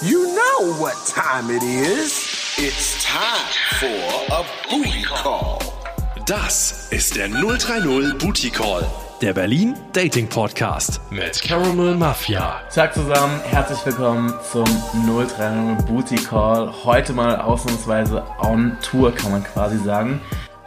[0.00, 2.54] You know what time it is.
[2.56, 3.50] It's time
[3.80, 5.58] for a booty call.
[6.24, 8.86] Das ist der 030 Booty Call,
[9.20, 12.62] der Berlin Dating Podcast mit Caramel Mafia.
[12.72, 14.66] Tag zusammen, herzlich willkommen zum
[15.04, 16.72] 030 Booty Call.
[16.84, 20.20] Heute mal ausnahmsweise on Tour, kann man quasi sagen.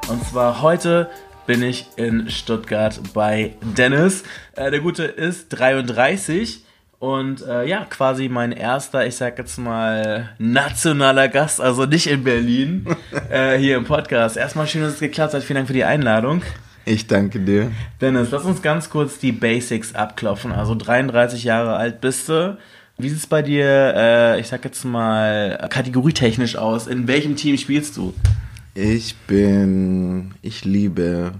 [0.09, 1.09] Und zwar heute
[1.45, 4.23] bin ich in Stuttgart bei Dennis.
[4.57, 6.65] Äh, der Gute ist 33
[7.01, 12.23] und äh, ja, quasi mein erster, ich sag jetzt mal, nationaler Gast, also nicht in
[12.23, 12.85] Berlin,
[13.31, 14.37] äh, hier im Podcast.
[14.37, 15.41] Erstmal schön, dass es geklappt hat.
[15.41, 16.43] Vielen Dank für die Einladung.
[16.85, 17.71] Ich danke dir.
[17.99, 20.51] Dennis, lass uns ganz kurz die Basics abklopfen.
[20.51, 22.59] Also 33 Jahre alt bist du.
[22.99, 26.85] Wie sieht es bei dir, äh, ich sag jetzt mal, kategorietechnisch aus?
[26.85, 28.13] In welchem Team spielst du?
[28.75, 31.31] Ich bin, ich liebe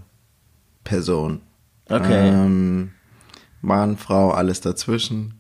[0.84, 1.42] Person.
[1.88, 2.30] Okay.
[2.30, 2.94] Ähm,
[3.62, 5.36] Mann, Frau, alles dazwischen.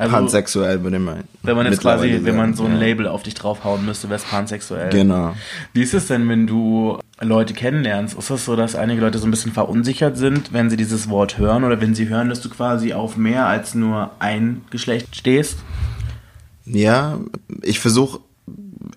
[0.00, 1.24] Also- Pansexuell würde man.
[1.42, 2.78] Wenn man jetzt quasi, wenn man so ein ja.
[2.78, 4.90] Label auf dich draufhauen müsste, wär's pansexuell.
[4.90, 5.34] Genau.
[5.74, 8.16] Wie ist es denn, wenn du Leute kennenlernst?
[8.16, 11.36] Ist es so, dass einige Leute so ein bisschen verunsichert sind, wenn sie dieses Wort
[11.36, 15.58] hören oder wenn sie hören, dass du quasi auf mehr als nur ein Geschlecht stehst?
[16.64, 17.18] Ja,
[17.62, 18.20] ich versuche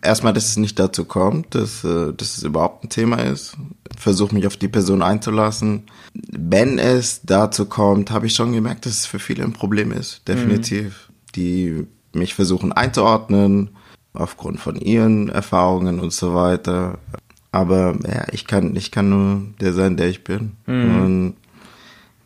[0.01, 3.57] erstmal, dass es nicht dazu kommt, dass, äh, dass es überhaupt ein Thema ist.
[3.97, 5.83] Versuche mich auf die Person einzulassen.
[6.13, 10.27] Wenn es dazu kommt, habe ich schon gemerkt, dass es für viele ein Problem ist,
[10.27, 11.09] definitiv.
[11.35, 13.69] Die mich versuchen einzuordnen,
[14.13, 16.99] aufgrund von ihren Erfahrungen und so weiter.
[17.51, 20.53] Aber ja, ich kann, ich kann nur der sein, der ich bin.
[20.65, 21.35] Und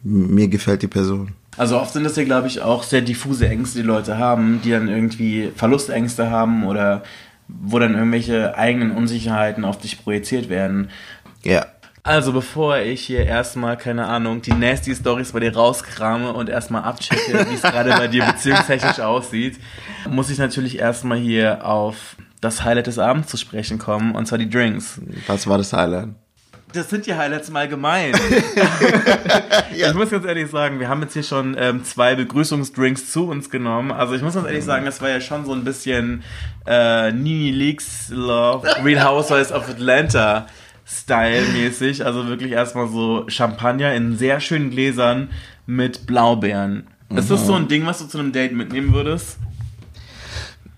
[0.03, 1.33] mir gefällt die Person.
[1.57, 4.71] Also oft sind das ja, glaube ich, auch sehr diffuse Ängste, die Leute haben, die
[4.71, 7.03] dann irgendwie Verlustängste haben oder
[7.47, 10.89] wo dann irgendwelche eigenen Unsicherheiten auf dich projiziert werden.
[11.47, 11.65] Ja.
[12.03, 16.83] Also bevor ich hier erstmal, keine Ahnung, die nasty Stories bei dir rauskrame und erstmal
[16.83, 19.57] abchecke, wie es gerade bei dir beziehungstechnisch aussieht,
[20.09, 24.37] muss ich natürlich erstmal hier auf das Highlight des Abends zu sprechen kommen, und zwar
[24.37, 25.01] die Drinks.
[25.25, 26.09] Was war das Highlight?
[26.73, 28.13] Das sind die Highlights mal gemein.
[29.79, 33.49] Ich muss ganz ehrlich sagen, wir haben jetzt hier schon ähm, zwei Begrüßungsdrinks zu uns
[33.49, 33.91] genommen.
[33.91, 36.23] Also ich muss ganz ehrlich sagen, das war ja schon so ein bisschen
[36.65, 40.47] äh, Nini Leaks Love, Real Housewives of Atlanta
[40.87, 42.05] Style mäßig.
[42.05, 45.29] Also wirklich erstmal so Champagner in sehr schönen Gläsern
[45.65, 46.87] mit Blaubeeren.
[47.15, 49.37] Ist das so ein Ding, was du zu einem Date mitnehmen würdest?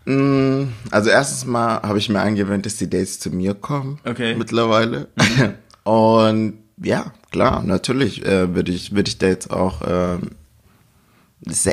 [0.05, 3.99] Mm, Also erstens mal habe ich mir eingewöhnt, dass die Dates zu mir kommen.
[4.05, 4.35] Okay.
[4.35, 5.07] Mittlerweile.
[5.83, 9.81] Und ja, klar, natürlich äh, würde ich, würde ich Dates auch.
[9.87, 10.31] Ähm,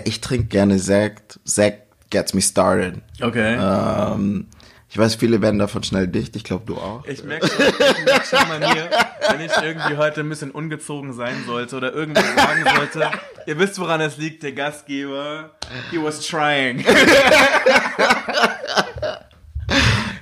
[0.05, 1.39] ich trinke gerne Sekt.
[1.45, 3.01] Sekt gets me started.
[3.21, 3.57] Okay.
[3.59, 4.47] Ähm,
[4.97, 6.37] ich weiß, viele werden davon schnell dicht.
[6.37, 7.05] Ich glaube, du auch.
[7.07, 8.89] Ich merke schon, ich merk schon bei mir,
[9.29, 13.11] wenn ich irgendwie heute ein bisschen ungezogen sein sollte oder irgendwas sagen sollte,
[13.45, 15.51] ihr wisst, woran es liegt, der Gastgeber,
[15.91, 16.83] he was trying.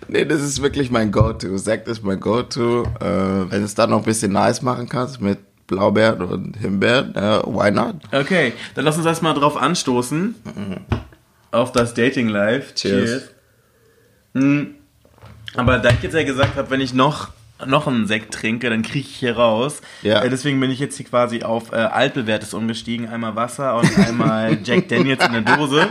[0.07, 1.57] Nee, das ist wirklich mein Go-To.
[1.57, 2.83] Sekt ist mein Go-To.
[2.83, 7.41] Äh, wenn es dann noch ein bisschen nice machen kannst mit Blaubeeren und Himbeeren, äh,
[7.45, 7.97] why not?
[8.13, 10.37] Okay, dann lass uns erstmal drauf anstoßen.
[11.51, 12.75] Auf das Dating Live.
[12.75, 13.23] Cheers.
[13.23, 13.34] Hm.
[14.35, 17.29] Aber da ich jetzt ja gesagt habe, wenn ich noch
[17.65, 19.81] noch einen Sekt trinke, dann kriege ich hier raus.
[20.03, 20.23] Ja.
[20.23, 23.09] Äh, deswegen bin ich jetzt hier quasi auf äh, altbewährtes umgestiegen.
[23.09, 25.87] Einmal Wasser und einmal Jack Daniels in der Dose.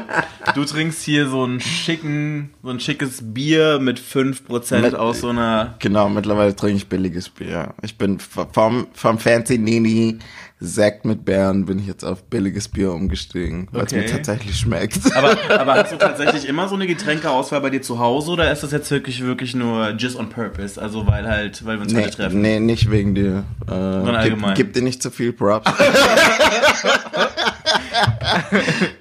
[0.56, 5.30] Du trinkst hier so einen schicken, so ein schickes Bier mit 5% Mit- aus so
[5.30, 7.74] einer Genau, mittlerweile trinke ich billiges Bier.
[7.82, 10.20] Ich bin vom, vom Fancy Nini
[10.66, 14.04] Sekt mit Beeren bin ich jetzt auf billiges Bier umgestiegen, weil es Okay.
[14.04, 14.98] mir tatsächlich schmeckt.
[15.14, 18.64] Aber, aber hast du tatsächlich immer so eine Getränkeauswahl bei dir zu Hause oder ist
[18.64, 20.82] das jetzt wirklich wirklich nur just on purpose?
[20.82, 22.42] Also weil halt, weil wir uns nee, heute treffen.
[22.42, 23.44] nee, nicht wegen dir.
[23.68, 24.54] Äh, allgemein.
[24.56, 25.70] gib, gib dir nicht zu viel Props.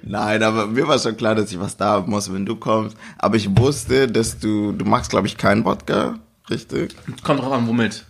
[0.03, 2.97] Nein, aber mir war schon klar, dass ich was da haben muss, wenn du kommst.
[3.17, 6.15] Aber ich wusste, dass du, du magst, glaube ich, keinen Wodka,
[6.49, 6.95] richtig?
[7.23, 8.05] Kommt drauf an, womit.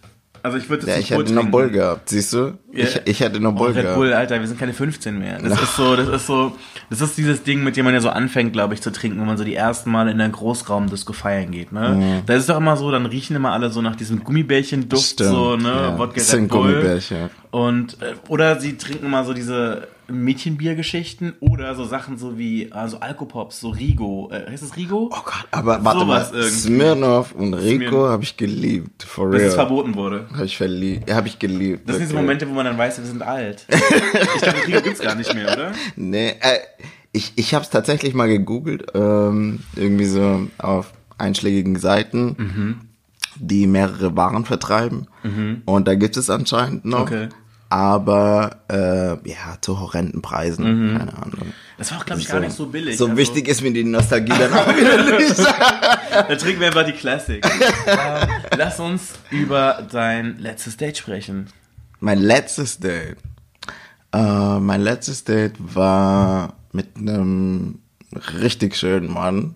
[0.46, 1.52] Also ich würde es Ja, ich hätte trinken.
[1.52, 2.58] Bull gehabt, siehst du?
[2.74, 2.84] Ja.
[2.84, 3.96] Ich, ich hätte Oh, Bull Red gehabt.
[3.98, 5.40] Bull, Alter, wir sind keine 15 mehr.
[5.42, 6.52] Das ist so, das ist so,
[6.90, 9.26] das ist dieses Ding, mit dem man ja so anfängt, glaube ich, zu trinken, wenn
[9.28, 12.22] man so die ersten Mal in einen Großraumdisco feiern geht, ne?
[12.26, 15.56] Da ist es doch immer so, dann riechen immer alle so nach diesem Gummibärchen-Duft, so,
[15.56, 15.70] ne?
[15.70, 15.98] ja.
[15.98, 16.72] Wodka Das Red sind Bull.
[16.74, 17.30] Gummibärchen.
[17.52, 23.00] Und, äh, oder sie trinken mal so diese Mädchenbiergeschichten oder so Sachen so wie, also
[23.00, 24.30] Alkopops, so Rigo.
[24.32, 25.10] Äh, heißt das Rigo?
[25.12, 26.56] Oh Gott, aber warte Sowas mal, irgendwie.
[26.60, 29.56] Smirnoff und Rico habe ich geliebt, for Bis es real.
[29.68, 30.28] verboten wurde.
[30.34, 31.88] Habe ich verliebt, habe ich geliebt.
[31.90, 32.16] Das sind diese.
[32.16, 33.66] Momente, wo man dann weiß, wir sind alt.
[33.70, 35.72] ich glaube, Rigo gibt's gar nicht mehr, oder?
[35.96, 36.60] Nee, äh,
[37.12, 42.80] ich, ich habe es tatsächlich mal gegoogelt, ähm, irgendwie so auf einschlägigen Seiten, Mhm.
[43.36, 45.08] die mehrere Waren vertreiben.
[45.66, 47.02] Und da gibt es anscheinend noch.
[47.02, 47.30] Okay.
[47.74, 50.98] Aber äh, ja, zu horrenden Preisen, Mhm.
[51.00, 51.54] keine Ahnung.
[51.80, 52.98] Das war auch, glaube ich, gar nicht so billig.
[52.98, 55.40] So Also, wichtig ist mir die Nostalgie dann auch wieder nicht.
[55.40, 57.44] Da trinken wir einfach die Classic.
[57.88, 58.28] ähm,
[58.58, 61.48] lass uns über dein letztes Date sprechen.
[62.00, 63.18] Mein letztes Date.
[64.14, 67.80] Äh, mein letztes Date war mit einem
[68.40, 69.56] richtig schönen Mann.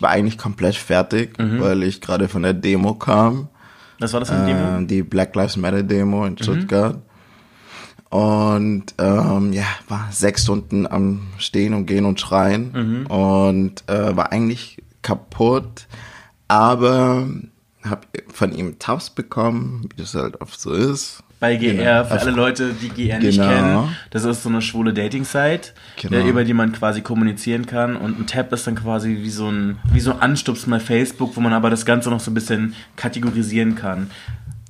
[0.00, 1.60] War eigentlich komplett fertig, Mhm.
[1.60, 3.48] weil ich gerade von der Demo kam.
[4.00, 4.78] Was war das für eine Demo?
[4.80, 6.98] Äh, die Black Lives Matter Demo in Stuttgart.
[8.12, 14.30] Und ähm, ja, war sechs Stunden am Stehen und Gehen und Schreien und äh, war
[14.32, 15.86] eigentlich kaputt,
[16.46, 17.26] aber
[17.82, 21.22] habe von ihm Tabs bekommen, wie das halt oft so ist.
[21.40, 22.04] Bei GR, Genau.
[22.04, 23.48] für alle Leute, die GR nicht Genau.
[23.48, 25.70] kennen, das ist so eine schwule Dating-Site,
[26.00, 26.18] Genau.
[26.18, 27.96] äh, über die man quasi kommunizieren kann.
[27.96, 31.34] Und ein Tab ist dann quasi wie so ein, wie so ein Anstupsen bei Facebook,
[31.34, 34.10] wo man aber das Ganze noch so ein bisschen kategorisieren kann.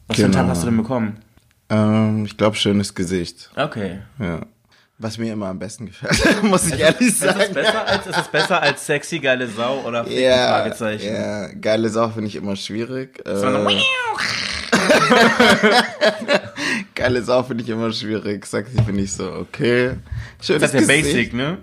[0.07, 0.45] Was für einen Genau.
[0.45, 1.17] Tab hast du denn bekommen?
[1.73, 3.51] Ähm, ich glaube, schönes Gesicht.
[3.57, 3.99] Okay.
[4.19, 4.41] Ja.
[4.99, 7.41] Was mir immer am besten gefällt, muss ich ehrlich Ist sagen.
[7.41, 10.23] es besser als, ist es besser als sexy, geile Sau oder Ficken?
[10.23, 11.13] Ja, Fragezeichen.
[11.15, 13.21] ja, geile Sache finde ich immer schwierig.
[13.27, 13.67] Äh, Sondern-
[16.95, 18.47] geile Sau finde ich immer schwierig.
[18.47, 19.95] Sexy finde ich so, okay.
[20.41, 21.05] Schönes Das ist ja Gesicht.
[21.05, 21.59] basic, ne?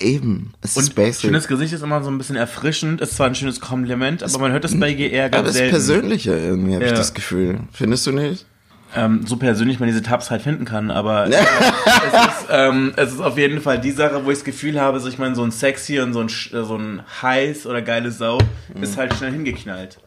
[0.00, 1.22] Eben, es ist Und basic.
[1.22, 4.52] schönes Gesicht ist immer so ein bisschen erfrischend, ist zwar ein schönes Kompliment, aber man
[4.52, 5.70] hört das bei GR aber ganz das ist selten.
[5.72, 6.92] persönlicher irgendwie, habe Ja.
[6.92, 7.60] ich das Gefühl.
[7.72, 8.46] Findest du nicht?
[8.94, 13.20] Ähm, so persönlich man diese Tabs halt finden kann, aber es, ist, ähm, es ist
[13.20, 15.50] auf jeden Fall die Sache, wo ich das Gefühl habe, so ich meine, so ein
[15.50, 18.38] sexy und so ein, äh, so ein heiß oder geile Sau
[18.80, 19.98] ist halt schnell hingeknallt.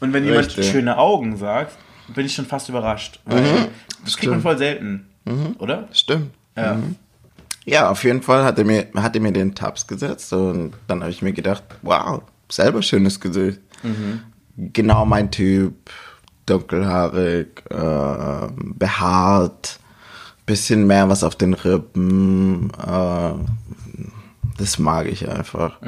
[0.00, 0.70] Und wenn jemand Richtig.
[0.70, 1.76] schöne Augen sagt,
[2.14, 3.20] bin ich schon fast überrascht.
[3.24, 3.68] Weil
[4.04, 5.06] das kriegt man voll selten,
[5.58, 5.88] oder?
[5.92, 6.30] Stimmt.
[6.56, 6.78] Ja.
[7.64, 11.00] Ja, auf jeden Fall hat er mir, hat er mir den Tabs gesetzt und dann
[11.00, 13.60] habe ich mir gedacht, wow, selber schönes Gesicht.
[14.56, 15.90] Genau mein Typ,
[16.48, 19.78] dunkelhaarig, äh, behaart,
[20.46, 23.32] bisschen mehr was auf den Rippen, äh,
[24.56, 25.78] das mag ich einfach.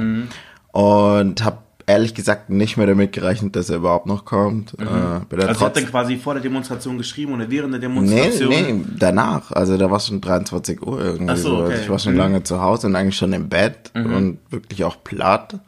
[0.72, 4.74] Und habe ehrlich gesagt nicht mehr damit gerechnet, dass er überhaupt noch kommt.
[4.74, 4.84] Äh,
[5.28, 8.48] bin dann Also trotz- dann quasi vor der Demonstration geschrieben oder während der Nee, Demonstration?
[8.50, 9.50] nee, danach.
[9.50, 11.32] Also da war es schon 23 Uhr irgendwie.
[11.32, 11.56] Ach so.
[11.56, 11.78] Also okay.
[11.82, 12.18] ich war schon Mhm.
[12.18, 15.58] lange zu Hause und eigentlich schon im Bett und wirklich auch platt.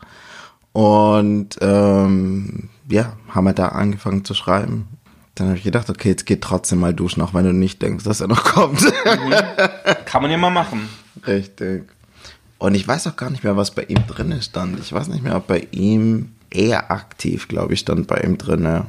[0.73, 4.87] Und ähm, ja, haben wir da angefangen zu schreiben.
[5.35, 8.05] Dann habe ich gedacht, okay, jetzt geht trotzdem mal duschen, auch wenn du nicht denkst,
[8.05, 8.85] dass er noch kommt.
[10.05, 10.89] Kann man ja mal machen.
[11.27, 11.85] Richtig.
[12.59, 14.79] Und ich weiß auch gar nicht mehr, was bei ihm drinne stand.
[14.79, 18.85] Ich weiß nicht mehr, ob bei ihm eher aktiv, glaube ich, stand bei ihm drinne.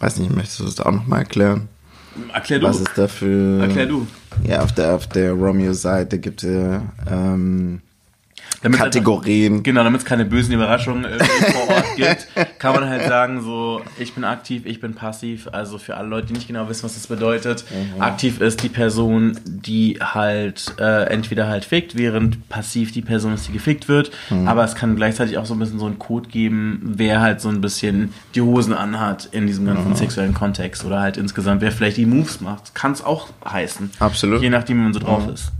[0.00, 1.68] Weiß nicht, möchtest du das auch nochmal erklären?
[2.32, 2.66] Erklär du.
[2.66, 3.60] Was ist da für...
[3.60, 4.06] Erklär du.
[4.44, 7.82] Ja, auf der, auf der Romeo-Seite gibt es ja ähm,
[8.66, 9.52] Damit's Kategorien.
[9.52, 12.28] Einfach, genau, damit es keine bösen Überraschungen irgendwie vor Ort gibt,
[12.58, 15.48] kann man halt sagen, so, ich bin aktiv, ich bin passiv.
[15.52, 17.64] Also für alle Leute, die nicht genau wissen, was das bedeutet.
[17.98, 23.48] Aktiv ist die Person, die halt äh, entweder halt fickt, während passiv die Person ist,
[23.48, 24.10] die gefickt wird.
[24.44, 27.48] Aber es kann gleichzeitig auch so ein bisschen so einen Code geben, wer halt so
[27.48, 30.84] ein bisschen die Hosen anhat in diesem ganzen sexuellen Kontext.
[30.84, 32.74] Oder halt insgesamt, wer vielleicht die Moves macht.
[32.74, 33.90] Kann es auch heißen.
[33.98, 34.42] Absolut.
[34.42, 35.52] Je nachdem, wie man so drauf ist.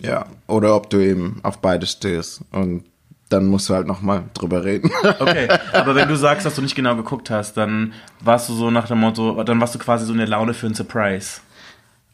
[0.00, 2.42] Ja, oder ob du eben auf beide stehst.
[2.50, 2.84] Und
[3.28, 4.90] dann musst du halt nochmal drüber reden.
[5.20, 8.70] Okay, aber wenn du sagst, dass du nicht genau geguckt hast, dann warst du so
[8.70, 11.40] nach dem Motto, dann warst du quasi so in der Laune für einen Surprise.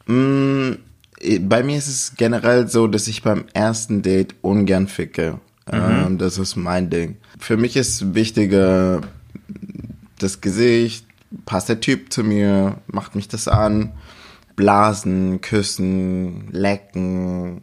[0.05, 0.73] Mm,
[1.41, 5.39] Bei mir ist es generell so, dass ich beim ersten Date ungern ficke.
[5.71, 7.17] Ähm, das ist mein Ding.
[7.39, 9.01] Für mich ist wichtiger
[10.19, 11.05] das Gesicht,
[11.45, 13.91] passt der Typ zu mir, macht mich das an,
[14.55, 17.61] blasen, küssen, lecken,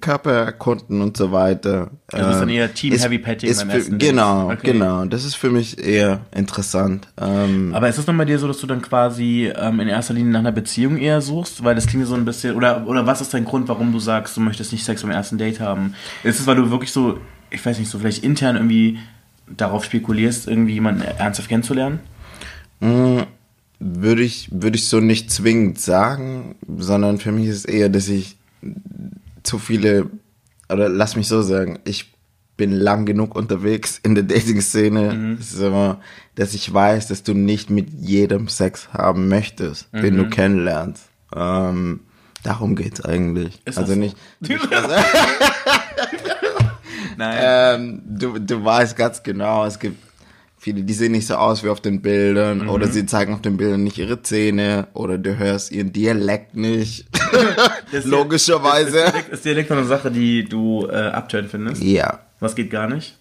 [0.00, 1.90] Körper erkunden und so weiter.
[2.12, 3.98] Also ist dann Ähm, eher Team ist- Heavy Petting beim ersten.
[3.98, 4.72] Genau, Okay.
[4.72, 5.04] genau.
[5.06, 7.08] Das ist für mich eher interessant.
[7.20, 10.14] Ähm, Aber ist es dann bei dir so, dass du dann quasi ähm, in erster
[10.14, 11.64] Linie nach einer Beziehung eher suchst?
[11.64, 14.36] Weil das klingt so ein bisschen, oder, oder was ist dein Grund, warum du sagst,
[14.36, 15.94] du möchtest nicht Sex beim ersten Date haben?
[16.22, 17.18] Ist es, weil du wirklich so,
[17.50, 18.98] ich weiß nicht, so vielleicht intern irgendwie
[19.48, 21.98] darauf spekulierst, irgendwie jemanden ernsthaft kennenzulernen?
[23.78, 28.08] würde ich, würde ich so nicht zwingend sagen, sondern für mich ist es eher, dass
[28.08, 28.36] ich
[29.42, 30.10] zu viele,
[30.68, 32.14] oder lass mich so sagen, ich
[32.56, 36.00] bin lang genug unterwegs in der Dating-Szene, Es immer,
[36.34, 41.04] dass ich weiß, dass du nicht mit jedem Sex haben möchtest, den du kennenlernst.
[41.34, 42.00] Ähm,
[42.42, 43.62] darum geht's eigentlich.
[43.64, 43.98] Ist also so?
[43.98, 44.16] nicht,
[47.16, 47.38] Nein.
[47.40, 49.96] ähm, du, du weißt ganz genau, es gibt
[50.60, 53.56] viele, die sehen nicht so aus wie auf den Bildern oder sie zeigen auf den
[53.56, 57.06] Bildern nicht ihre Zähne oder du hörst ihren Dialekt nicht.
[57.92, 58.98] Das- Logischerweise.
[58.98, 61.82] Ist Dialekt, ist Dialekt eine Sache, die du äh, abtören findest?
[61.82, 63.16] Ja, Was geht gar nicht?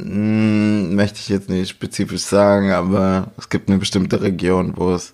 [0.00, 5.12] hm, möchte ich jetzt nicht spezifisch sagen, aber es gibt eine bestimmte Region, wo es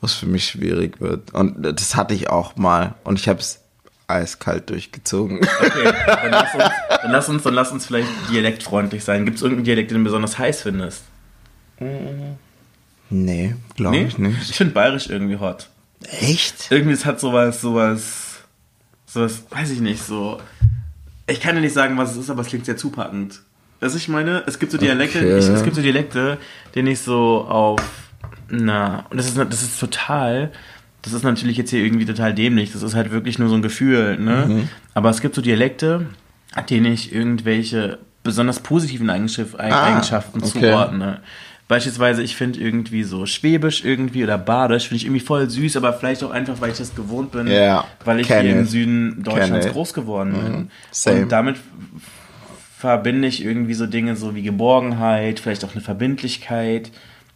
[0.00, 1.34] was für mich schwierig wird.
[1.34, 2.94] Und das hatte ich auch mal.
[3.04, 3.60] Und ich habe es
[4.06, 5.38] eiskalt durchgezogen.
[5.40, 6.64] Okay, dann lass uns,
[7.02, 9.24] dann lass uns, dann lass uns vielleicht dialektfreundlich sein.
[9.24, 11.02] Gibt es irgendeinen Dialekt, den du besonders heiß findest?
[13.10, 14.04] Nee, glaube Nee?
[14.06, 14.50] ich nicht.
[14.50, 15.68] Ich finde bayerisch irgendwie hot.
[16.20, 16.70] Echt?
[16.70, 18.38] Irgendwie, es hat sowas, sowas,
[19.06, 20.40] sowas, weiß ich nicht, so.
[21.26, 23.40] Ich kann dir nicht sagen, was es ist, aber es klingt sehr zupackend.
[23.80, 25.38] Was ich meine, es gibt so Dialekte, Okay.
[25.38, 26.38] ich, es gibt so Dialekte,
[26.74, 27.80] denen ich so auf,
[28.48, 30.50] na, und das ist, das ist total,
[31.02, 33.62] das ist natürlich jetzt hier irgendwie total dämlich, das ist halt wirklich nur so ein
[33.62, 34.46] Gefühl, ne?
[34.48, 34.68] Mhm.
[34.94, 36.06] Aber es gibt so Dialekte,
[36.70, 40.48] denen ich irgendwelche besonders positiven Ah, Eigenschaften okay.
[40.60, 41.20] zuordne.
[41.68, 45.92] Beispielsweise, ich finde irgendwie so Schwäbisch irgendwie oder Badisch finde ich irgendwie voll süß, aber
[45.92, 48.70] vielleicht auch einfach, weil ich das gewohnt bin, Ja, weil ich hier im ich.
[48.70, 50.70] Süden Deutschlands groß geworden bin.
[50.90, 51.22] same.
[51.22, 51.56] Und damit
[52.78, 56.90] verbinde ich irgendwie so Dinge so wie Geborgenheit, vielleicht auch eine Verbindlichkeit,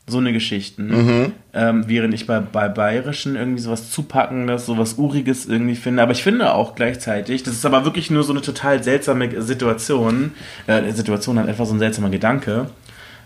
[0.07, 0.89] so eine Geschichten.
[0.89, 1.33] Mhm.
[1.53, 6.03] Ähm, während ich bei, bei Bayerischen irgendwie sowas Zupackendes, sowas Uriges irgendwie finde.
[6.03, 10.33] Aber ich finde auch gleichzeitig, das ist aber wirklich nur so eine total seltsame Situation,
[10.67, 12.67] äh, Situation hat einfach so ein seltsamer Gedanke,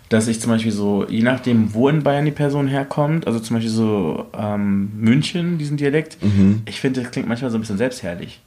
[0.08, 3.56] dass ich zum Beispiel so, je nachdem, wo in Bayern die Person herkommt, also zum
[3.56, 6.62] Beispiel so ähm, München, diesen Dialekt, Mhm.
[6.66, 8.40] ich finde, das klingt manchmal so ein bisschen selbstherrlich.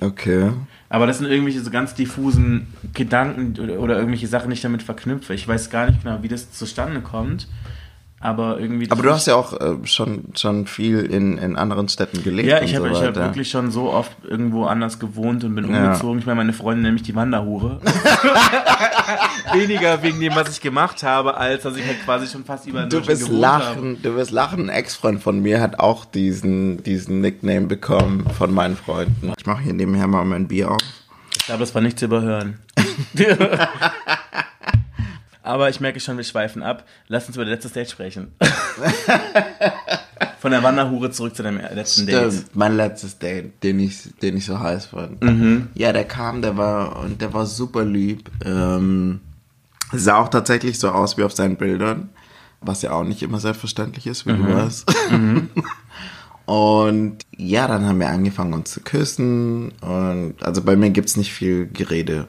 [0.00, 0.50] Okay.
[0.88, 4.82] Aber das sind irgendwelche so ganz diffusen Gedanken oder, oder irgendwelche Sachen, die ich damit
[4.82, 5.34] verknüpfe.
[5.34, 7.46] Ich weiß gar nicht genau, wie das zustande kommt.
[8.22, 8.88] Aber irgendwie.
[8.88, 12.48] Aber du hast ja auch äh, schon, schon viel in, in anderen Städten gelebt.
[12.48, 15.68] Ja, ich habe so ich hab wirklich schon so oft irgendwo anders gewohnt und bin
[15.72, 15.86] Ja.
[15.86, 16.20] umgezogen.
[16.20, 17.80] Ich meine, meine Freundin mich die Wanderhure.
[19.52, 22.84] Weniger wegen dem, was ich gemacht habe, als dass ich halt quasi schon fast über
[22.84, 24.62] Du wirst lachen, du wirst lachen.
[24.62, 29.32] Ein Ex-Freund von mir hat auch diesen, diesen Nickname bekommen von meinen Freunden.
[29.36, 30.78] Ich mache hier nebenher mal mein Bier auf.
[31.36, 32.58] Ich glaube, das war nicht zu überhören.
[35.42, 36.84] Aber ich merke schon, wir schweifen ab.
[37.08, 38.32] Lass uns über das letzte Date sprechen.
[40.38, 42.32] Von der Wanderhure zurück zu deinem letzten Date.
[42.32, 45.22] Stimmt, mein letztes Date, den ich, den ich so heiß fand.
[45.22, 45.68] Mhm.
[45.74, 48.30] Ja, der kam, der war, und der war super lieb.
[48.44, 49.20] Ähm,
[49.92, 52.10] sah auch tatsächlich so aus wie auf seinen Bildern,
[52.60, 54.46] was ja auch nicht immer selbstverständlich ist, wie Mhm.
[54.46, 54.94] du weißt.
[56.44, 61.32] Und ja, dann haben wir angefangen uns zu küssen und also bei mir gibt's nicht
[61.32, 62.26] viel Gerede.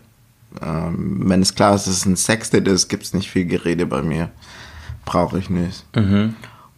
[0.62, 4.02] Ähm, wenn es klar ist, dass es ein Sexdate ist, gibt's nicht viel Gerede bei
[4.02, 4.30] mir.
[5.06, 5.86] Brauche ich nicht.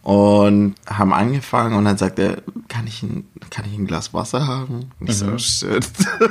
[0.06, 2.36] Und haben angefangen und dann sagt er,
[2.68, 4.92] kann ich ein, kann ich ein Glas Wasser haben?
[5.00, 5.84] Und ich so, shit.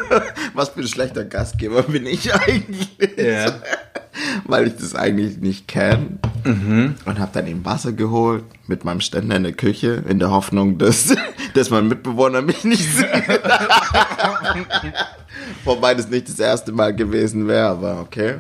[0.54, 2.88] Was für ein schlechter Gastgeber bin ich eigentlich?
[3.18, 3.54] Ja.
[4.46, 6.20] Weil ich das eigentlich nicht kenne.
[6.46, 10.78] Und habe dann eben Wasser geholt mit meinem Ständer in der Küche, in der Hoffnung,
[10.78, 11.14] dass,
[11.54, 13.42] dass mein Mitbewohner mich nicht sieht.
[15.66, 18.36] Wobei das nicht das erste Mal gewesen wäre, aber okay.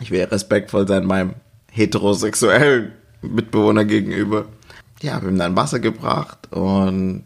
[0.00, 1.34] Ich will respektvoll sein meinem
[1.70, 2.92] heterosexuellen
[3.28, 4.46] Mitbewohner gegenüber.
[5.02, 7.24] Ja, habe ihm dann Wasser gebracht und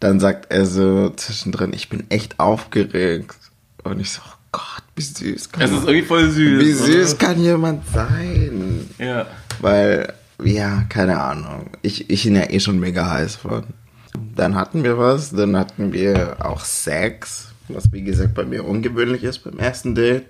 [0.00, 3.36] dann sagt er so zwischendrin, ich bin echt aufgeregt.
[3.84, 6.60] Und ich so, oh Gott, wie süß kann Es ist irgendwie voll süß.
[6.64, 7.26] wie süß oder?
[7.26, 8.88] kann jemand sein?
[8.98, 9.26] Ja.
[9.60, 10.12] Weil,
[10.42, 11.70] ja, keine Ahnung.
[11.82, 13.64] Ich, ich bin ja eh schon mega heiß von.
[14.34, 19.22] Dann hatten wir was, dann hatten wir auch Sex, was wie gesagt bei mir ungewöhnlich
[19.24, 20.26] ist beim ersten Date.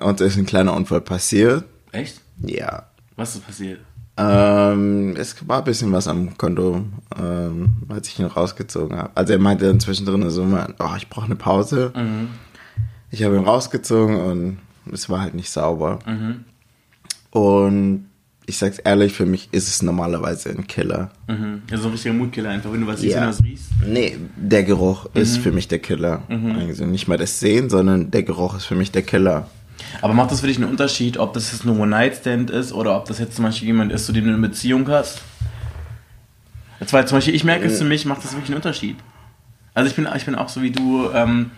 [0.00, 1.64] Und da ist ein kleiner Unfall passiert.
[1.92, 2.20] Echt?
[2.38, 2.86] Ja.
[3.16, 3.80] Was ist passiert?
[4.22, 9.10] Ähm, es war ein bisschen was am Kondom, ähm, als ich ihn rausgezogen habe.
[9.14, 11.92] Also er meinte dann zwischendrin so, oh, ich brauche eine Pause.
[13.10, 14.58] Ich habe ihn rausgezogen und
[14.92, 15.98] es war halt nicht sauber.
[17.30, 18.06] Und
[18.46, 21.10] ich sag's ehrlich, für mich ist es normalerweise ein Killer.
[21.28, 21.62] Mhm.
[21.70, 23.20] Ja, so ein richtiger Mutkiller einfach, wenn du was siehst, Ja.
[23.22, 23.64] wenn du was riechst.
[23.86, 26.22] Nee, der Geruch ist für mich der Killer.
[26.58, 29.48] Also nicht mal das Sehen, sondern der Geruch ist für mich der Killer.
[30.02, 33.06] Aber macht das für dich einen Unterschied, ob das jetzt nur One-Night-Stand ist oder ob
[33.06, 35.22] das jetzt zum Beispiel jemand ist, zu dem du eine Beziehung hast?
[36.80, 38.96] Jetzt, weil zum Beispiel ich merke es für mich, macht das wirklich einen Unterschied.
[39.74, 41.50] Also ich bin, ich bin auch so wie du, ähm,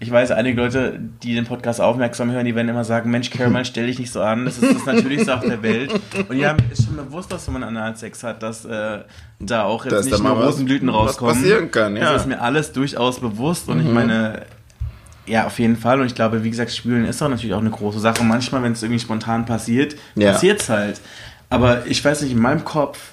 [0.00, 3.64] ich weiß, einige Leute, die den Podcast aufmerksam hören, die werden immer sagen, Mensch, Caroline,
[3.64, 5.92] stell dich nicht so an, das ist das Natürlichste auf der Welt.
[6.28, 9.00] Und ja, mir ist schon bewusst, dass wenn man Analsex hat, dass äh,
[9.40, 11.34] da auch jetzt Dass nicht nur was- Rosenblüten was rauskommen.
[11.34, 12.04] passieren kann, ja.
[12.10, 12.12] Mhm.
[12.12, 14.42] Das ist mir alles durchaus bewusst und ich meine,
[15.28, 16.00] ja, auf jeden Fall.
[16.00, 18.22] Und ich glaube, wie gesagt, Spülen ist auch natürlich auch eine große Sache.
[18.24, 20.32] Manchmal, wenn es irgendwie spontan passiert, Ja.
[20.32, 21.00] passiert es halt.
[21.50, 23.12] Aber ich weiß nicht, in meinem Kopf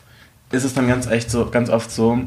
[0.52, 2.20] ist es dann ganz echt so, ganz oft so,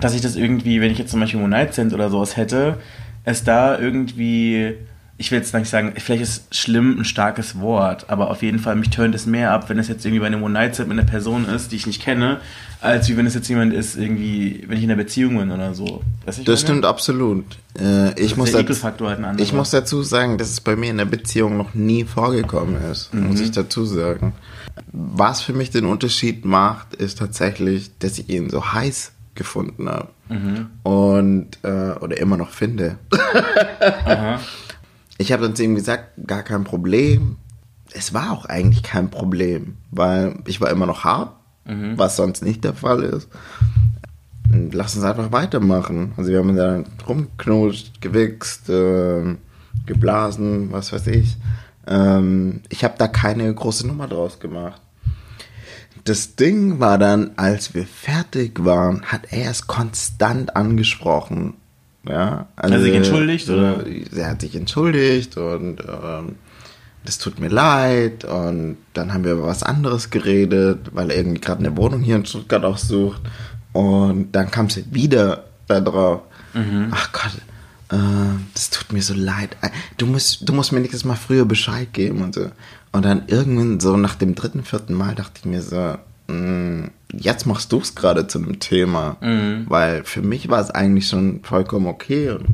[0.00, 2.78] dass ich das irgendwie, wenn ich jetzt zum Beispiel One Night Stand oder sowas hätte,
[3.24, 4.74] es da irgendwie
[5.20, 8.76] ich will jetzt nicht sagen, vielleicht ist schlimm ein starkes Wort, aber auf jeden Fall,
[8.76, 11.44] mich tönt es mehr ab, wenn es jetzt irgendwie bei einem One-Night-Set mit einer Person
[11.44, 12.40] ist, die ich nicht kenne,
[12.80, 15.74] als wie wenn es jetzt jemand ist, irgendwie, wenn ich in einer Beziehung bin oder
[15.74, 16.02] so.
[16.24, 17.44] Das stimmt absolut.
[17.76, 20.98] Äh, ich, muss der dazu, halt ich muss dazu sagen, dass es bei mir in
[20.98, 23.26] der Beziehung noch nie vorgekommen ist, mhm.
[23.26, 24.34] muss ich dazu sagen.
[24.92, 30.08] Was für mich den Unterschied macht, ist tatsächlich, dass ich ihn so heiß gefunden habe.
[30.28, 30.66] Mhm.
[30.84, 32.98] Und, äh, oder immer noch finde.
[35.18, 37.36] ich habe dann zu ihm gesagt, gar kein Problem.
[37.92, 41.34] Es war auch eigentlich kein Problem, weil ich war immer noch hart,
[41.64, 41.96] mhm.
[41.96, 43.28] was sonst nicht der Fall ist.
[44.50, 46.12] Lass uns einfach weitermachen.
[46.16, 49.36] Also wir haben dann rumgeknutscht, gewichst, äh,
[49.84, 51.36] geblasen, was weiß ich.
[51.86, 54.80] Ähm, ich habe da keine große Nummer draus gemacht
[56.08, 61.54] das Ding war dann, als wir fertig waren, hat er es konstant angesprochen.
[62.08, 63.50] Ja, also, hat er sich entschuldigt?
[63.50, 63.84] Oder?
[64.16, 66.36] Er hat sich entschuldigt und ähm,
[67.04, 68.24] das tut mir leid.
[68.24, 72.16] Und dann haben wir über was anderes geredet, weil er irgendwie gerade eine Wohnung hier
[72.16, 73.22] in Stuttgart auch sucht.
[73.72, 76.22] Und dann kam es wieder darauf.
[76.54, 76.88] Mhm.
[76.90, 77.32] Ach Gott,
[77.90, 79.56] äh, das tut mir so leid.
[79.98, 82.50] Du musst, du musst mir nächstes Mal früher Bescheid geben und so.
[82.92, 85.98] Und dann irgendwann so nach dem dritten, vierten Mal dachte ich mir so,
[87.12, 89.16] jetzt machst du es gerade zu einem Thema.
[89.20, 89.66] Mhm.
[89.68, 92.46] Weil für mich war es eigentlich schon vollkommen okay und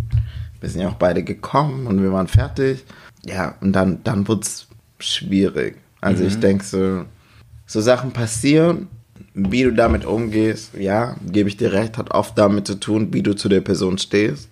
[0.60, 2.84] wir sind ja auch beide gekommen und wir waren fertig.
[3.24, 4.66] Ja, und dann, dann wurde es
[4.98, 5.76] schwierig.
[6.00, 6.28] Also mhm.
[6.28, 7.04] ich denke so,
[7.66, 8.88] so Sachen passieren,
[9.34, 13.22] wie du damit umgehst, ja, gebe ich dir recht, hat oft damit zu tun, wie
[13.22, 14.48] du zu der Person stehst.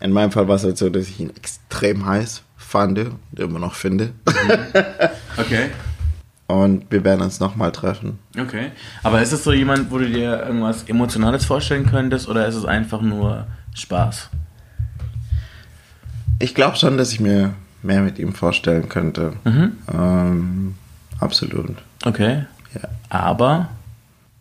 [0.00, 3.00] In meinem Fall war es halt so, dass ich ihn extrem heiß fand,
[3.36, 4.12] immer noch finde.
[5.38, 5.68] Okay.
[6.48, 8.20] Und wir werden uns nochmal treffen.
[8.38, 8.70] Okay.
[9.02, 12.64] Aber ist es so jemand, wo du dir irgendwas Emotionales vorstellen könntest oder ist es
[12.64, 14.30] einfach nur Spaß?
[16.38, 19.32] Ich glaube schon, dass ich mir mehr mit ihm vorstellen könnte.
[19.44, 19.72] Mhm.
[19.92, 20.74] Ähm,
[21.18, 21.76] absolut.
[22.04, 22.44] Okay.
[22.74, 22.88] Ja.
[23.08, 23.70] Aber?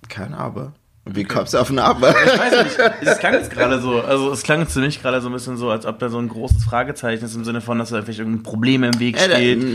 [0.08, 0.74] Kein Aber.
[1.08, 2.10] Wie kommst du auf einen Aber?
[2.10, 2.78] Ich weiß nicht.
[3.02, 5.70] Es klang jetzt gerade so, also es klang für mich gerade so ein bisschen so,
[5.70, 8.44] als ob da so ein großes Fragezeichen ist im Sinne von, dass da vielleicht irgendein
[8.44, 9.62] Problem im Weg steht.
[9.62, 9.68] Ja,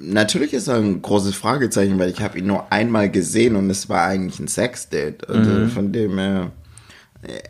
[0.00, 3.90] natürlich ist da ein großes Fragezeichen, weil ich habe ihn nur einmal gesehen und es
[3.90, 5.28] war eigentlich ein Sexdate.
[5.28, 5.68] Also mhm.
[5.68, 6.52] von dem her,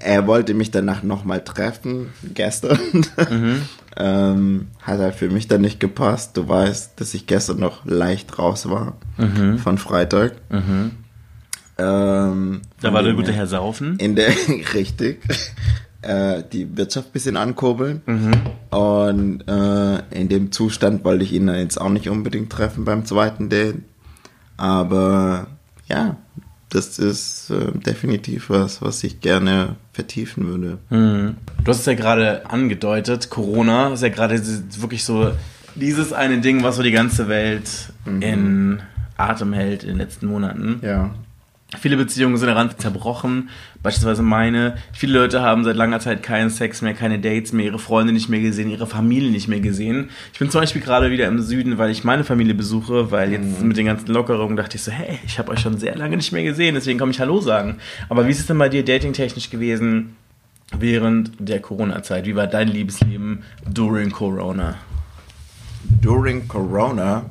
[0.00, 2.78] er wollte mich danach nochmal treffen, gestern.
[3.30, 3.62] Mhm.
[3.96, 6.36] ähm, hat halt für mich dann nicht gepasst.
[6.36, 9.58] Du weißt, dass ich gestern noch leicht raus war mhm.
[9.58, 10.32] von Freitag.
[10.50, 11.01] Mhm.
[11.78, 13.96] Ähm, da war der gute Herr Saufen.
[13.98, 14.32] In der,
[14.74, 15.20] richtig.
[16.04, 18.02] Äh, die Wirtschaft ein bisschen ankurbeln.
[18.06, 18.32] Mhm.
[18.76, 23.04] Und äh, in dem Zustand wollte ich ihn dann jetzt auch nicht unbedingt treffen beim
[23.04, 23.76] zweiten Date.
[24.56, 25.46] Aber
[25.86, 26.16] ja,
[26.70, 30.78] das ist äh, definitiv was, was ich gerne vertiefen würde.
[30.90, 31.36] Mhm.
[31.62, 34.40] Du hast es ja gerade angedeutet, Corona ist ja gerade
[34.80, 35.32] wirklich so
[35.74, 38.22] dieses eine Ding, was so die ganze Welt mhm.
[38.22, 38.82] in
[39.16, 40.80] Atem hält in den letzten Monaten.
[40.82, 41.14] Ja.
[41.80, 43.48] Viele Beziehungen sind daran zerbrochen,
[43.82, 44.76] beispielsweise meine.
[44.92, 48.28] Viele Leute haben seit langer Zeit keinen Sex mehr, keine Dates mehr, ihre Freunde nicht
[48.28, 50.10] mehr gesehen, ihre Familie nicht mehr gesehen.
[50.34, 53.60] Ich bin zum Beispiel gerade wieder im Süden, weil ich meine Familie besuche, weil jetzt
[53.60, 53.68] mhm.
[53.68, 56.30] mit den ganzen Lockerungen dachte ich so, hey, ich habe euch schon sehr lange nicht
[56.30, 57.76] mehr gesehen, deswegen komme ich Hallo sagen.
[58.10, 60.16] Aber wie ist es denn bei dir datingtechnisch gewesen
[60.78, 62.26] während der Corona-Zeit?
[62.26, 64.74] Wie war dein Liebesleben during Corona?
[66.02, 67.30] During Corona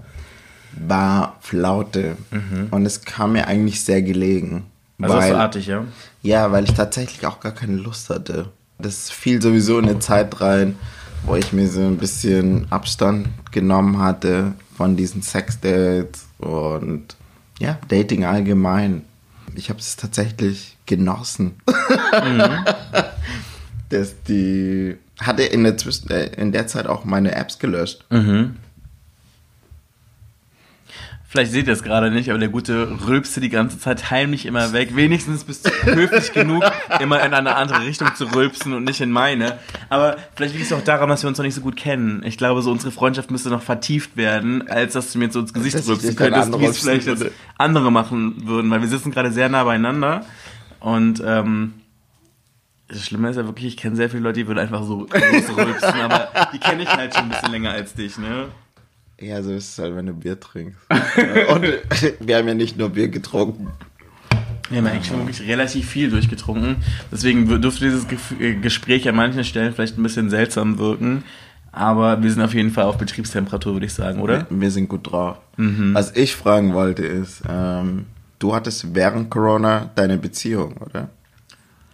[0.74, 2.18] war Flaute.
[2.32, 2.68] Mhm.
[2.72, 4.66] Und es kam mir eigentlich sehr gelegen.
[5.02, 5.84] Also weil, artig, ja?
[6.22, 8.50] Ja, weil ich tatsächlich auch gar keine Lust hatte.
[8.78, 10.76] Das fiel sowieso in eine Zeit rein,
[11.24, 17.16] wo ich mir so ein bisschen Abstand genommen hatte von diesen Sexdates und
[17.60, 19.04] ja, Dating allgemein.
[19.56, 21.54] Ich habe es tatsächlich genossen.
[21.68, 22.66] Mhm.
[23.90, 28.06] Dass die hatte in der, Zwischen äh, in der Zeit auch meine Apps gelöscht.
[28.10, 28.56] Mhm.
[31.32, 34.74] Vielleicht seht ihr es gerade nicht, aber der gute rülpste die ganze Zeit heimlich immer
[34.74, 34.98] weg.
[34.98, 36.62] Wenigstens bist du höflich genug,
[37.00, 39.58] immer in eine andere Richtung zu rülpsen und nicht in meine.
[39.88, 42.22] Aber vielleicht liegt es auch daran, dass wir uns noch nicht so gut kennen.
[42.26, 45.39] Ich glaube, so unsere Freundschaft müsste noch vertieft werden, als dass du mir jetzt so
[45.39, 47.26] ins Gesicht das rülpsen könntest, wie es vielleicht jetzt
[47.58, 48.70] andere machen würden.
[48.70, 50.26] Weil wir sitzen gerade sehr nah beieinander.
[50.82, 51.76] Und ähm,
[52.89, 56.02] das Schlimme ist ja wirklich, ich kenne sehr viele Leute, die würden einfach so rülpsen,
[56.02, 58.50] aber die kenne ich halt schon ein bisschen länger als dich, ne?
[59.22, 60.80] Ja, so ist es halt, wenn du Bier trinkst.
[60.90, 61.66] Und
[62.20, 63.68] wir haben ja nicht nur Bier getrunken.
[64.70, 66.78] Wir haben eigentlich schon wirklich relativ viel durchgetrunken.
[67.12, 68.06] Deswegen dürfte dieses
[68.40, 71.24] äh, Gespräch an manchen Stellen vielleicht ein bisschen seltsam wirken.
[71.72, 74.46] Aber wir sind auf jeden Fall auf Betriebstemperatur, würde ich sagen, oder?
[74.50, 75.38] Wir sind gut drauf.
[75.58, 75.94] Mhm.
[75.94, 78.08] Was ich fragen wollte ist, ähm,
[78.40, 81.10] du hattest während Corona deine Beziehung, oder?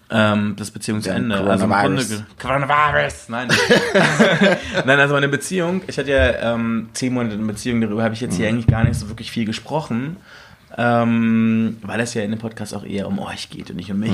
[0.09, 1.35] Ähm, das Beziehungsende.
[1.35, 3.29] Ja, also im Grunde Coronavirus.
[3.29, 3.49] Nein.
[4.85, 8.21] Nein, also meine Beziehung, ich hatte ja ähm, zehn Monate eine Beziehung, darüber habe ich
[8.21, 10.17] jetzt hier eigentlich gar nicht so wirklich viel gesprochen.
[10.77, 13.99] Ähm, weil es ja in dem Podcast auch eher um euch geht und nicht um
[13.99, 14.11] mich.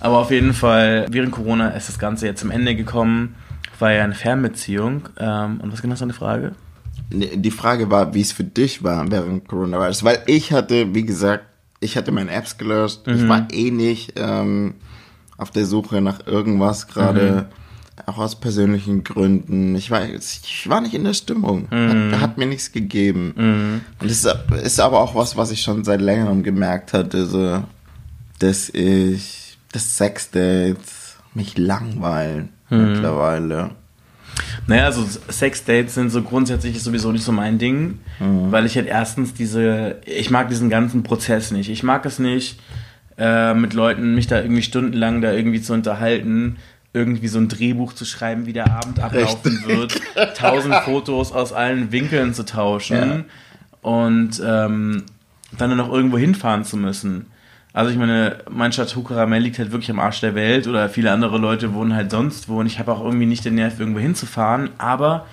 [0.00, 3.36] Aber auf jeden Fall, während Corona ist das Ganze jetzt zum Ende gekommen.
[3.78, 5.08] War ja eine Fernbeziehung.
[5.18, 6.52] Ähm, und was genau ist deine Frage?
[7.10, 11.44] Die Frage war, wie es für dich war während Coronavirus, weil ich hatte, wie gesagt,
[11.80, 13.06] ich hatte meine Apps gelöscht.
[13.06, 14.74] Ich war eh nicht ähm,
[15.36, 17.48] auf der Suche nach irgendwas gerade,
[18.06, 19.74] auch aus persönlichen Gründen.
[19.76, 21.68] Ich war, ich war nicht in der Stimmung.
[21.70, 23.82] Hat, hat mir nichts gegeben.
[24.00, 24.26] Und das
[24.62, 27.62] ist, aber auch was, was ich schon seit längerem gemerkt hatte, so,
[28.40, 33.70] dass ich, dass Sexdates mich langweilen mittlerweile.
[34.66, 39.34] Naja, also Sexdates sind so grundsätzlich sowieso nicht so mein Ding, weil ich halt erstens
[39.34, 41.70] diese, ich mag diesen ganzen Prozess nicht.
[41.70, 42.58] Ich mag es nicht,
[43.18, 46.56] äh, mit Leuten mich da irgendwie stundenlang da irgendwie zu unterhalten,
[46.92, 50.00] irgendwie so ein Drehbuch zu schreiben, wie der Abend ablaufen wird,
[50.36, 53.24] tausend Fotos aus allen Winkeln zu tauschen
[53.82, 55.02] und ähm,
[55.58, 57.26] dann nur noch irgendwo hinfahren zu müssen.
[57.72, 61.10] Also ich meine, mein Chateau Caramel liegt halt wirklich am Arsch der Welt oder viele
[61.10, 63.98] andere Leute wohnen halt sonst wo und ich habe auch irgendwie nicht den Nerv, irgendwo
[63.98, 65.26] hinzufahren, aber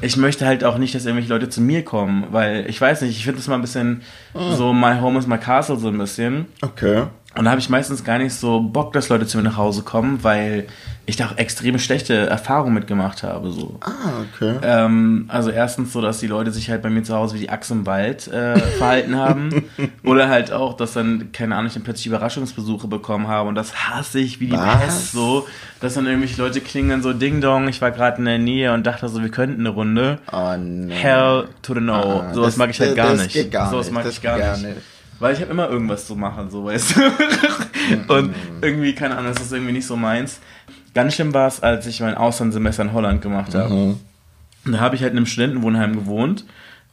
[0.00, 3.16] ich möchte halt auch nicht, dass irgendwelche Leute zu mir kommen, weil ich weiß nicht,
[3.16, 4.02] ich finde das mal ein bisschen
[4.34, 6.46] so my home is my castle so ein bisschen.
[6.62, 7.04] Okay.
[7.36, 9.82] Und da habe ich meistens gar nicht so Bock, dass Leute zu mir nach Hause
[9.82, 10.66] kommen, weil
[11.06, 13.52] ich da auch extrem schlechte Erfahrungen mitgemacht habe.
[13.52, 13.76] So.
[13.80, 14.56] Ah, okay.
[14.62, 17.48] Ähm, also erstens so, dass die Leute sich halt bei mir zu Hause wie die
[17.50, 19.64] Axt im Wald äh, verhalten haben.
[20.02, 23.48] Oder halt auch, dass dann, keine Ahnung, ich dann plötzlich Überraschungsbesuche bekommen habe.
[23.48, 24.56] Und das hasse ich wie die?
[24.56, 25.46] Pest so.
[25.80, 28.84] Dass dann irgendwelche Leute klingeln so Ding Dong, ich war gerade in der Nähe und
[28.86, 30.18] dachte so, wir könnten eine Runde.
[30.32, 30.92] Oh, nee.
[30.94, 31.94] Hell to the no.
[31.94, 33.32] Ah, Sowas das- mag ich halt gar das nicht.
[33.34, 34.66] geht gar Sowas nicht, mag das ich gar gar nicht.
[34.66, 34.76] nicht.
[35.20, 37.00] Weil ich habe immer irgendwas zu machen, so weißt du.
[38.12, 40.40] Und irgendwie, keine Ahnung, das ist irgendwie nicht so meins.
[40.94, 43.96] Ganz schlimm war es, als ich mein Auslandssemester in Holland gemacht habe.
[44.64, 46.44] Und da habe ich halt in einem Studentenwohnheim gewohnt.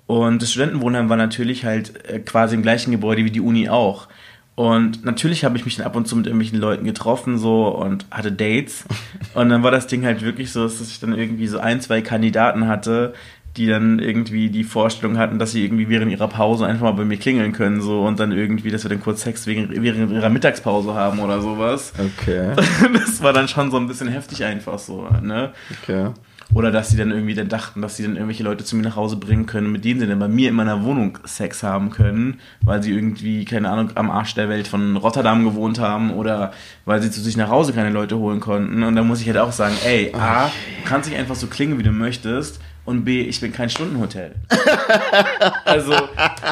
[0.08, 4.08] Und das Studentenwohnheim war natürlich halt äh, quasi im gleichen Gebäude wie die Uni auch.
[4.56, 8.08] Und natürlich habe ich mich dann ab und zu mit irgendwelchen Leuten getroffen so und
[8.10, 8.86] hatte Dates.
[9.36, 12.02] Und dann war das Ding halt wirklich so, dass ich dann irgendwie so ein, zwei
[12.02, 13.13] Kandidaten hatte,
[13.58, 17.06] die dann irgendwie die Vorstellung hatten, dass sie irgendwie während ihrer Pause einfach mal bei
[17.06, 20.30] mir klingeln können so und dann irgendwie, dass wir dann kurz Sex wegen, während ihrer
[20.30, 21.93] Mittagspause haben oder sowas.
[21.98, 22.54] Okay.
[22.93, 25.52] Das war dann schon so ein bisschen heftig einfach so, ne?
[25.82, 26.12] Okay.
[26.54, 28.96] Oder dass sie dann irgendwie dann dachten, dass sie dann irgendwelche Leute zu mir nach
[28.96, 32.39] Hause bringen können, mit denen sie dann bei mir in meiner Wohnung Sex haben können,
[32.62, 36.54] weil sie irgendwie, keine Ahnung, am Arsch der Welt von Rotterdam gewohnt haben oder
[36.86, 38.84] weil sie zu sich nach Hause keine Leute holen konnten.
[38.84, 40.52] Und da muss ich halt auch sagen, ey, A, du
[40.86, 42.62] kannst nicht einfach so klingen, wie du möchtest.
[42.88, 44.36] Und B, ich bin kein Stundenhotel.
[45.65, 45.93] also,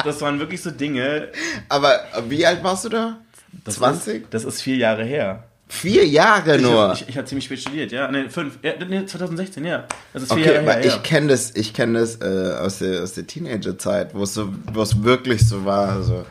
[0.04, 1.28] das waren wirklich so Dinge.
[1.70, 3.16] Aber wie alt warst du da?
[3.64, 4.24] Das 20?
[4.24, 5.44] Ist, das ist vier Jahre her.
[5.66, 6.92] Vier Jahre Ich, nur.
[6.92, 8.10] ich, ich habe ziemlich spät studiert, ja.
[8.10, 8.58] Nee, fünf.
[8.62, 9.86] Ja, nee, 2016, ja.
[10.12, 10.84] Das ist vier okay, Jahre her.
[10.84, 10.98] ich ja.
[10.98, 14.82] kenne das, ich kenne das äh, aus der aus der Teenagerzeit, wo es so, wo
[14.82, 16.26] es wirklich so war, so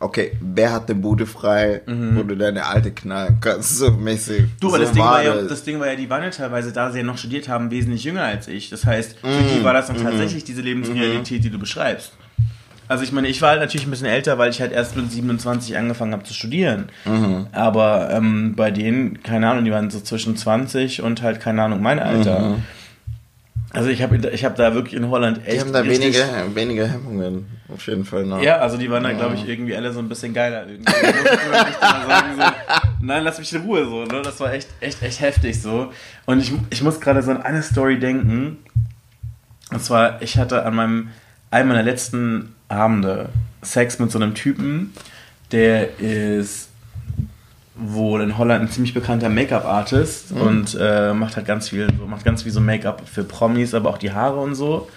[0.00, 4.42] okay, wer hat eine Bude frei, wo du deine alte knallen kannst, so mäßig.
[4.42, 4.50] Mhm.
[4.60, 5.48] Du, aber so das, Ding war ja, das.
[5.48, 8.04] das Ding war ja, die waren ja teilweise, da sie ja noch studiert haben, wesentlich
[8.04, 8.70] jünger als ich.
[8.70, 9.58] Das heißt, für Mhm.
[9.58, 12.12] die war das dann tatsächlich diese Lebensrealität, die du beschreibst.
[12.90, 15.12] Also ich meine, ich war halt natürlich ein bisschen älter, weil ich halt erst mit
[15.12, 16.86] 27 angefangen habe zu studieren.
[17.04, 17.48] Mhm.
[17.52, 21.82] Aber ähm, bei denen, keine Ahnung, die waren so zwischen 20 und halt, keine Ahnung,
[21.82, 22.56] mein Alter.
[23.70, 25.56] Also ich habe ich hab da wirklich in Holland echt...
[25.56, 28.24] Die haben da weniger, weniger Hemmungen, auf jeden Fall.
[28.24, 28.42] Ne?
[28.42, 30.66] Ja, also die waren da, glaube ich, irgendwie alle so ein bisschen geiler.
[30.66, 30.90] Irgendwie.
[30.90, 32.42] Mal sagen, so,
[33.02, 34.04] nein, lass mich in Ruhe so.
[34.04, 34.22] Ne?
[34.22, 35.92] Das war echt, echt, echt heftig so.
[36.24, 38.58] Und ich, ich muss gerade so an eine Story denken.
[39.70, 41.08] Und zwar, ich hatte an meinem,
[41.50, 43.28] einem meiner letzten Abende
[43.60, 44.94] Sex mit so einem Typen,
[45.52, 46.67] der ist
[47.78, 52.24] wohl in Holland ein ziemlich bekannter Make-up-Artist und äh, macht halt ganz viel, so, macht
[52.24, 54.88] ganz viel so Make-up für Promis, aber auch die Haare und so.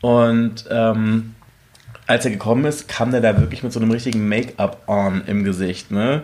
[0.00, 1.34] Und ähm,
[2.06, 5.90] als er gekommen ist, kam der da wirklich mit so einem richtigen Make-up-on im Gesicht,
[5.90, 6.22] ne?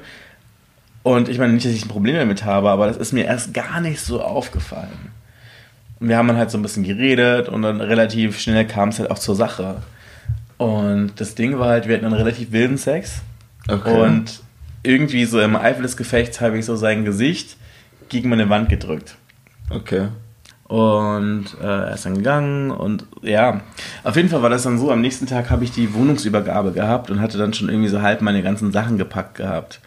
[1.03, 3.55] Und ich meine nicht, dass ich ein Problem damit habe, aber das ist mir erst
[3.55, 5.13] gar nicht so aufgefallen.
[5.99, 8.99] Und wir haben dann halt so ein bisschen geredet und dann relativ schnell kam es
[8.99, 9.77] halt auch zur Sache.
[10.59, 13.23] Und das Ding war halt, wir hatten einen relativ wilden Sex.
[13.67, 13.99] Okay.
[13.99, 14.43] Und
[14.83, 17.57] irgendwie so im Eifel des Gefechts habe ich so sein Gesicht
[18.09, 19.17] gegen meine Wand gedrückt.
[19.71, 20.09] Okay.
[20.65, 23.61] Und äh, er ist dann gegangen und ja,
[24.05, 27.11] auf jeden Fall war das dann so, am nächsten Tag habe ich die Wohnungsübergabe gehabt
[27.11, 29.81] und hatte dann schon irgendwie so halb meine ganzen Sachen gepackt gehabt.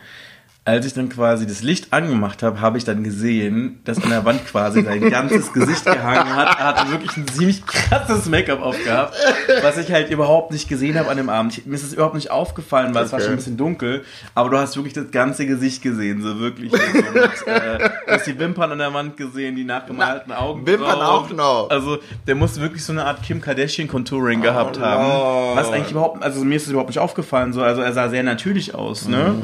[0.65, 4.23] Als ich dann quasi das Licht angemacht habe, habe ich dann gesehen, dass an der
[4.23, 6.57] Wand quasi sein ganzes Gesicht gehangen hat.
[6.57, 9.13] Er hatte wirklich ein ziemlich krasses Make-up aufgehabt,
[9.61, 11.67] was ich halt überhaupt nicht gesehen habe an dem Abend.
[11.67, 14.05] Mir ist es überhaupt nicht aufgefallen, weil es war schon ein bisschen dunkel.
[14.35, 16.71] Aber du hast wirklich das ganze Gesicht gesehen, so wirklich.
[16.71, 20.65] Und, äh, du hast die Wimpern an der Wand gesehen, die nachgemalten Augen.
[20.65, 21.69] Wimpern auch noch?
[21.71, 25.57] Also der muss wirklich so eine Art Kim Kardashian Contouring gehabt haben.
[25.57, 27.51] Was eigentlich überhaupt, also mir ist es überhaupt nicht aufgefallen.
[27.51, 29.35] So, also er sah sehr natürlich aus, ne?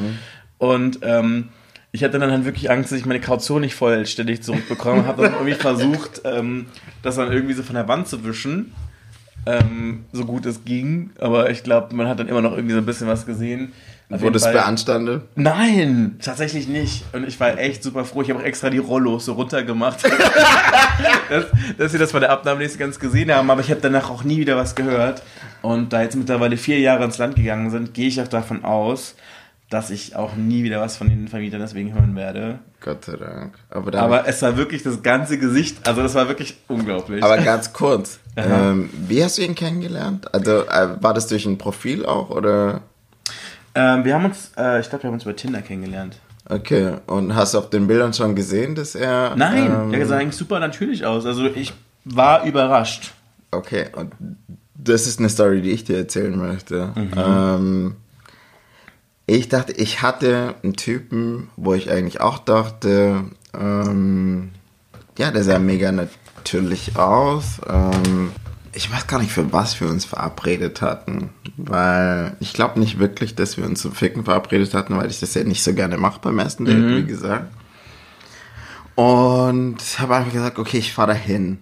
[0.60, 1.50] Und ähm,
[1.91, 5.08] ich hatte dann halt wirklich Angst, dass ich meine Kaution nicht vollständig zurückbekomme.
[5.08, 6.67] Habe dann irgendwie versucht, ähm,
[7.02, 8.74] das dann irgendwie so von der Wand zu wischen.
[9.48, 11.10] Ähm, so gut es ging.
[11.19, 13.74] Aber ich glaube, man hat dann immer noch irgendwie so ein bisschen was gesehen.
[14.10, 15.24] Wurde es beanstandet?
[15.36, 17.06] Nein, tatsächlich nicht.
[17.13, 18.24] Und ich war echt super froh.
[18.24, 20.04] Ich habe auch extra die Rollos so runtergemacht,
[21.30, 21.45] dass,
[21.78, 23.52] dass sie das bei der Abnahme nicht ganz gesehen haben.
[23.52, 25.22] Aber ich habe danach auch nie wieder was gehört.
[25.62, 29.15] Und da jetzt mittlerweile vier Jahre ins Land gegangen sind, gehe ich auch davon aus,
[29.69, 32.60] dass ich auch nie wieder was von den Vermietern deswegen hören werde.
[32.82, 33.53] Gott sei Dank.
[33.69, 37.23] Aber, Aber es war wirklich das ganze Gesicht, also das war wirklich unglaublich.
[37.23, 40.34] aber ganz kurz, ähm, wie hast du ihn kennengelernt?
[40.34, 42.82] Also äh, war das durch ein Profil auch oder?
[43.75, 46.19] ähm, wir haben uns, äh, ich glaube, wir haben uns über Tinder kennengelernt.
[46.49, 49.36] Okay, und hast du auf den Bildern schon gesehen, dass er...
[49.36, 51.27] Nein, ähm, der sah eigentlich super natürlich aus.
[51.27, 51.73] Also ich
[52.05, 53.12] war überrascht.
[53.51, 54.13] Okay, und
[54.73, 56.91] das ist eine Story, die ich dir erzählen möchte.
[56.95, 57.12] Mhm.
[57.15, 57.95] Ähm,
[59.35, 64.49] ich dachte, ich hatte einen Typen, wo ich eigentlich auch dachte, ähm,
[65.17, 67.61] ja, der sah mega natürlich aus.
[67.67, 68.31] Ähm,
[68.73, 73.35] ich weiß gar nicht, für was wir uns verabredet hatten, weil ich glaube nicht wirklich,
[73.35, 76.19] dass wir uns zum Ficken verabredet hatten, weil ich das ja nicht so gerne mache
[76.21, 77.51] beim ersten Date, wie gesagt.
[78.95, 81.59] Und habe einfach gesagt, okay, ich fahre dahin.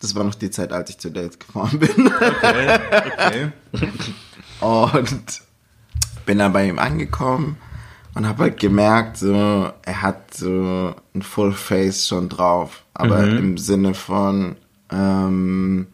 [0.00, 2.06] Das war noch die Zeit, als ich zu Dates gefahren bin.
[2.06, 2.78] Okay,
[3.18, 3.52] okay.
[4.60, 5.47] Und
[6.28, 7.56] bin dann bei ihm angekommen
[8.14, 9.32] und habe halt gemerkt, so,
[9.82, 12.84] er hat so ein Full Face schon drauf.
[12.92, 14.56] Aber im Sinne von,
[14.92, 15.86] ähm,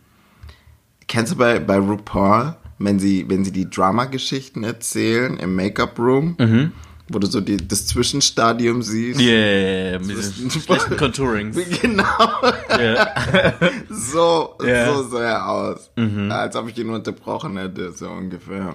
[1.06, 6.72] kennst du bei, bei RuPaul, wenn sie, wenn sie die Drama-Geschichten erzählen im Make-up-Room,
[7.10, 9.20] wo du so die, das Zwischenstadium siehst?
[9.20, 10.16] Yeah, mit
[10.52, 11.56] schlechten Contourings.
[11.80, 12.04] Genau.
[12.76, 13.52] Yeah.
[13.90, 14.92] So, Ja.
[14.92, 15.90] so sah er aus.
[16.30, 18.74] Als ob ich ihn unterbrochen hätte, so ungefähr.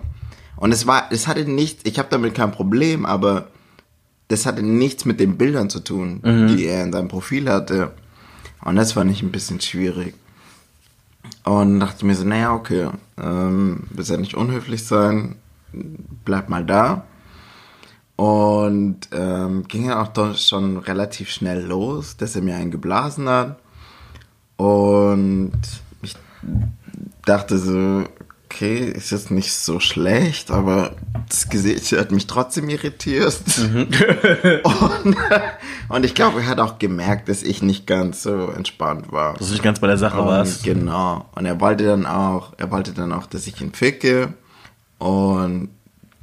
[0.60, 3.48] Und es war, es hatte nichts, ich habe damit kein Problem, aber
[4.28, 6.20] das hatte nichts mit den Bildern zu tun,
[6.50, 7.94] die er in seinem Profil hatte.
[8.64, 10.14] Und das fand ich ein bisschen schwierig.
[11.46, 15.38] Und dachte mir so, naja, okay, ähm, willst ja nicht unhöflich sein,
[16.26, 17.06] bleib mal da.
[18.18, 23.60] Und ähm, ging dann auch schon relativ schnell los, dass er mir einen geblasen hat.
[24.58, 25.54] Und
[26.02, 26.16] ich
[27.26, 28.04] dachte so,
[28.52, 30.96] okay, ist jetzt nicht so schlecht, aber
[31.28, 33.40] das Gesicht hat mich trotzdem irritiert.
[34.64, 35.18] und,
[35.90, 39.36] und ich glaube, er hat auch gemerkt, dass ich nicht ganz so entspannt war.
[39.36, 40.64] Dass du nicht ganz bei der Sache Und warst.
[40.64, 41.26] Genau.
[41.36, 44.34] Und er wollte dann auch, er wollte dann auch, dass ich ihn ficke.
[44.98, 45.70] Und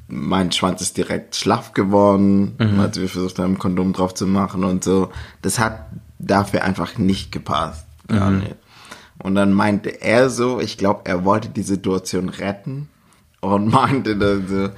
[0.08, 4.64] mein Schwanz ist direkt schlaff geworden, als wir versucht haben, ein Kondom drauf zu machen
[4.64, 5.10] und so.
[5.42, 5.86] Das hat
[6.18, 7.86] dafür einfach nicht gepasst.
[8.08, 8.56] Gar nicht.
[9.26, 12.88] Und dann meinte er so, ich glaube, er wollte die Situation retten
[13.40, 14.68] und meinte dann so,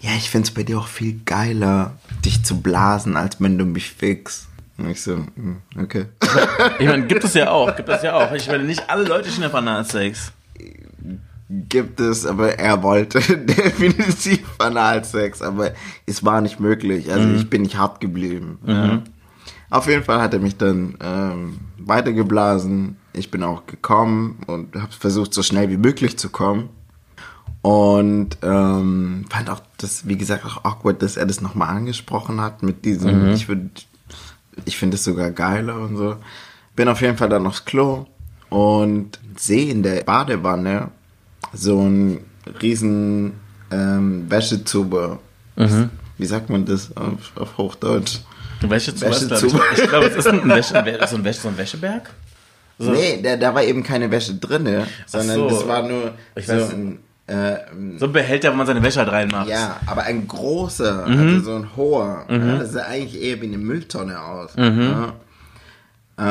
[0.00, 3.90] ja, ich find's bei dir auch viel geiler, dich zu blasen, als wenn du mich
[3.90, 4.48] fickst.
[4.78, 6.06] Und ich so, hm, okay.
[6.78, 8.32] Ich meine, gibt es ja auch, gibt es ja auch.
[8.32, 10.32] Ich meine, nicht alle Leute auf Analsex.
[11.50, 15.72] gibt es, aber er wollte definitiv Analsex, aber
[16.06, 17.12] es war nicht möglich.
[17.12, 18.58] Also ich bin nicht hart geblieben.
[18.64, 19.02] Ja.
[19.68, 22.96] Auf jeden Fall hat er mich dann ähm, weitergeblasen.
[23.18, 26.68] Ich bin auch gekommen und habe versucht, so schnell wie möglich zu kommen.
[27.62, 32.62] Und ähm, fand auch das, wie gesagt, auch awkward, dass er das nochmal angesprochen hat
[32.62, 33.68] mit diesem, ich würde,
[34.64, 36.16] ich finde es sogar geiler und so.
[36.76, 38.06] Bin auf jeden Fall dann aufs Klo
[38.48, 40.90] und sehe in der Badewanne
[41.52, 42.20] so ein
[42.62, 43.32] riesen
[43.70, 45.18] ähm, Wäschezube.
[46.16, 48.20] Wie sagt man das auf, auf Hochdeutsch?
[48.62, 49.78] Wäsche zu Wäsche was, zu- glaub ich.
[49.82, 50.68] Ich glaube, es ist ein, Wäsche,
[51.08, 52.10] so, ein Wäsche, so ein Wäscheberg.
[52.78, 52.92] So.
[52.92, 55.48] Nee, da, da war eben keine Wäsche drinne, sondern so.
[55.48, 57.56] das war nur Ich so weiß- ein, äh,
[57.98, 59.48] So ein Behälter, wo man seine Wäsche halt reinmacht.
[59.48, 61.18] ja, aber ein großer, Mhm.
[61.18, 62.24] also so ein hoher.
[62.28, 64.56] Ja, das sah eigentlich eher wie eine Mülltonne aus.
[64.56, 64.80] Mhm.
[64.80, 65.12] Ja.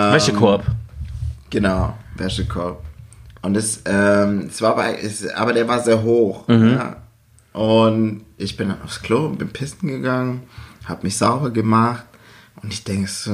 [0.07, 0.63] Ähm, Wäschekorb.
[1.49, 2.83] Genau, Wäschekorb.
[3.41, 6.47] Und es, ähm, es war aber, es, aber der war sehr hoch.
[6.47, 6.71] Mhm.
[6.73, 6.95] Ja.
[7.53, 10.43] Und ich bin dann aufs Klo, bin pissen gegangen,
[10.86, 12.05] habe mich sauber gemacht
[12.62, 13.31] und ich denke so,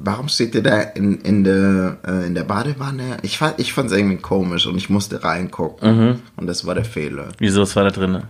[0.00, 3.18] warum steht der da in, in, der, äh, in der Badewanne?
[3.22, 5.96] Ich fand ich fand's irgendwie komisch und ich musste reingucken.
[5.96, 6.22] Mhm.
[6.36, 7.28] Und das war der Fehler.
[7.38, 8.22] Wieso, was war da drin?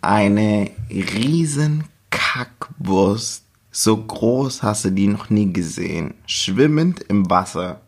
[0.00, 3.42] Eine riesen Kackwurst.
[3.72, 6.14] So groß hast du die noch nie gesehen.
[6.26, 7.80] Schwimmend im Wasser.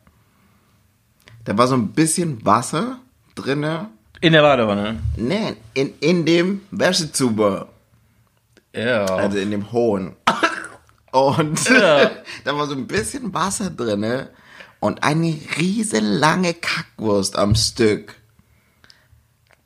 [1.45, 2.99] Da war so ein bisschen Wasser
[3.37, 3.91] drinne.
[4.21, 4.99] In der Badewanne.
[5.17, 7.69] Nee, in, in dem Wäschezuber.
[8.75, 9.05] Ja.
[9.05, 10.17] Also in dem hohen.
[11.13, 12.11] Und Ja.
[12.45, 14.31] da war so ein bisschen Wasser drinne
[14.81, 18.15] und eine riesenlange Kackwurst am Stück.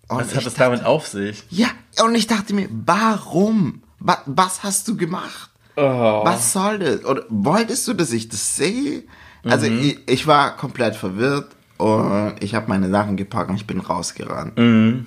[0.08, 1.44] Und Was hat das damit auf sich?
[1.50, 1.68] Ja,
[2.04, 3.82] und ich dachte mir, warum?
[3.98, 5.50] Was, was hast du gemacht?
[5.76, 5.82] Oh.
[6.24, 7.04] Was soll das?
[7.04, 9.04] Oder wolltest du, dass ich das sehe?
[9.44, 13.80] Also ich, ich war komplett verwirrt und ich habe meine Sachen gepackt und ich bin
[13.80, 14.54] rausgerannt.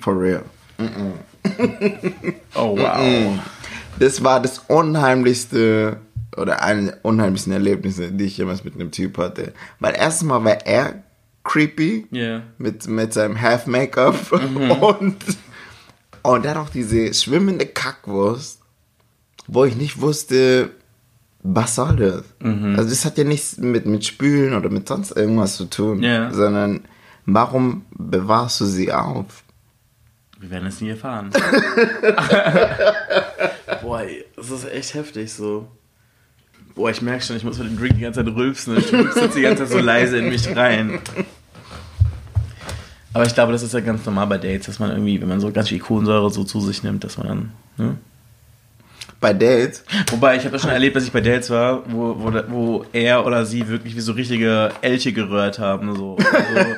[0.02, 0.44] For real.
[2.54, 3.38] Oh, wow.
[3.98, 5.98] Das war das unheimlichste
[6.36, 9.52] oder eine der unheimlichsten Erlebnisse, die ich jemals mit einem Typ hatte.
[9.80, 11.02] Weil erstens mal war er
[11.44, 12.42] creepy Ja.
[12.58, 15.16] mit, mit seinem Half-Make-up und,
[16.22, 18.60] und dann auch diese schwimmende Kackwurst,
[19.46, 20.70] wo ich nicht wusste,
[21.42, 22.22] was soll das?
[22.40, 26.32] Also das hat ja nichts mit, mit Spülen oder mit sonst irgendwas zu tun, Ja.
[26.32, 26.84] sondern
[27.26, 29.42] warum bewahrst du sie auf?
[30.40, 31.30] Wir werden es nie erfahren.
[33.82, 34.02] Boah,
[34.36, 35.68] das ist echt heftig so.
[36.74, 38.76] Boah, ich merke schon, ich muss mit dem Drink die ganze Zeit rülpsen.
[38.76, 40.98] Ich rülpse die ganze Zeit so leise in mich rein.
[43.12, 45.40] Aber ich glaube, das ist ja ganz normal bei Dates, dass man irgendwie, wenn man
[45.40, 47.52] so ganz viel Kohlensäure so zu sich nimmt, dass man dann.
[47.76, 47.96] Ne?
[49.20, 49.84] Bei Dates?
[50.10, 53.24] Wobei, ich habe das schon erlebt, dass ich bei Dates war, wo, wo, wo er
[53.24, 55.94] oder sie wirklich wie so richtige Elche gerührt haben.
[55.94, 56.16] So.
[56.16, 56.74] Also,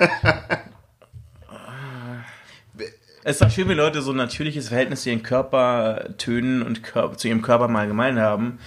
[3.24, 7.16] es ist doch schön, wenn Leute so ein natürliches Verhältnis zu ihren Körpertönen und Körper,
[7.16, 8.58] zu ihrem Körper im Allgemeinen haben.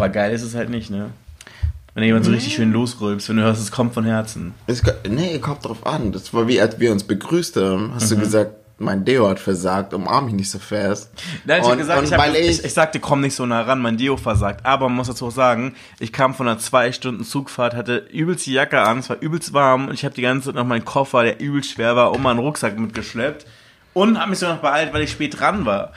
[0.00, 1.10] Aber geil ist es halt nicht, ne?
[1.94, 4.54] Wenn jemand so richtig schön losrülpst, wenn du hörst, es kommt von Herzen.
[4.66, 6.12] Es, nee, kommt drauf an.
[6.12, 9.92] Das war wie, als wir uns begrüßt haben, hast du gesagt, mein Deo hat versagt,
[9.92, 11.10] umarm mich nicht so fest.
[11.44, 13.80] Nein, ich und, gesagt, ich, hab, ich, ich, ich, sagte, komm nicht so nah ran,
[13.80, 14.64] mein Deo versagt.
[14.64, 18.46] Aber man muss dazu auch sagen, ich kam von einer zwei Stunden Zugfahrt, hatte übelst
[18.46, 20.86] die Jacke an, es war übelst warm und ich habe die ganze Zeit noch meinen
[20.86, 23.44] Koffer, der übelst schwer war, um meinen Rucksack mitgeschleppt
[23.92, 25.92] und habe mich so noch beeilt, weil ich spät dran war.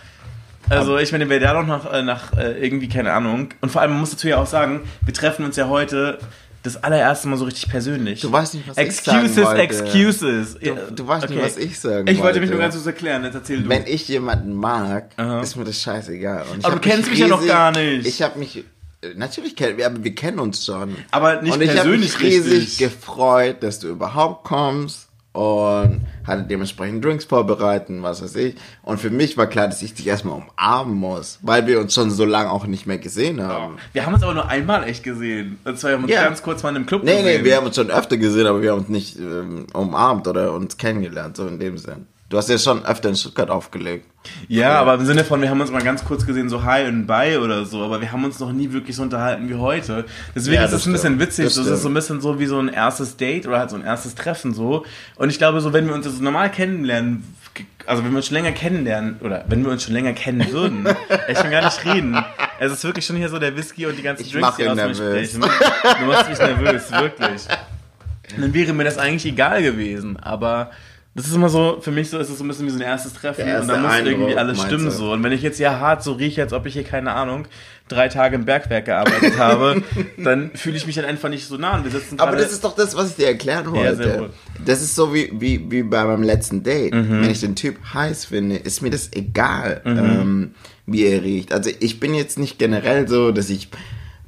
[0.70, 3.50] Also ich meine, wer da noch nach, äh, nach äh, irgendwie, keine Ahnung.
[3.62, 6.18] Und vor allem, man muss dazu ja auch sagen, wir treffen uns ja heute
[6.64, 8.22] das allererste Mal so richtig persönlich.
[8.22, 9.62] Du weißt nicht, was ich excuses, sagen wollte.
[9.62, 12.54] Excuses, Du- du weißt nicht, was ich sagen Ich wollte mich wollte.
[12.54, 13.70] nur ganz kurz erklären, jetzt erzähl du.
[13.70, 15.42] wenn ich jemanden mag, Aha.
[15.42, 16.46] ist mir das scheißegal.
[16.52, 18.08] Und ich Aber du kennst mich ja noch gar nicht.
[18.08, 18.64] Ich habe mich,
[19.18, 20.96] natürlich kennen wir, aber wir kennen uns schon.
[21.12, 22.78] Aber nicht und ich habe persönlich mich riesig richtig.
[22.78, 28.56] gefreut, dass du überhaupt kommst und hatte dementsprechend Drinks vorbereiten, was weiß ich.
[28.84, 32.12] Und für mich war klar, dass ich dich erstmal umarmen muss, weil wir uns schon
[32.12, 33.78] so lange auch nicht mehr gesehen haben.
[33.94, 35.58] Wir haben uns aber nur einmal echt gesehen.
[35.66, 36.24] Und zwar haben wir uns Ja.
[36.24, 37.42] ganz kurz mal in einem Club Nee, gesehen.
[37.42, 40.54] nee, wir haben uns schon öfter gesehen, aber wir haben uns nicht ähm, umarmt oder
[40.54, 42.06] uns kennengelernt, so in dem Sinn.
[42.34, 44.08] Du hast ja schon öfter in Stuttgart aufgelegt.
[44.48, 47.06] ja, aber im Sinne von, wir haben uns mal ganz kurz gesehen, so hi und
[47.06, 50.06] bye oder so, aber wir haben uns noch nie wirklich so unterhalten wie heute.
[50.34, 52.22] Deswegen Ja, ist es das ein bisschen witzig, Das so, es ist so ein bisschen
[52.22, 54.84] so wie so ein erstes Date oder halt so ein erstes Treffen so.
[55.16, 57.24] Und ich glaube, so wenn wir uns das normal kennenlernen,
[57.86, 60.88] also wenn wir uns schon länger kennenlernen, oder wenn wir uns schon länger kennen würden,
[61.28, 62.18] ich kann gar nicht reden.
[62.60, 64.76] Es ist wirklich schon hier so der Whisky und die ganzen Ich Drinks, die aus
[64.76, 65.30] mir nervös.
[65.34, 65.42] sprechen.
[66.00, 67.42] Du machst mich nervös, wirklich.
[68.40, 70.18] dann wäre mir das eigentlich egal gewesen.
[70.20, 70.72] Aber
[71.16, 72.82] das ist immer so, für mich so ist es so ein bisschen wie so ein
[72.82, 75.12] erstes Treffen und da muss Eindruck, irgendwie alles stimmen so.
[75.12, 77.46] Und wenn ich jetzt ja hart so rieche, als ob ich hier, keine Ahnung,
[77.88, 79.84] drei Tage im Bergwerk gearbeitet habe,
[80.18, 82.64] dann fühle ich mich dann einfach nicht so nah und wir sitzen Aber das ist
[82.64, 84.32] doch das, was ich dir erklären wollte.
[84.66, 86.94] das ist so wie, wie, wie bei meinem letzten Date.
[86.96, 87.22] Mhm.
[87.22, 90.56] Wenn ich den Typ heiß finde, ist mir das egal, ähm,
[90.88, 91.54] wie er riecht.
[91.54, 93.70] Also ich bin jetzt nicht generell so, dass ich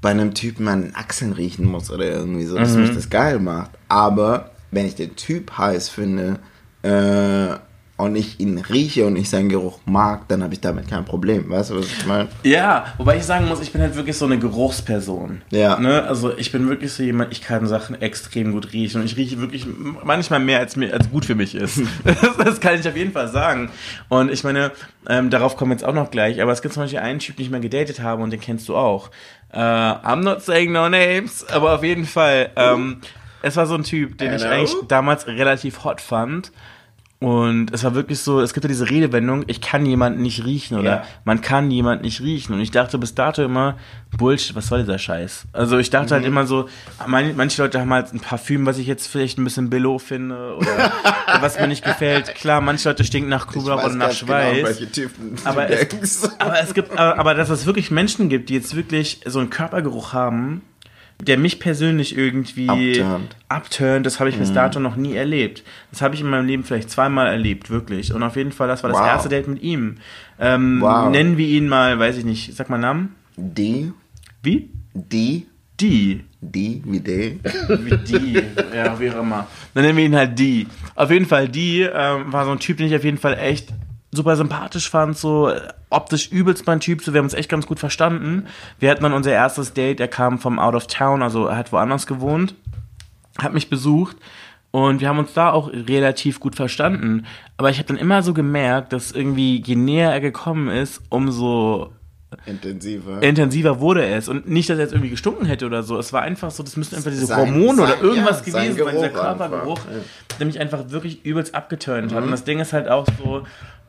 [0.02, 2.82] bei einem Typen an Achseln riechen muss oder irgendwie so, dass Mhm.
[2.82, 3.71] mich das geil macht.
[3.88, 6.38] Aber wenn ich den Typ heiß finde
[6.86, 7.58] äh,
[7.98, 11.50] und ich ihn rieche und ich seinen Geruch mag, dann habe ich damit kein Problem.
[11.50, 12.28] Weißt du, was ich meine?
[12.43, 15.41] Ja, wobei ich sagen muss, ich bin halt wirklich so eine Geruchsperson.
[15.50, 15.80] Ja.
[15.80, 16.04] Ne?
[16.04, 19.39] Also ich bin wirklich so jemand, ich kann Sachen extrem gut riechen und ich rieche
[19.39, 19.65] wirklich
[20.04, 21.82] manchmal mehr, als mir als gut für mich ist.
[22.04, 23.69] das, das kann ich auf jeden Fall sagen.
[24.10, 24.71] Und ich meine,
[25.08, 27.38] ähm, darauf kommen wir jetzt auch noch gleich, aber es gibt zum Beispiel einen Typ,
[27.38, 29.10] den ich mal gedatet habe und den kennst du auch.
[29.54, 33.00] Äh, I'm not saying no names, aber auf jeden Fall, ähm,
[33.41, 34.54] es war so ein Typ, den ich Hello?
[34.54, 36.52] eigentlich damals relativ hot fand.
[37.19, 40.78] Und es war wirklich so, es gibt ja diese Redewendung, ich kann jemanden nicht riechen
[40.78, 41.04] oder Ja.
[41.23, 42.54] man kann jemanden nicht riechen.
[42.54, 43.78] Und ich dachte bis dato immer,
[44.17, 45.45] Bullshit, was soll dieser Scheiß?
[45.54, 46.17] Also ich dachte Mhm.
[46.17, 46.67] halt immer so,
[47.08, 50.56] man, manche Leute haben halt ein Parfüm, was ich jetzt vielleicht ein bisschen billow finde
[50.58, 50.91] oder
[51.41, 52.36] was mir nicht gefällt.
[52.36, 54.78] Klar, manche Leute stinken nach Knoblauch oder nach ganz Schweiß.
[54.93, 55.10] Genau,
[55.45, 59.21] aber, es, aber es gibt, aber, aber dass es wirklich Menschen gibt, die jetzt wirklich
[59.25, 60.62] so einen Körpergeruch haben,
[61.21, 62.67] der mich persönlich irgendwie
[62.99, 63.36] Upturnt.
[63.47, 65.63] upturnt, das habe ich bis dato noch nie erlebt.
[65.91, 68.13] Das habe ich in meinem Leben vielleicht zweimal erlebt, wirklich.
[68.13, 69.08] Und auf jeden Fall, das war das Wow.
[69.08, 69.95] erste Date mit ihm.
[70.39, 71.10] Ähm, Wow.
[71.10, 73.15] Nennen wir ihn mal, weiß ich nicht, sag mal Namen.
[73.38, 73.91] Die,
[74.43, 74.69] Wie?
[74.93, 75.47] die,
[75.80, 76.23] Die.
[76.42, 77.39] die, wie die.
[77.67, 78.33] Wie die,
[78.73, 79.48] ja, wie auch immer.
[79.73, 80.67] Dann nennen wir ihn halt die.
[80.96, 83.69] Auf jeden Fall, die ähm, war so ein Typ, den ich auf jeden Fall echt
[84.15, 87.65] super sympathisch fand, so äh, optisch übelst mein Typ, so wir haben uns echt ganz
[87.67, 88.47] gut verstanden.
[88.79, 91.71] Wir hatten dann unser erstes Date, er kam vom Out of Town, also er hat
[91.71, 92.55] woanders gewohnt,
[93.37, 94.17] hat mich besucht
[94.71, 97.25] und wir haben uns da auch relativ gut verstanden.
[97.57, 101.91] Aber ich habe dann immer so gemerkt, dass irgendwie, je näher er gekommen ist, umso
[102.45, 103.21] Intensiver.
[103.23, 104.27] intensiver wurde es.
[104.27, 105.97] Und nicht, dass er jetzt irgendwie gestunken hätte oder so.
[105.97, 108.75] Es war einfach so, das müssten einfach diese Sein- Hormone sein- oder irgendwas ja, sein
[108.75, 109.21] gewesen sein, dieser einfach.
[109.37, 109.79] Körpergeruch,
[110.37, 112.15] der mich einfach wirklich übelst abgeturnt Mhm.
[112.15, 112.23] hat.
[112.25, 113.43] Und das Ding ist halt auch so,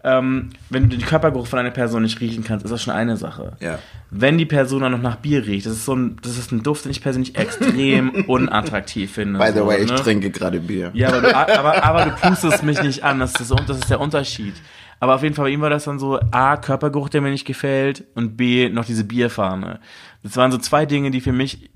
[0.07, 3.17] ähm, wenn du den Körpergeruch von einer Person nicht riechen kannst, ist das schon eine
[3.17, 3.57] Sache.
[3.61, 3.81] Ja.
[4.11, 6.63] Wenn die Person dann noch nach Bier riecht, das ist so ein, das ist ein
[6.63, 9.41] Duft, den ich persönlich extrem unattraktiv finde.
[9.41, 9.97] By the so, way, ich ne?
[9.97, 10.93] trinke gerade Bier.
[10.95, 13.19] Ja, aber du, aber, aber du pustest mich nicht an.
[13.19, 14.55] Das ist, das ist der Unterschied.
[15.01, 17.45] Aber auf jeden Fall bei ihm war das dann so, A, Körpergeruch, der mir nicht
[17.45, 19.81] gefällt und B, noch diese Bierfahne.
[20.23, 21.69] Das waren so zwei Dinge, die für mich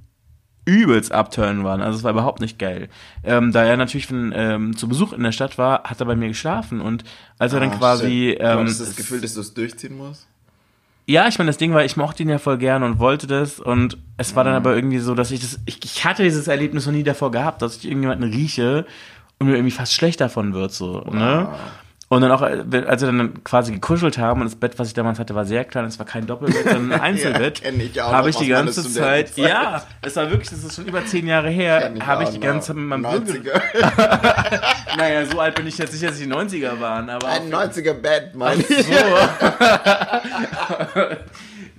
[0.70, 1.80] übelst abturnen waren.
[1.82, 2.88] Also es war überhaupt nicht geil.
[3.24, 6.16] Ähm, da er natürlich von, ähm, zu Besuch in der Stadt war, hat er bei
[6.16, 7.04] mir geschlafen und
[7.38, 8.30] als er dann Ah, quasi...
[8.32, 8.40] shit.
[8.40, 10.26] Du Ähm, hattest das Gefühl, dass du es durchziehen musst?
[11.06, 13.58] ja, ich meine, das Ding war, ich mochte ihn ja voll gern und wollte das
[13.58, 14.58] und es war dann Mhm.
[14.58, 17.62] aber irgendwie so, dass ich das, ich, ich hatte dieses Erlebnis noch nie davor gehabt,
[17.62, 18.86] dass ich irgendjemanden rieche
[19.40, 21.48] und mir irgendwie fast schlecht davon wird, so, ne?
[22.12, 24.94] Und dann auch, äh, als wir dann quasi gekuschelt haben und das Bett, was ich
[24.94, 28.10] damals hatte, war sehr klein, es war kein Doppelbett, sondern ein Einzelbett, kenn ich auch
[28.10, 29.36] habe ich die ganze Zeit, Studentenzeit.
[29.36, 32.68] ja, es war wirklich, das ist schon über zehn Jahre her, habe ich die ganze
[32.68, 34.60] Zeit mit meinem Bürger, 90er.
[34.96, 37.92] naja, so alt bin ich jetzt nicht, dass ich die 90er waren, aber Ein 90er
[37.92, 38.86] Bett, meine ich.
[38.86, 38.92] so.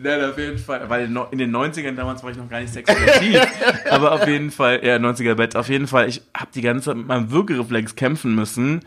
[0.04, 0.90] Nein, auf jeden Fall.
[0.90, 3.42] Weil in den 90ern damals war ich noch gar nicht sexuell
[3.90, 5.56] Aber auf jeden Fall, ja, 90er Bett.
[5.56, 8.82] Auf jeden Fall, ich habe die ganze Zeit mit meinem Würgereflex kämpfen müssen.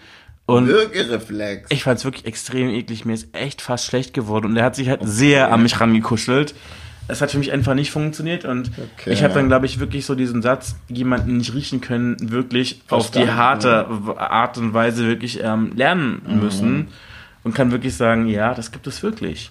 [0.46, 1.70] Und Würgereflex.
[1.70, 3.04] ich fand es wirklich extrem eklig.
[3.04, 4.46] Mir ist echt fast schlecht geworden.
[4.46, 6.54] Und er hat sich halt sehr an mich rangekuschelt.
[7.08, 8.44] Es hat für mich einfach nicht funktioniert.
[8.44, 9.12] Und Okay.
[9.12, 13.10] ich habe dann, glaube ich, wirklich so diesen Satz, jemanden nicht riechen können, wirklich auf
[13.10, 13.86] die Verstanden, harte
[14.18, 16.88] Art und Weise wirklich ähm, lernen müssen.
[17.42, 19.50] Und kann wirklich sagen, ja, das gibt es wirklich.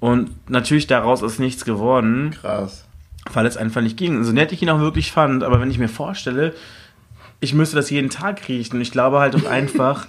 [0.00, 2.84] Und natürlich daraus ist nichts geworden Krass.
[3.32, 4.22] weil es einfach nicht ging.
[4.24, 6.52] So nett ich ihn auch wirklich fand, aber wenn ich mir vorstelle,
[7.40, 10.06] ich müsste das jeden Tag riechen und ich glaube halt auch einfach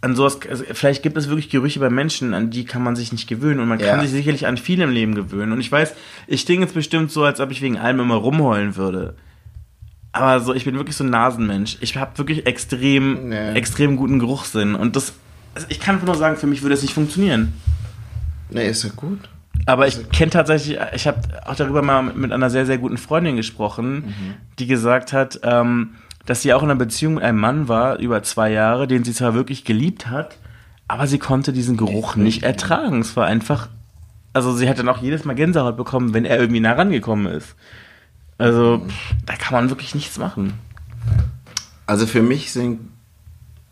[0.00, 3.10] an sowas, also vielleicht gibt es wirklich Gerüche bei Menschen, an die kann man sich
[3.10, 4.00] nicht gewöhnen und man kann Ja.
[4.02, 5.92] sich sicherlich an viel im Leben gewöhnen und ich weiß,
[6.28, 9.16] ich denke jetzt bestimmt so, als ob ich wegen allem immer rumheulen würde.
[10.12, 11.76] Aber so, ich bin wirklich so ein Nasenmensch.
[11.80, 13.52] Ich habe wirklich extrem, Nee.
[13.54, 15.12] extrem guten Geruchssinn und das,
[15.54, 17.52] also ich kann einfach nur sagen, für mich würde es nicht funktionieren.
[18.50, 19.28] Nee, ist ja gut.
[19.68, 23.36] Aber ich kenne tatsächlich, ich habe auch darüber mal mit einer sehr, sehr guten Freundin
[23.36, 24.34] gesprochen, Mhm.
[24.58, 25.90] die gesagt hat, ähm,
[26.24, 29.12] dass sie auch in einer Beziehung mit einem Mann war, über zwei Jahre, den sie
[29.12, 30.38] zwar wirklich geliebt hat,
[30.88, 33.00] aber sie konnte diesen Geruch nicht ertragen.
[33.00, 33.68] Es war einfach,
[34.32, 37.54] also sie hat dann auch jedes Mal Gänsehaut bekommen, wenn er irgendwie nah rangekommen ist.
[38.38, 38.88] Also, Mhm.
[39.26, 40.54] da kann man wirklich nichts machen.
[41.86, 42.80] Also für mich sind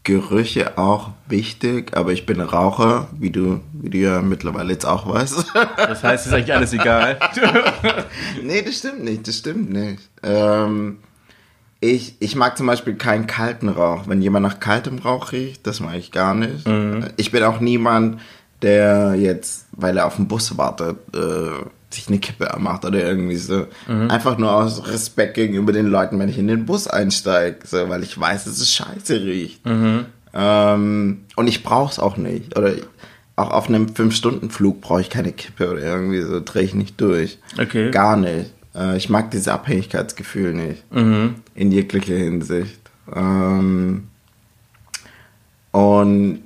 [0.07, 5.13] Gerüche auch wichtig, aber ich bin Raucher, wie du, wie du ja mittlerweile jetzt auch
[5.13, 5.53] weißt.
[5.77, 7.19] Das heißt, es ist eigentlich alles egal.
[8.43, 10.09] nee, das stimmt nicht, das stimmt nicht.
[10.23, 10.99] Ähm,
[11.81, 14.07] ich, ich mag zum Beispiel keinen kalten Rauch.
[14.07, 16.65] Wenn jemand nach kaltem Rauch riecht, das mag ich gar nicht.
[17.17, 18.21] Ich bin auch niemand,
[18.63, 21.67] der jetzt, weil er auf den Bus wartet, äh,
[21.97, 23.67] sich eine Kippe macht oder irgendwie so.
[24.09, 28.03] Einfach nur aus Respekt gegenüber den Leuten, wenn ich in den Bus einsteige, so, weil
[28.03, 29.61] ich weiß, dass es scheiße riecht.
[30.33, 32.57] Ähm, und ich brauch's auch nicht.
[32.57, 32.75] Oder
[33.37, 37.39] auch auf einem 5-Stunden-Flug brauche ich keine Kippe oder irgendwie so, drehe ich nicht durch.
[37.59, 37.91] Okay.
[37.91, 38.53] Gar nicht.
[38.75, 40.85] Äh, ich mag dieses Abhängigkeitsgefühl nicht.
[41.55, 42.81] In jeglicher Hinsicht.
[43.15, 44.09] Ähm,
[45.73, 46.43] und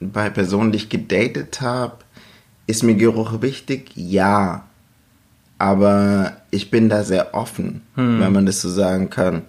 [0.00, 1.96] bei Personen, die ich gedatet habe,
[2.70, 3.90] ist mir Geruch wichtig?
[3.94, 4.64] Ja.
[5.58, 9.42] Aber ich bin da sehr offen, wenn man das so sagen kann.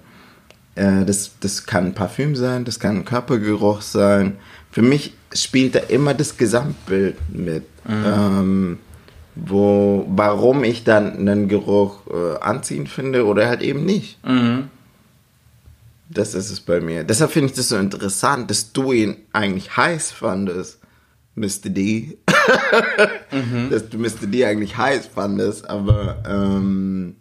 [0.76, 4.36] Äh, das, das kann Parfüm sein, das kann Körpergeruch sein.
[4.72, 7.63] Für mich spielt da immer das Gesamtbild mit.
[7.88, 8.80] Ähm,
[9.36, 14.17] wo, warum ich dann einen Geruch äh, anziehend finde oder halt eben nicht.
[16.09, 17.05] Das ist es bei mir.
[17.05, 20.80] Deshalb finde ich das so interessant, dass du ihn eigentlich heiß fandest,
[21.42, 21.70] Mr.
[21.70, 22.18] D.
[23.70, 24.28] Dass du Mr.
[24.28, 27.16] D eigentlich heiß fandest, aber ähm,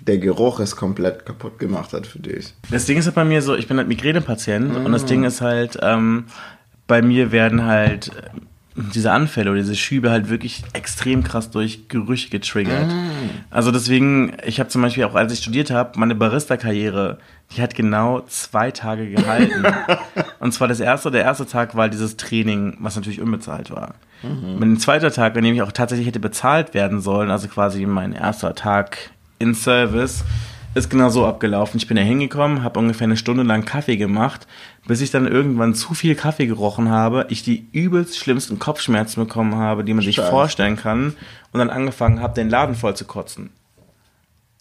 [0.00, 2.54] der Geruch es komplett kaputt gemacht hat für dich.
[2.70, 5.40] Das Ding ist halt bei mir so, ich bin halt Migränepatient und das Ding ist
[5.40, 6.26] halt, ähm,
[6.86, 8.10] bei mir werden halt
[8.76, 12.90] diese Anfälle oder diese Schübe halt wirklich extrem krass durch Gerüche getriggert.
[13.50, 17.18] Also deswegen, ich habe zum Beispiel auch, als ich studiert habe, meine Barista-Karriere,
[17.54, 19.64] die hat genau zwei Tage gehalten.
[20.40, 23.94] und zwar das erste, der erste Tag war dieses Training, was natürlich unbezahlt war.
[24.22, 27.86] Und den zweiten Tag, an dem ich auch tatsächlich hätte bezahlt werden sollen, also quasi
[27.86, 30.24] mein erster Tag in Service,
[30.74, 31.78] ist genau so abgelaufen.
[31.78, 34.46] Ich bin da hingekommen, habe ungefähr eine Stunde lang Kaffee gemacht,
[34.86, 39.56] bis ich dann irgendwann zu viel Kaffee gerochen habe, ich die übelst schlimmsten Kopfschmerzen bekommen
[39.56, 41.14] habe, die man sich vorstellen kann,
[41.52, 43.50] und dann angefangen habe, den Laden voll zu kotzen.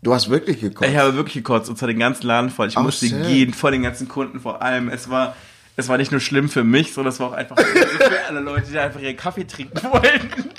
[0.01, 0.89] Du hast wirklich gekocht.
[0.89, 2.69] Ich habe wirklich gekotzt, und zwar den ganzen Laden voll.
[2.69, 3.27] Ich Oh, musste shit.
[3.27, 4.87] gehen, vor den ganzen Kunden vor allem.
[4.89, 5.35] Es war,
[5.75, 8.71] es war nicht nur schlimm für mich, sondern es war auch einfach für alle Leute,
[8.71, 10.49] die einfach ihren Kaffee trinken wollten.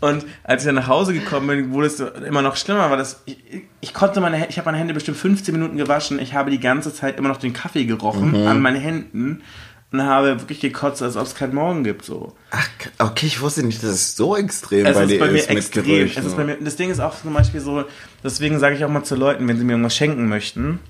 [0.00, 3.22] Und als ich dann nach Hause gekommen bin, wurde es immer noch schlimmer, weil das,
[3.26, 3.38] ich,
[3.80, 6.18] ich konnte meine, ich habe meine Hände bestimmt 15 Minuten gewaschen.
[6.18, 8.46] Ich habe die ganze Zeit immer noch den Kaffee gerochen Mhm.
[8.48, 9.42] an meinen Händen
[9.92, 12.34] und habe wirklich gekotzt, als ob es keinen Morgen gibt, so.
[12.50, 12.68] Ach,
[12.98, 15.48] okay, ich wusste nicht, dass es so extrem Es bei ist dir bei mir ist
[15.48, 15.84] mit extrem.
[15.84, 16.20] Gerüchen.
[16.20, 17.84] Es ist bei mir, das Ding ist auch zum Beispiel so,
[18.24, 20.80] deswegen sage ich auch mal zu Leuten, wenn sie mir irgendwas schenken möchten,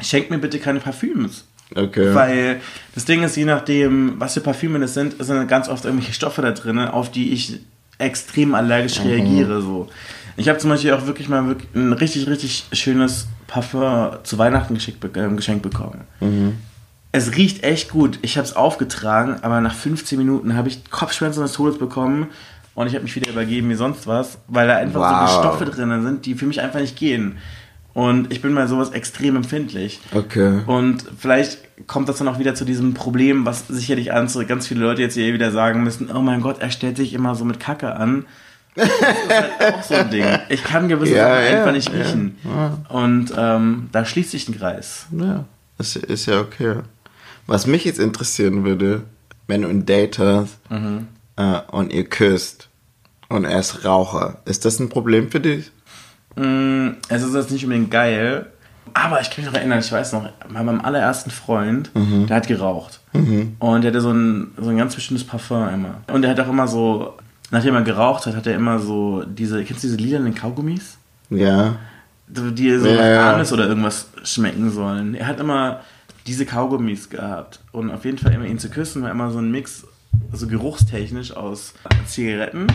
[0.00, 1.44] schenkt mir bitte keine Parfüms.
[1.74, 2.12] okay.
[2.14, 2.60] Weil
[2.96, 6.42] das Ding ist, je nachdem, was für Parfüme das sind, sind ganz oft irgendwelche Stoffe
[6.42, 7.60] da drin, auf die ich
[8.00, 9.60] extrem allergisch reagiere.
[9.62, 9.88] So.
[10.36, 14.74] Ich habe zum Beispiel auch wirklich mal wirklich ein richtig, richtig schönes Parfum zu Weihnachten
[14.74, 16.02] geschickt, ähm, geschenkt bekommen.
[17.12, 18.18] Es riecht echt gut.
[18.22, 22.28] Ich habe es aufgetragen, aber nach 15 Minuten habe ich Kopfschmerzen des Todes bekommen
[22.74, 25.28] und ich habe mich wieder übergeben wie sonst was, weil da einfach Wow.
[25.30, 27.38] so Stoffe drin sind, die für mich einfach nicht gehen.
[27.92, 30.00] Und ich bin bei sowas extrem empfindlich.
[30.14, 30.60] Okay.
[30.66, 34.80] Und vielleicht kommt das dann auch wieder zu diesem Problem, was sicherlich an, ganz viele
[34.80, 37.58] Leute jetzt hier wieder sagen müssen, oh mein Gott, er stellt sich immer so mit
[37.58, 38.26] Kacke an.
[38.76, 40.24] Das ist halt auch so ein Ding.
[40.48, 42.00] Ich kann gewisse Ja, Sachen ja, einfach nicht ja.
[42.00, 42.38] riechen.
[42.88, 45.06] Und ähm, da schließt sich ein Kreis.
[45.18, 45.44] Ja,
[45.76, 46.76] das ist ja okay.
[47.46, 49.02] Was mich jetzt interessieren würde,
[49.48, 51.08] wenn du ein Date hast Mhm.
[51.36, 52.68] äh, und ihr küsst
[53.28, 55.72] und er ist Raucher, ist das ein Problem für dich?
[56.36, 58.46] Mm, Es ist jetzt nicht unbedingt geil,
[58.94, 62.46] aber ich kann mich noch erinnern, ich weiß noch, bei meinem allerersten Freund, der hat
[62.48, 63.00] geraucht.
[63.12, 65.94] Und der hatte so ein, so ein ganz bestimmtes Parfum immer.
[66.12, 67.14] Und der hat auch immer so,
[67.50, 70.96] nachdem er geraucht hat, hat er immer so diese, kennst du diese lilanen Kaugummis?
[71.30, 71.76] Ja.
[72.28, 73.32] Die so Ja, nach ja.
[73.34, 75.14] Anis oder irgendwas schmecken sollen.
[75.14, 75.80] Er hat immer
[76.26, 77.60] diese Kaugummis gehabt.
[77.72, 79.84] Und auf jeden Fall immer ihn zu küssen war immer so ein Mix,
[80.32, 81.74] so geruchstechnisch aus
[82.06, 82.66] Zigaretten,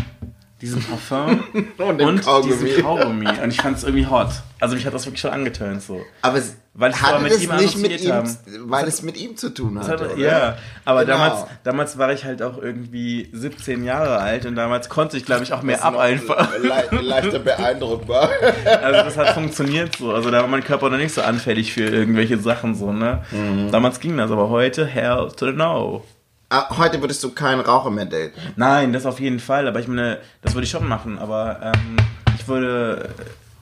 [0.66, 1.44] diesem Parfum
[1.78, 2.54] Und dem Kaugummi.
[2.66, 3.28] diesem Kaugummi.
[3.44, 4.30] Und ich fand es irgendwie hot.
[4.60, 6.02] Also mich hat das wirklich schon angetönt so.
[6.22, 9.38] Aber es Weil ich hatte mit ihm nicht mit ihm, assoziiert weil es mit ihm
[9.38, 9.92] zu tun hatte.
[9.92, 10.18] hat- oder?
[10.18, 11.18] ja, aber Genau.
[11.18, 15.44] damals, damals war ich halt auch irgendwie 17 Jahre alt und damals konnte ich, glaube
[15.44, 16.50] ich, auch mehr ab einfach.
[16.58, 18.30] Le leichter beeindruckbar.
[18.66, 20.14] Also das hat funktioniert so.
[20.14, 23.24] Also da war mein Körper noch nicht so anfällig für irgendwelche Sachen so, ne?
[23.32, 23.72] Mhm.
[23.72, 26.04] Damals ging das, aber heute, hell to the no.
[26.50, 28.34] Ah, Heute würdest du keinen Raucher mehr daten.
[28.56, 31.98] Nein, das auf jeden Fall, aber ich meine, das würde ich schon machen, aber ähm,
[32.38, 33.10] ich würde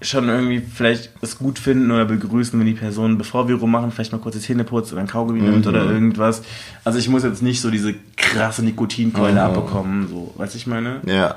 [0.01, 4.11] schon irgendwie vielleicht es gut finden oder begrüßen, wenn die Person, bevor wir rummachen, vielleicht
[4.11, 6.41] mal kurz die Zähne putzt oder ein Kaugummi nimmt oder irgendwas.
[6.83, 10.99] Also ich muss jetzt nicht so diese krasse Nikotinkeule abbekommen, so, weißt du, ich meine?
[11.05, 11.35] Ja.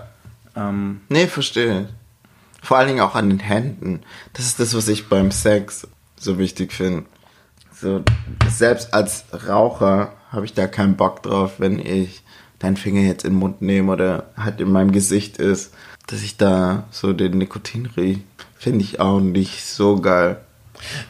[0.56, 1.88] Ähm, Nee, verstehe.
[2.60, 4.00] Vor allen Dingen auch an den Händen.
[4.32, 5.86] Das ist das, was ich beim Sex
[6.18, 7.04] so wichtig finde.
[7.72, 8.02] So,
[8.48, 12.22] selbst als Raucher habe ich da keinen Bock drauf, wenn ich
[12.58, 15.74] deinen Finger jetzt in den Mund nehme oder halt in meinem Gesicht ist,
[16.06, 18.20] dass ich da so den Nikotin rieche.
[18.58, 20.38] Finde ich auch nicht so geil.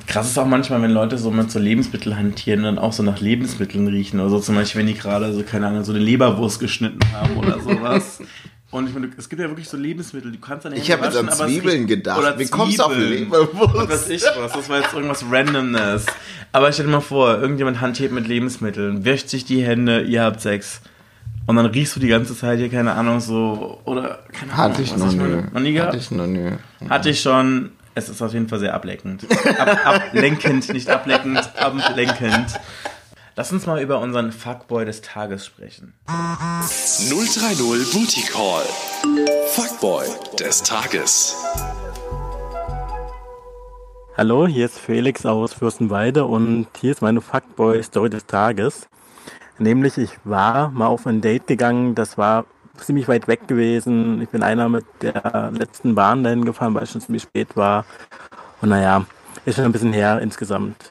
[0.07, 3.03] Krass ist auch manchmal, wenn Leute so mit so Lebensmitteln hantieren und dann auch so
[3.03, 4.21] nach Lebensmitteln riechen.
[4.21, 7.37] Oder so zum Beispiel, wenn die gerade so, keine Ahnung, so eine Leberwurst geschnitten haben
[7.37, 8.21] oder sowas.
[8.77, 11.17] Und ich meine, es gibt ja wirklich so Lebensmittel, die kannst deine Ich Hände habe
[11.17, 12.19] jetzt an Zwiebeln gedacht.
[12.19, 12.95] Oder Wie kommst du auf.
[12.95, 13.89] Leberwurst?
[13.89, 16.05] Was ich was, das war jetzt irgendwas Randomness.
[16.53, 20.43] Aber stell dir mal vor, irgendjemand hantiert mit Lebensmitteln, wäscht sich die Hände, ihr habt
[20.43, 20.83] Sex.
[21.47, 24.75] Und dann riechst du die ganze Zeit hier, keine Ahnung, so, oder, keine Ahnung.
[24.75, 25.17] Hatte ich noch nie.
[25.17, 25.49] meine.
[25.55, 25.93] Noch nie gehabt?
[25.95, 26.53] Hatte ich noch nie.
[26.91, 27.71] Hatte ich schon.
[27.95, 29.25] Es ist auf jeden Fall sehr ableckend.
[29.59, 32.61] Ab, ablenkend, nicht ableckend, ablenkend.
[33.39, 35.93] Lass uns mal über unseren Fuckboy des Tages sprechen.
[36.07, 38.65] 030 Booty Call.
[39.49, 40.07] Fuckboy
[40.41, 41.37] des Tages.
[44.17, 48.89] Hallo, hier ist Felix aus Fürstenwalde und hier ist meine Fuckboy-Story des Tages.
[49.59, 52.47] Nämlich, ich war mal auf ein Date gegangen, das war
[52.79, 54.23] ziemlich weit weg gewesen.
[54.23, 57.85] Ich bin einer mit der letzten Bahn dahin gefahren, weil es schon ziemlich spät war.
[58.63, 59.05] Und naja,
[59.45, 60.91] ist schon ein bisschen her insgesamt.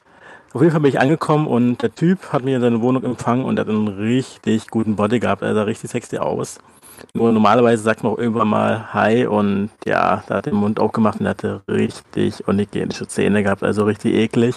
[0.55, 3.43] Auf jeden Fall bin ich angekommen und der Typ hat mir in seine Wohnung empfangen
[3.43, 5.41] und hat einen richtig guten Body gehabt.
[5.41, 6.59] Er sah richtig sexy aus.
[7.13, 11.19] Nur normalerweise sagt man auch irgendwann mal Hi und ja, da hat den Mund aufgemacht
[11.19, 14.55] und er hatte richtig unhygienische Zähne gehabt, also richtig eklig.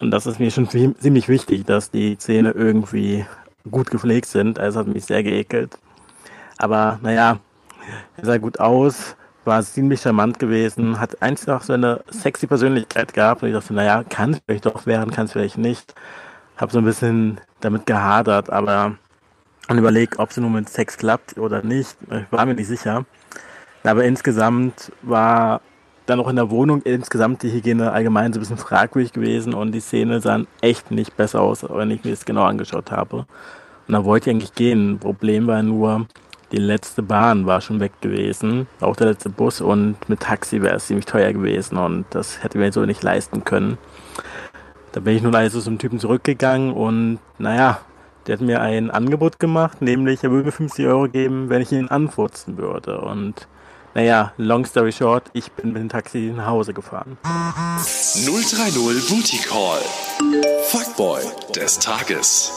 [0.00, 3.26] Und das ist mir schon zie- ziemlich wichtig, dass die Zähne irgendwie
[3.70, 4.58] gut gepflegt sind.
[4.58, 5.76] Also hat mich sehr geekelt.
[6.56, 7.38] Aber naja,
[8.16, 9.14] er sah gut aus,
[9.46, 13.42] war ziemlich charmant gewesen, hat einfach so eine sexy Persönlichkeit gehabt.
[13.42, 15.94] Und ich dachte, naja, kann es vielleicht doch werden, kann es vielleicht nicht.
[16.56, 18.96] Hab so ein bisschen damit gehadert, aber
[19.68, 21.96] und überlegt, ob es nur mit Sex klappt oder nicht.
[22.10, 23.04] Ich war mir nicht sicher.
[23.82, 25.60] Aber insgesamt war
[26.06, 29.72] dann auch in der Wohnung insgesamt die Hygiene allgemein so ein bisschen fragwürdig gewesen und
[29.72, 33.26] die Szene sahen echt nicht besser aus, wenn ich mir das genau angeschaut habe.
[33.88, 34.98] Und dann wollte ich eigentlich gehen.
[34.98, 36.06] Problem war nur,
[36.52, 40.76] die letzte Bahn war schon weg gewesen, auch der letzte Bus und mit Taxi wäre
[40.76, 43.78] es ziemlich teuer gewesen und das hätte mir so nicht leisten können.
[44.92, 47.80] Da bin ich nun also zum Typen zurückgegangen und naja,
[48.26, 51.72] der hat mir ein Angebot gemacht, nämlich er würde mir 50 Euro geben, wenn ich
[51.72, 53.00] ihn anfurzen würde.
[53.00, 53.46] Und
[53.94, 57.18] naja, long story short, ich bin mit dem Taxi nach Hause gefahren.
[57.22, 59.80] 030 Booty Call.
[60.68, 61.20] Fuckboy
[61.54, 62.52] des Tages.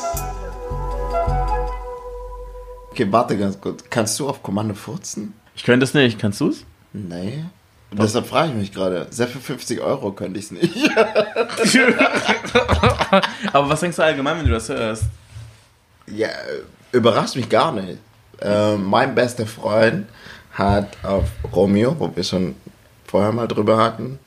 [2.91, 3.83] Okay, warte ganz kurz.
[3.89, 5.33] Kannst du auf Kommando furzen?
[5.55, 6.65] Ich könnte es nicht, kannst du es?
[6.93, 7.43] Nee.
[7.91, 9.07] Deshalb frage ich mich gerade.
[9.09, 10.91] Selbst für 50 Euro könnte ich es nicht.
[13.53, 15.03] Aber was denkst du allgemein, wenn du das hörst?
[16.07, 16.29] Ja,
[16.91, 17.97] überrascht mich gar nicht.
[18.41, 20.07] Äh, mein bester Freund
[20.53, 22.55] hat auf Romeo, wo wir schon
[23.05, 24.19] vorher mal drüber hatten,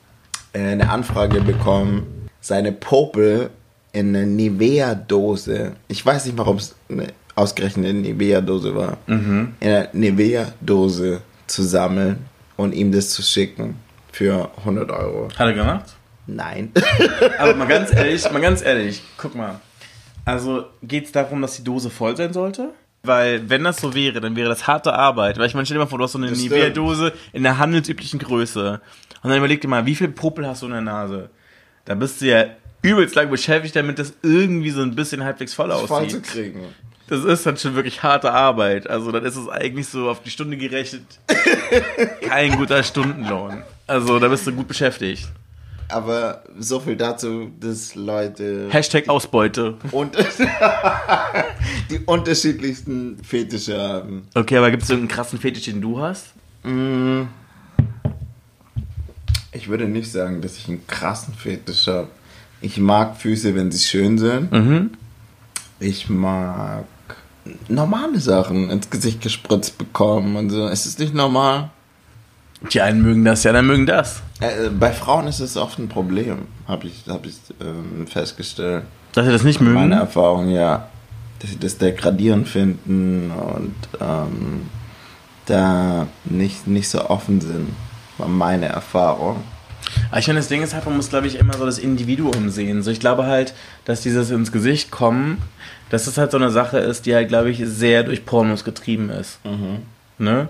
[0.51, 3.49] äh, eine Anfrage bekommen, seine Popel
[3.93, 5.73] in eine Nivea-Dose.
[5.87, 8.97] Ich weiß nicht, warum es eine ausgerechnet eine Nivea-Dose war.
[9.07, 12.25] In eine Nivea-Dose zu sammeln
[12.57, 13.75] und ihm das zu schicken
[14.11, 15.29] für 100 Euro.
[15.29, 15.93] Hat er gemacht?
[16.27, 16.71] Nein.
[17.39, 19.59] Aber mal ganz ehrlich, mal ganz ehrlich, guck mal.
[20.25, 22.69] Also geht es darum, dass die Dose voll sein sollte?
[23.05, 25.37] Weil wenn das so wäre, dann wäre das harte Arbeit.
[25.37, 26.31] Weil ich meine, stell dir mal vor, du hast so eine.
[26.31, 28.79] Nivea-Dose in der handelsüblichen Größe.
[29.21, 31.29] Und dann überleg dir mal, wie viel Popel hast du in der Nase?
[31.83, 32.45] Da bist du ja
[32.81, 36.23] übelst lang beschäftigt, damit das irgendwie so ein bisschen halbwegs voll voll zu aussieht.
[36.23, 36.61] kriegen.
[37.07, 38.89] Das ist dann schon wirklich harte Arbeit.
[38.89, 41.03] Also dann ist es eigentlich so auf die Stunde gerechnet
[42.21, 43.61] kein guter Stundenlohn.
[43.87, 45.27] Also da bist du gut beschäftigt.
[45.89, 49.75] Aber so viel dazu, dass Leute Hashtag Ausbeute.
[49.91, 50.15] und
[51.91, 54.27] die unterschiedlichsten Fetische haben.
[54.33, 56.27] Okay, aber gibt es irgendeinen krassen Fetisch, den du hast?
[59.51, 62.07] Ich würde nicht sagen, dass ich einen krassen Fetisch habe.
[62.61, 64.51] Ich mag Füße, wenn sie schön sind.
[64.51, 64.91] Mhm.
[65.79, 66.85] Ich mag
[67.67, 70.67] normale Sachen ins Gesicht gespritzt bekommen und so.
[70.67, 71.69] Ist es nicht normal?
[72.71, 74.21] Die einen mögen das, ja, dann mögen das.
[74.39, 78.83] Äh, bei Frauen ist es oft ein Problem, habe ich, hab ich ähm, festgestellt.
[79.11, 79.75] Dass sie das nicht mögen?
[79.75, 80.87] Meine Erfahrung, ja.
[81.39, 84.69] Dass sie das degradierend finden und ähm,
[85.45, 87.75] da nicht, nicht so offen sind.
[88.17, 89.43] War meine Erfahrung.
[90.09, 92.49] Aber ich finde, das Ding ist halt, man muss, glaube ich, immer so das Individuum
[92.49, 92.81] sehen.
[92.81, 93.53] So, ich glaube halt,
[93.85, 95.39] dass dieses ins Gesicht kommen,
[95.93, 99.11] dass das halt so eine Sache ist, die halt, glaube ich, sehr durch Pornos getrieben
[99.11, 99.37] ist.
[100.17, 100.47] Ne?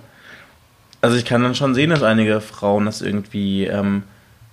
[1.02, 4.04] Also ich kann dann schon sehen, dass einige Frauen das irgendwie ähm,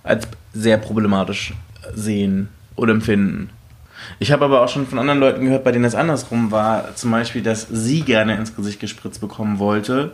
[0.03, 1.53] als sehr problematisch
[1.95, 3.51] sehen oder empfinden.
[4.19, 6.93] Ich habe aber auch schon von anderen Leuten gehört, bei denen es andersrum war.
[6.95, 10.13] Zum Beispiel, dass sie gerne ins Gesicht gespritzt bekommen wollte,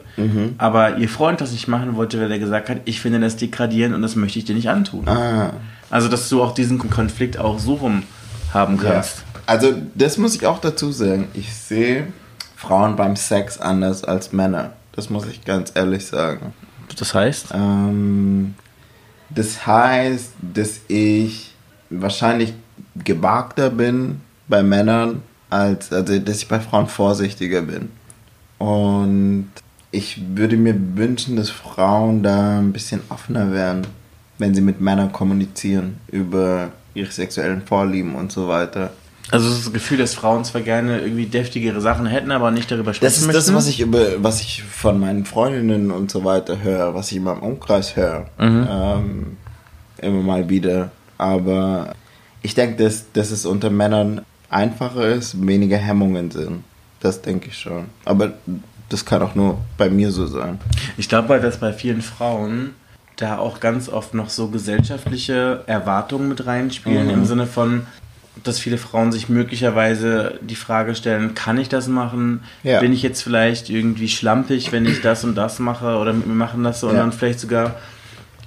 [0.60, 3.96] aber ihr Freund das nicht machen wollte, weil er gesagt hat, ich finde das degradierend
[3.96, 5.08] und das möchte ich dir nicht antun.
[5.08, 5.54] Ah,
[5.90, 8.04] Also, dass du auch diesen Konflikt auch so rum
[8.54, 9.04] haben ja.
[9.48, 11.30] Also, das muss ich auch dazu sagen.
[11.34, 12.08] Ich sehe
[12.56, 14.74] Frauen beim Sex anders als Männer.
[14.92, 16.54] Das muss ich ganz ehrlich sagen.
[17.00, 17.48] Das heißt?
[17.54, 18.56] Ähm,
[19.30, 21.54] das heißt, dass ich
[21.90, 22.54] wahrscheinlich
[23.04, 27.90] gewagter bin bei Männern, als also dass ich bei Frauen vorsichtiger bin.
[28.58, 29.50] Und
[29.92, 33.88] ich würde mir wünschen, dass Frauen da ein bisschen offener werden,
[34.40, 38.92] wenn sie mit Männern kommunizieren über ihre sexuellen Vorlieben und so weiter.
[39.32, 43.08] Also, das Gefühl, dass Frauen zwar gerne irgendwie deftigere Sachen hätten, aber nicht darüber sprechen
[43.12, 43.56] Das ist das, möchten.
[43.56, 47.24] was ich über, was ich von meinen Freundinnen und so weiter höre, was ich in
[47.24, 48.28] meinem Umkreis höre.
[48.40, 49.38] Ähm,
[50.02, 50.92] immer mal wieder.
[51.18, 51.94] Aber
[52.42, 56.64] ich denke, dass, dass es unter Männern einfacher ist, weniger Hemmungen sind.
[57.02, 57.86] Das denke ich schon.
[58.06, 58.34] Aber
[58.90, 60.60] das kann auch nur bei mir so sein.
[60.96, 62.76] Ich glaube halt, dass bei vielen Frauen
[63.18, 67.14] da auch ganz oft noch so gesellschaftliche Erwartungen mit reinspielen, Mhm.
[67.14, 67.86] im Sinne von,
[68.44, 72.42] dass viele Frauen sich möglicherweise die Frage stellen, kann ich das machen?
[72.64, 72.80] Ja.
[72.80, 76.34] Bin ich jetzt vielleicht irgendwie schlampig, wenn ich das und das mache oder mit mir
[76.34, 77.00] machen lasse und Ja.
[77.02, 77.76] dann vielleicht sogar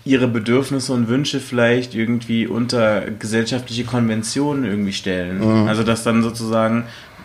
[0.04, 5.38] ihre Bedürfnisse und Wünsche vielleicht irgendwie unter gesellschaftliche Konventionen irgendwie stellen.
[5.62, 5.68] Mhm.
[5.68, 6.84] Also dass dann sozusagen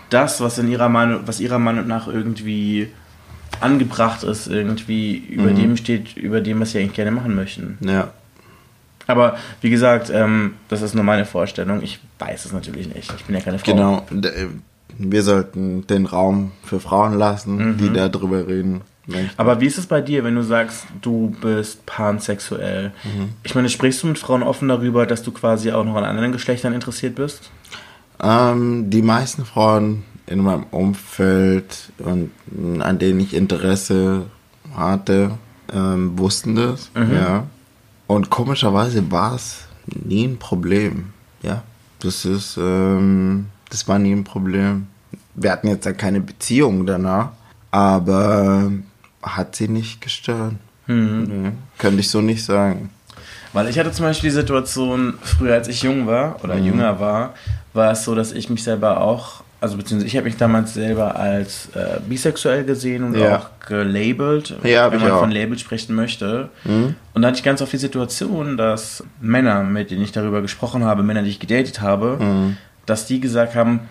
[0.09, 2.89] das, was in ihrer Meinung, was ihrer Meinung nach irgendwie
[3.61, 5.55] angebracht ist, irgendwie über Mhm.
[5.55, 7.78] dem steht, über dem, was sie eigentlich gerne machen möchten.
[7.82, 8.09] Ja.
[9.08, 11.82] Aber wie gesagt, ähm, das ist nur meine Vorstellung.
[11.82, 13.14] Ich weiß es natürlich nicht.
[13.16, 13.72] Ich bin ja keine Frau.
[13.72, 14.06] Genau.
[14.28, 14.47] Äh,
[14.97, 18.82] wir sollten den Raum für Frauen lassen, die da drüber reden.
[19.38, 22.91] Aber wie ist es bei dir, wenn du sagst, du bist pansexuell?
[23.43, 26.32] Ich meine, sprichst du mit Frauen offen darüber, dass du quasi auch noch an anderen
[26.32, 27.51] Geschlechtern interessiert bist?
[28.22, 32.32] Ähm, die meisten Frauen in meinem Umfeld und
[32.82, 34.26] an denen ich Interesse
[34.76, 35.32] hatte,
[35.74, 37.45] ähm, wussten das, ja.
[38.08, 41.64] Und komischerweise war es nie ein Problem, ja.
[41.99, 44.88] Das ist, ähm, das war nie ein Problem.
[45.34, 47.30] Wir hatten jetzt ja keine Beziehung danach,
[47.72, 48.72] aber
[49.24, 50.53] hat sie nicht gestört.
[50.88, 52.91] Nee, könnte ich so nicht sagen.
[53.53, 57.34] Weil ich hatte zum Beispiel die Situation, früher als ich jung war oder jünger war,
[57.74, 61.16] war es so, dass ich mich selber auch, also beziehungsweise ich habe mich damals selber
[61.16, 63.38] als äh, bisexuell gesehen und Ja.
[63.38, 65.20] auch gelabelt, Ja, wenn man auch.
[65.22, 66.49] von Label sprechen möchte.
[66.66, 70.84] Und da hatte ich ganz oft die Situation, dass Männer, mit denen ich darüber gesprochen
[70.84, 72.20] habe, Männer, die ich gedatet habe,
[72.86, 73.82] dass die gesagt haben,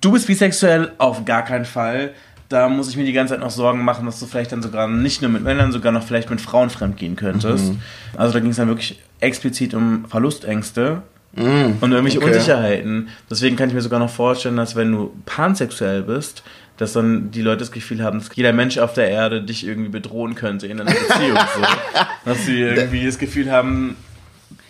[0.00, 2.10] du bist bisexuell, auf gar keinen Fall.
[2.48, 4.88] Da muss ich mir die ganze Zeit noch Sorgen machen, dass du vielleicht dann sogar
[4.88, 7.74] nicht nur mit Männern, sogar noch vielleicht mit Frauen fremdgehen könntest.
[8.16, 11.02] Also da ging es dann wirklich explizit um Verlustängste
[11.36, 12.28] und irgendwelche okay.
[12.28, 13.08] Unsicherheiten.
[13.30, 16.42] Deswegen kann ich mir sogar noch vorstellen, dass wenn du pansexuell bist,
[16.76, 19.90] dass dann die Leute das Gefühl haben, dass jeder Mensch auf der Erde dich irgendwie
[19.90, 21.38] bedrohen könnte in einer Beziehung.
[21.54, 21.62] so.
[22.24, 23.96] Dass sie irgendwie das Gefühl haben,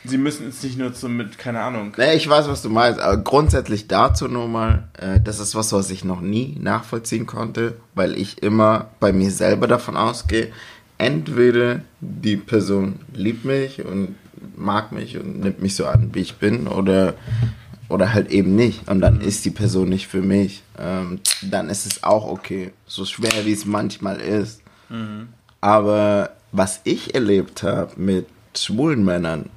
[0.05, 1.93] sie müssen jetzt nicht nur zum mit, keine Ahnung.
[1.97, 3.01] Nee, ich weiß, was du meinst.
[3.01, 7.77] Aber grundsätzlich dazu nur mal, äh, das ist was, was ich noch nie nachvollziehen konnte,
[7.95, 10.49] weil ich immer bei mir selber davon ausgehe,
[10.99, 14.17] entweder die Person liebt mich und
[14.57, 17.15] mag mich und nimmt mich so an, wie ich bin, oder,
[17.89, 18.89] oder halt eben nicht.
[18.89, 20.63] Und dann ist die Person nicht für mich.
[20.79, 22.73] Ähm, dann ist es auch okay.
[22.87, 24.63] So schwer, wie es manchmal ist.
[25.61, 28.27] Aber was ich erlebt habe mit
[28.57, 29.51] schwulen Männern,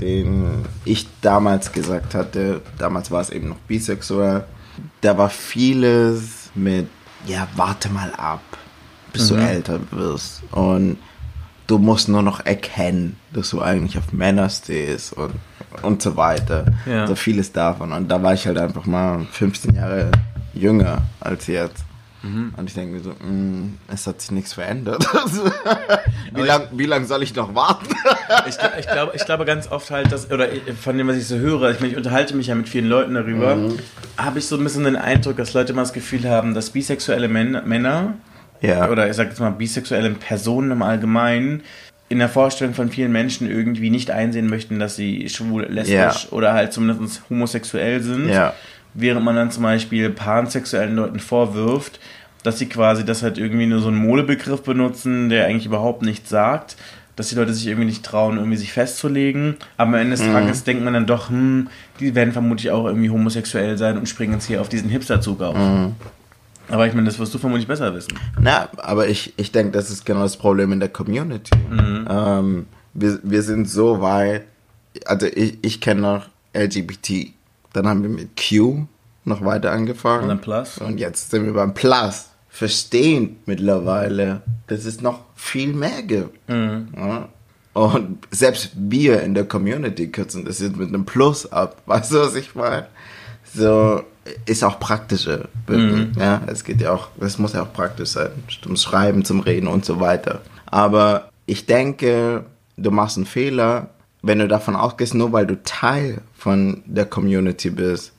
[0.00, 4.44] denen ich damals gesagt hatte, damals war es eben noch bisexuell,
[5.02, 6.88] da war vieles mit,
[7.26, 8.40] ja, warte mal ab,
[9.12, 10.42] bis du älter wirst.
[10.52, 10.96] Und
[11.68, 15.34] du musst nur noch erkennen, dass du eigentlich auf Männer stehst und,
[15.82, 16.66] und so weiter.
[16.86, 17.06] Ja.
[17.06, 17.92] So vieles davon.
[17.92, 20.10] Und da war ich halt einfach mal 15 Jahre
[20.54, 21.84] jünger als jetzt.
[22.22, 25.06] Und ich denke mir so, mm, es hat sich nichts verändert.
[26.34, 27.86] wie lange wie lang soll ich noch warten?
[28.48, 30.48] Ich, ich, glaube, ich glaube ganz oft halt, dass, oder
[30.82, 33.14] von dem, was ich so höre, ich, meine, ich unterhalte mich ja mit vielen Leuten
[33.14, 33.56] darüber,
[34.16, 37.28] habe ich so ein bisschen den Eindruck, dass Leute immer das Gefühl haben, dass bisexuelle
[37.28, 38.14] Män Männer,
[38.60, 38.88] ja.
[38.90, 41.62] oder ich sage jetzt mal bisexuelle Personen im Allgemeinen,
[42.08, 46.14] in der Vorstellung von vielen Menschen irgendwie nicht einsehen möchten, dass sie schwul, lesbisch Ja.
[46.30, 48.28] oder halt zumindest homosexuell sind.
[48.30, 48.54] Ja.
[48.94, 52.00] Während man dann zum Beispiel pansexuellen Leuten vorwirft,
[52.42, 56.30] dass sie quasi das halt irgendwie nur so einen Modebegriff benutzen, der eigentlich überhaupt nichts
[56.30, 56.76] sagt.
[57.16, 59.56] Dass die Leute sich irgendwie nicht trauen, irgendwie sich festzulegen.
[59.76, 63.10] Aber am Ende des Tages denkt man dann doch, hm, die werden vermutlich auch irgendwie
[63.10, 65.56] homosexuell sein und springen jetzt hier auf diesen Hipsterzug auf.
[66.68, 68.12] Aber ich meine, das wirst du vermutlich besser wissen.
[68.40, 71.50] Na, aber ich, ich denke, das ist genau das Problem in der Community.
[72.08, 74.44] Ähm, wir, wir sind so weit,
[75.06, 77.32] also ich, ich kenne noch LGBT,
[77.72, 78.86] dann haben wir mit Q
[79.24, 80.24] noch weiter angefangen.
[80.24, 80.78] Und dann Plus.
[80.78, 82.30] Und jetzt sind wir beim Plus.
[82.48, 86.36] Verstehen mittlerweile, dass es noch viel mehr gibt.
[86.48, 87.28] Ja.
[87.74, 91.80] Und selbst wir in der Community kürzen das jetzt mit einem Plus ab.
[91.86, 92.88] Weißt du, was ich meine?
[93.54, 94.02] So
[94.44, 95.48] ist auch praktischer.
[95.66, 98.30] wirklich, Ja, es geht ja auch, es muss ja auch praktisch sein.
[98.62, 100.42] Zum Schreiben, zum Reden und so weiter.
[100.66, 102.44] Aber ich denke,
[102.76, 103.90] du machst einen Fehler,
[104.22, 108.12] wenn du davon ausgehst, nur weil du Teil von der Community bist,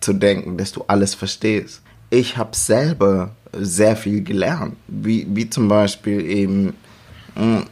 [0.00, 1.82] zu denken, dass du alles verstehst.
[2.10, 6.74] Ich habe selber sehr viel gelernt, wie, wie zum Beispiel eben,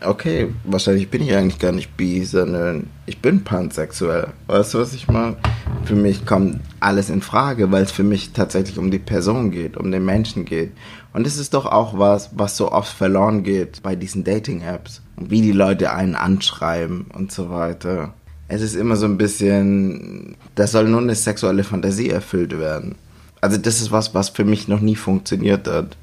[0.05, 4.29] okay, wahrscheinlich bin ich eigentlich gar nicht bi, sondern ich bin pansexuell.
[4.47, 5.37] Weißt du, was ich meine?
[5.85, 9.77] Für mich kommt alles in Frage, weil es für mich tatsächlich um die Person geht,
[9.77, 10.73] um den Menschen geht.
[11.12, 15.03] Und es ist doch auch was, was so oft verloren geht bei diesen Dating-Apps.
[15.17, 18.15] Und wie die Leute einen anschreiben und so weiter.
[18.49, 22.97] Es ist immer so ein bisschen, da soll nur eine sexuelle Fantasie erfüllt werden.
[23.41, 25.97] Also das ist was, was für mich noch nie funktioniert hat.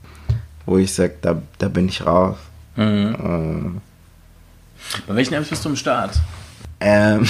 [0.66, 2.38] Wo ich sage, da, da bin ich raus.
[2.76, 3.72] Bei
[5.08, 6.20] welchen Apps bist du im Start?
[6.80, 7.28] Ähm,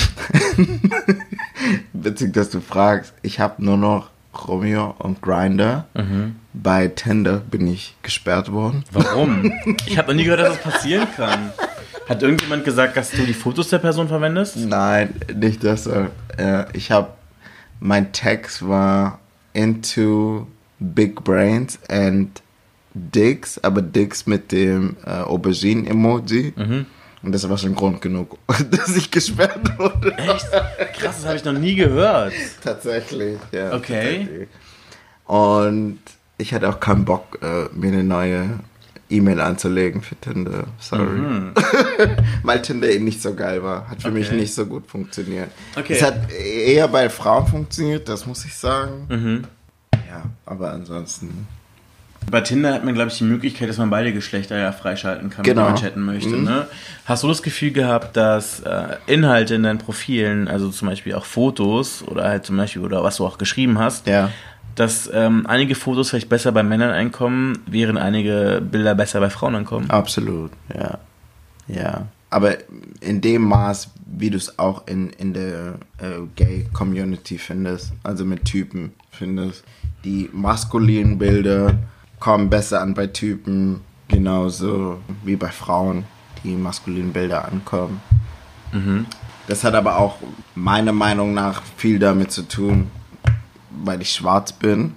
[1.93, 3.13] witzig, dass du fragst.
[3.21, 4.09] Ich habe nur noch
[4.47, 5.87] Romeo und Grinder.
[6.53, 8.83] Bei Tinder bin ich gesperrt worden.
[8.91, 9.51] Warum?
[9.87, 11.51] Ich habe noch nie gehört, dass das passieren kann.
[12.07, 14.57] Hat irgendjemand gesagt, dass du die Fotos der Person verwendest?
[14.57, 16.11] Nein, nicht deshalb.
[16.37, 17.09] Äh, ich habe,
[17.79, 19.19] mein Text war
[19.53, 20.47] into
[20.79, 22.41] big brains and
[22.93, 26.53] dicks, aber dicks mit dem äh, Aubergine-Emoji.
[27.23, 28.37] Und das war schon Grund genug,
[28.71, 30.11] dass ich gesperrt wurde.
[30.17, 30.51] Echt?
[30.93, 32.33] Krass, das habe ich noch nie gehört.
[32.63, 33.73] Tatsächlich, ja.
[33.73, 34.25] Okay.
[34.25, 34.47] tatsächlich.
[35.25, 35.99] Und
[36.37, 38.59] ich hatte auch keinen Bock, äh, mir eine neue
[39.09, 40.65] E-Mail anzulegen für Tinder.
[40.79, 41.03] Sorry.
[41.19, 41.53] Mhm.
[42.43, 43.87] Weil Tinder eben nicht so geil war.
[43.89, 44.37] Hat für mich Okay.
[44.37, 45.49] nicht so gut funktioniert.
[45.75, 45.93] Okay.
[45.93, 49.05] Es hat eher bei Frauen funktioniert, das muss ich sagen.
[49.09, 49.43] Mhm.
[50.09, 51.47] Ja, aber ansonsten.
[52.30, 55.43] Bei Tinder hat man, glaube ich, die Möglichkeit, dass man beide Geschlechter ja freischalten kann,
[55.43, 55.65] Genau.
[55.65, 56.30] wenn man chatten möchte.
[56.36, 56.43] Mhm.
[56.45, 56.67] Ne?
[57.05, 61.26] Hast du das Gefühl gehabt, dass äh, Inhalte in deinen Profilen, also zum Beispiel auch
[61.26, 64.30] Fotos oder halt zum Beispiel, oder was du auch geschrieben hast, Ja.
[64.76, 69.55] dass ähm, einige Fotos vielleicht besser bei Männern einkommen, während einige Bilder besser bei Frauen
[69.55, 69.89] ankommen?
[69.89, 70.99] Absolut, ja.
[71.67, 72.05] Ja.
[72.30, 72.55] Aber
[73.01, 78.45] in dem Maß, wie du es auch in, in der äh, Gay-Community findest, also mit
[78.45, 79.65] Typen findest.
[80.05, 81.74] Die maskulinen Bilder
[82.22, 86.05] kommen besser an bei Typen, genauso wie bei Frauen,
[86.43, 87.99] die maskulinen Bilder ankommen.
[89.47, 90.15] Das hat aber auch
[90.55, 92.89] meiner Meinung nach viel damit zu tun,
[93.84, 94.93] weil ich schwarz bin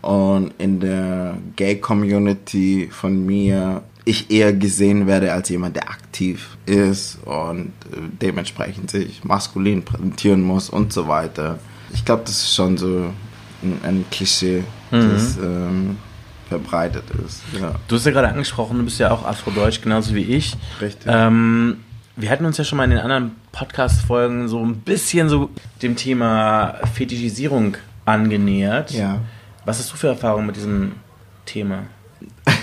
[0.00, 7.18] und in der Gay-Community von mir ich eher gesehen werde als jemand, der aktiv ist
[7.24, 11.58] und äh, dementsprechend sich maskulin präsentieren muss und so weiter.
[11.92, 13.10] Ich glaube, das ist schon so
[13.62, 15.96] ein, ein Klischee, das ähm,
[16.48, 17.42] verbreitet ist.
[17.58, 17.74] Ja.
[17.88, 20.56] Du hast ja gerade angesprochen, du bist ja auch Afrodeutsch, genauso wie ich.
[20.80, 21.06] Richtig.
[21.06, 21.78] Ähm,
[22.16, 25.50] wir hatten uns ja schon mal in den anderen Podcast-Folgen so ein bisschen so
[25.82, 28.92] dem Thema Fetischisierung angenähert.
[28.92, 29.20] Ja.
[29.64, 30.92] Was hast du für Erfahrungen mit diesem
[31.44, 31.84] Thema?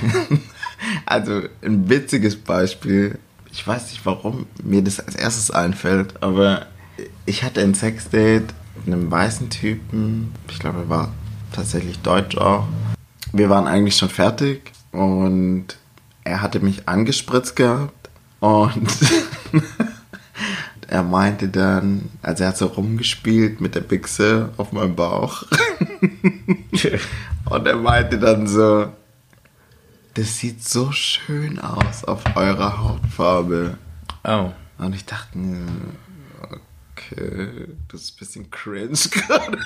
[1.06, 3.20] Also ein witziges Beispiel.
[3.52, 6.68] Ich weiß nicht, warum mir das als erstes einfällt, aber
[7.26, 10.34] ich hatte ein Sexdate mit einem weißen Typen.
[10.50, 11.12] Ich glaube, er war
[11.52, 12.68] tatsächlich deutsch auch.
[13.34, 15.66] Wir waren eigentlich schon fertig und
[16.24, 18.10] er hatte mich angespritzt gehabt
[18.40, 18.88] und
[20.88, 25.44] er meinte dann, also er hat so rumgespielt mit der Bichse auf meinem Bauch
[27.50, 28.92] und er meinte dann so,
[30.16, 33.78] das sieht so schön aus auf eurer Hautfarbe.
[34.24, 34.52] Oh.
[34.78, 35.38] Und ich dachte
[37.12, 39.57] okay, das ist ein bisschen cringe gerade.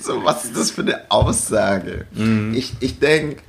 [0.00, 2.06] so, was ist das für eine Aussage?
[2.52, 3.42] Ich, ich denke,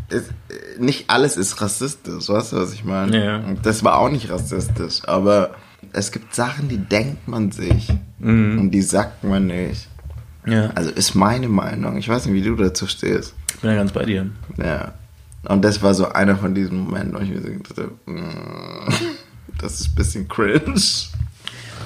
[0.80, 3.26] nicht alles ist rassistisch, weißt du, was ich meine?
[3.26, 3.44] Ja.
[3.64, 5.56] Das war auch nicht rassistisch, aber
[5.94, 7.90] es gibt Sachen, die denkt man sich
[8.20, 9.88] und die sagt man nicht.
[10.46, 11.98] Ja, Also ist meine Meinung.
[11.98, 13.34] Ich weiß nicht, wie du dazu stehst.
[13.54, 14.30] ich bin ja ganz bei dir.
[14.58, 14.94] Ja.
[15.44, 17.92] Und das war so einer von diesen Momenten, wo ich mir so gedacht habe,
[19.60, 20.82] das ist ein bisschen cringe.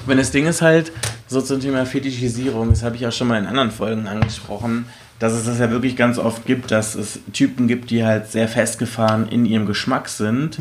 [0.06, 0.92] Wenn das Ding ist halt,
[1.28, 4.86] so zum Thema Fetischisierung, das habe ich auch schon mal in anderen Folgen angesprochen,
[5.18, 8.48] dass es das ja wirklich ganz oft gibt, dass es Typen gibt, die halt sehr
[8.48, 10.58] festgefahren in ihrem Geschmack sind,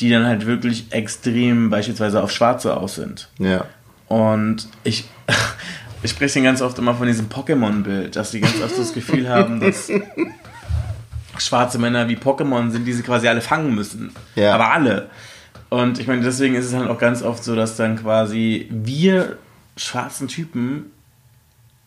[0.00, 3.28] die dann halt wirklich extrem beispielsweise auf Schwarze aus sind.
[3.38, 3.64] Ja.
[4.08, 5.08] Und ich,
[6.02, 9.60] ich spreche ganz oft immer von diesem Pokémon-Bild, dass die ganz oft das Gefühl haben,
[9.60, 9.90] dass
[11.38, 14.12] schwarze Männer wie Pokémon sind, die sie quasi alle fangen müssen.
[14.34, 14.54] Ja.
[14.54, 15.08] Aber alle.
[15.70, 19.36] Und ich meine, deswegen ist es halt auch ganz oft so, dass dann quasi wir
[19.76, 20.86] schwarzen Typen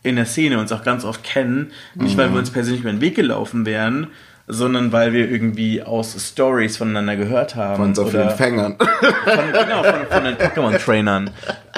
[0.03, 3.01] in der Szene uns auch ganz oft kennen, nicht weil wir uns persönlich über den
[3.01, 4.07] Weg gelaufen wären,
[4.47, 7.77] sondern weil wir irgendwie aus Stories voneinander gehört haben.
[7.77, 8.77] Von so vielen Fängern.
[8.77, 11.29] von, genau, von, von den Pokémon-Trainern.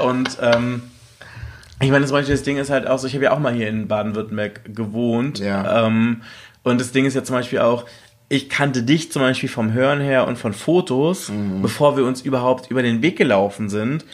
[0.02, 0.84] Und ähm,
[1.82, 3.54] ich meine, zum Beispiel das Ding ist halt auch so, ich habe ja auch mal
[3.54, 5.40] hier in Baden-Württemberg gewohnt.
[5.40, 5.86] Ja.
[5.86, 6.22] Ähm,
[6.64, 7.86] und das Ding ist ja zum Beispiel auch,
[8.30, 11.62] ich kannte dich zum Beispiel vom Hören her und von Fotos, Mhm.
[11.62, 14.06] bevor wir uns überhaupt über den Weg gelaufen sind,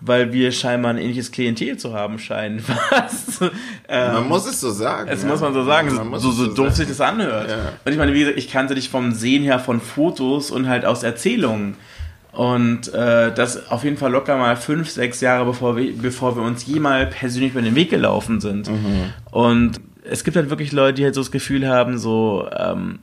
[0.00, 2.62] weil wir scheinbar ein ähnliches Klientel zu haben scheinen.
[2.90, 3.40] Was?
[3.88, 5.08] Ähm, Man muss es so sagen.
[5.08, 5.28] das ja.
[5.28, 7.48] muss man so sagen, Man so, es so doof sich das anhört.
[7.50, 7.72] Ja.
[7.84, 10.84] Und ich meine, wie gesagt, ich kannte dich vom Sehen her von Fotos und halt
[10.84, 11.76] aus Erzählungen.
[12.32, 16.42] Und äh, das auf jeden Fall locker mal fünf, sechs Jahre, bevor wir, bevor wir
[16.42, 18.68] uns jemals persönlich über den Weg gelaufen sind.
[18.68, 19.12] Mhm.
[19.30, 22.98] Und es gibt halt wirklich Leute, die halt so das Gefühl haben, so, ähm,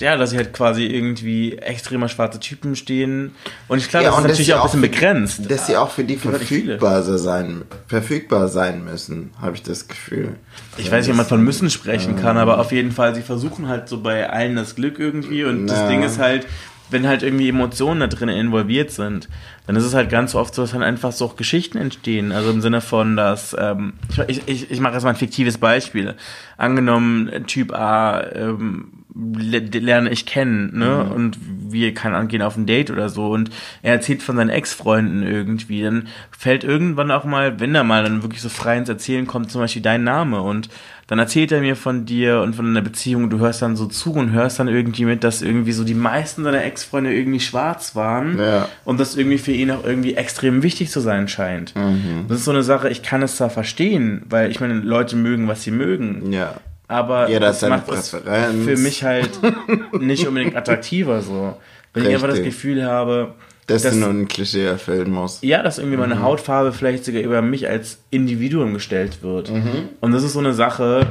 [0.00, 3.32] ja, dass sie halt quasi irgendwie extremer schwarze Typen stehen.
[3.68, 5.50] Und ich glaube, Ja, das ist natürlich auch ein bisschen für- begrenzt.
[5.50, 6.38] Dass sie auch für die viele.
[6.38, 10.34] verfügbar sein, verfügbar sein müssen, habe ich das Gefühl.
[10.78, 13.68] Ich weiß nicht, ob man von müssen sprechen kann, aber auf jeden Fall, sie versuchen
[13.68, 15.88] halt so bei allen das Glück irgendwie und das Ja.
[15.88, 16.46] Ding ist halt,
[16.90, 19.28] wenn halt irgendwie Emotionen da drin involviert sind,
[19.66, 22.30] dann ist es halt ganz oft so, dass dann einfach so auch Geschichten entstehen.
[22.32, 23.94] Also im Sinne von, dass, ähm,
[24.26, 26.14] ich, ich, ich mache jetzt mal ein fiktives Beispiel.
[26.58, 31.04] Angenommen, Typ A ähm, lerne ich kennen, ne?
[31.04, 33.50] Und wir kann angehen auf ein Date oder so und
[33.82, 38.22] er erzählt von seinen Ex-Freunden irgendwie, dann fällt irgendwann auch mal, wenn er mal dann
[38.22, 40.68] wirklich so frei ins Erzählen kommt, zum Beispiel dein Name und
[41.06, 43.28] dann erzählt er mir von dir und von deiner Beziehung.
[43.28, 46.42] Du hörst dann so zu und hörst dann irgendwie mit, dass irgendwie so die meisten
[46.44, 48.68] seiner Ex-Freunde irgendwie schwarz waren Ja.
[48.84, 51.76] und das irgendwie für ihn auch irgendwie extrem wichtig zu sein scheint.
[51.76, 52.24] Mhm.
[52.26, 55.46] Das ist so eine Sache, ich kann es zwar verstehen, weil ich meine, Leute mögen,
[55.46, 56.32] was sie mögen.
[56.32, 56.54] Ja.
[56.88, 59.30] Aber hat das seine macht es für mich halt
[60.00, 61.56] nicht unbedingt attraktiver so.
[61.92, 62.54] Wenn ich einfach das Richtig.
[62.54, 63.34] Gefühl habe,
[63.68, 65.42] Dass dass, du nur ein Klischee erfüllen musst.
[65.44, 66.02] ja, dass irgendwie Mhm.
[66.02, 69.50] meine Hautfarbe vielleicht sogar über mich als Individuum gestellt wird.
[69.50, 69.88] Mhm.
[70.00, 71.06] Und das ist so eine Sache,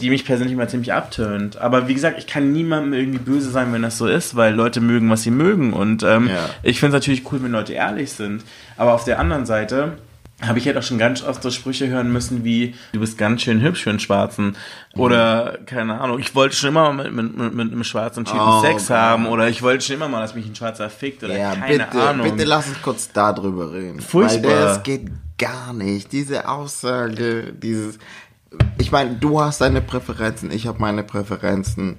[0.00, 1.58] die mich persönlich mal ziemlich abtönt.
[1.58, 4.80] Aber wie gesagt, ich kann niemandem irgendwie böse sein, wenn das so ist, weil Leute
[4.80, 5.72] mögen, was sie mögen.
[5.72, 6.48] Und ähm, Ja.
[6.62, 8.42] ich finde es natürlich cool, wenn Leute ehrlich sind.
[8.76, 9.92] Aber auf der anderen Seite
[10.46, 13.42] habe ich halt auch schon ganz oft so Sprüche hören müssen wie, du bist ganz
[13.42, 14.56] schön hübsch für einen Schwarzen.
[14.94, 18.60] Oder, keine Ahnung, ich wollte schon immer mal mit, mit, mit, einem schwarzen Typen Oh
[18.60, 18.96] Sex Gott.
[18.96, 19.26] haben.
[19.26, 21.22] Oder ich wollte schon immer mal, dass mich ein Schwarzer fickt.
[21.24, 22.30] Oder Ja, keine bitte, Ahnung.
[22.30, 24.00] bitte lass uns kurz darüber reden.
[24.00, 24.50] Furchtbar.
[24.50, 26.12] Weil das geht gar nicht.
[26.12, 27.98] Diese Aussage, dieses.
[28.78, 31.96] Ich meine, du hast deine Präferenzen, ich habe meine Präferenzen.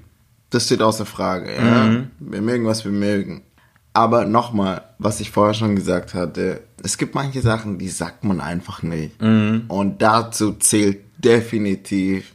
[0.49, 1.55] Das steht außer Frage.
[1.55, 1.61] Ja?
[1.85, 2.11] Mhm.
[2.19, 3.41] Wir mögen, was wir mögen.
[3.93, 8.41] Aber nochmal, was ich vorher schon gesagt hatte, es gibt manche Sachen, die sagt man
[8.41, 9.21] einfach nicht.
[9.21, 9.65] Mhm.
[9.67, 12.33] Und dazu zählt definitiv,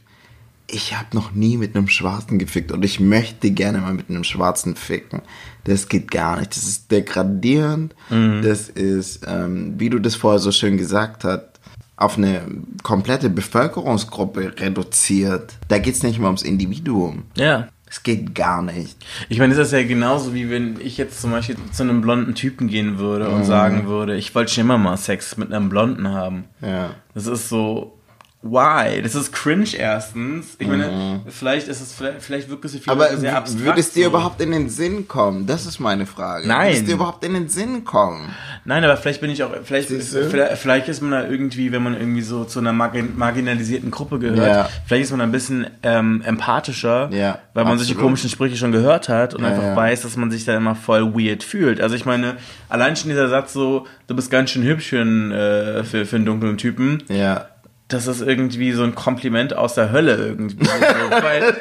[0.71, 4.23] ich habe noch nie mit einem Schwarzen gefickt und ich möchte gerne mal mit einem
[4.23, 5.21] Schwarzen ficken.
[5.63, 6.55] Das geht gar nicht.
[6.55, 7.95] Das ist degradierend.
[8.43, 11.59] Das ist, ähm, wie du das vorher so schön gesagt hast,
[11.97, 12.41] auf eine
[12.81, 15.57] komplette Bevölkerungsgruppe reduziert.
[15.67, 17.23] Da geht's nicht mehr ums Individuum.
[17.35, 17.67] ja.
[17.89, 18.97] Es geht gar nicht.
[19.29, 22.35] Ich meine, das ist ja genauso wie wenn ich jetzt zum Beispiel zu einem blonden
[22.35, 23.33] Typen gehen würde Mhm.
[23.33, 26.45] und sagen würde, ich wollte schon immer mal Sex mit einem Blonden haben.
[26.61, 26.91] Ja.
[27.15, 27.98] Das ist so,
[28.41, 29.01] why?
[29.01, 30.55] Das ist cringe erstens.
[30.59, 33.01] Ich meine, vielleicht ist es, vielleicht, vielleicht wirkt es für viele Mhm.
[33.01, 33.65] Aber sehr abstrakt.
[33.65, 34.09] würde es dir so.
[34.11, 35.45] überhaupt in den Sinn kommen?
[35.45, 36.47] Das ist meine Frage.
[36.47, 36.67] Nein.
[36.67, 38.29] Würde es dir überhaupt in den Sinn kommen?
[38.63, 39.99] Nein, aber vielleicht bin ich auch, vielleicht, du?
[40.01, 44.37] vielleicht, ist man da irgendwie, wenn man irgendwie so zu einer margin, marginalisierten Gruppe gehört,
[44.55, 44.69] Ja.
[44.85, 48.03] vielleicht ist man da ein bisschen ähm, empathischer, Ja, weil man solche absolut.
[48.03, 51.13] komischen Sprüche schon gehört hat und Ja, einfach weiß, dass man sich da immer voll
[51.13, 51.81] weird fühlt.
[51.81, 52.37] Also ich meine,
[52.69, 56.15] allein schon dieser Satz so, du bist ganz schön hübsch für einen, äh, für, für
[56.15, 57.47] einen dunklen Typen, Ja.
[57.89, 60.63] Das ist irgendwie so ein Kompliment aus der Hölle irgendwie.
[60.63, 61.55] so, weil,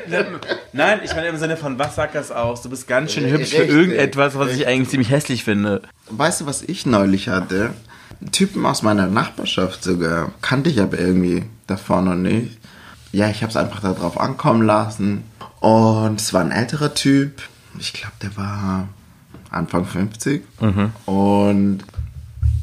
[0.75, 2.61] nein, ich meine im Sinne von, was sagt das aus?
[2.63, 5.83] Du bist ganz schön hübsch für irgendetwas, was ich eigentlich ziemlich hässlich finde.
[6.11, 7.71] Weißt du, was ich neulich hatte?
[8.31, 10.33] Typen aus meiner Nachbarschaft sogar.
[10.43, 12.59] Kannte ich aber irgendwie davor noch nicht.
[13.11, 15.25] Ja, ich habe es einfach darauf ankommen lassen.
[15.61, 17.41] Und es war ein älterer Typ.
[17.79, 18.89] Ich glaube, der war
[19.51, 20.43] Anfang 50.
[21.07, 21.85] Und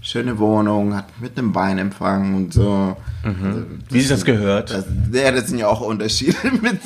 [0.06, 2.96] schöne Wohnung, hat mit einem Wein empfangen und so.
[3.24, 4.70] Also, Wie sich das gehört.
[4.72, 6.80] das, ja, das sind ja auch Unterschiede mit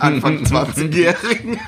[0.00, 1.58] Anfang 20-Jährigen.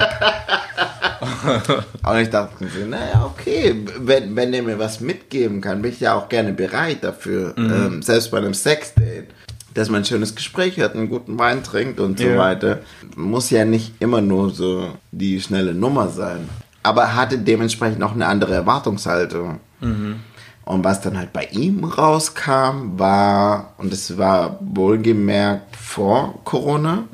[2.07, 6.01] Und ich dachte so, naja, okay, wenn, wenn der mir was mitgeben kann, bin ich
[6.01, 7.55] ja auch gerne bereit dafür.
[7.57, 9.29] Ähm, selbst bei einem Sexdate.
[9.73, 12.39] Dass man ein schönes Gespräch hat, einen guten Wein trinkt und so Ja.
[12.39, 12.79] weiter.
[13.17, 16.49] Muss ja nicht immer nur so die schnelle Nummer sein.
[16.85, 19.59] Aber hatte dementsprechend noch eine andere Erwartungshaltung.
[20.65, 27.05] Und was dann halt bei ihm rauskam, war, und es war wohlgemerkt vor Corona,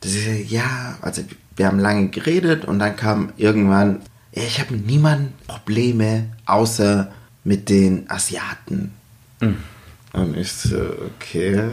[0.00, 1.22] dass ich sage, ja, also
[1.56, 4.00] wir haben lange geredet und dann kam irgendwann,
[4.32, 7.10] ja, ich habe mit niemandem Probleme, außer
[7.44, 8.92] mit den Asiaten.
[10.12, 10.76] Und ich so,
[11.16, 11.70] okay.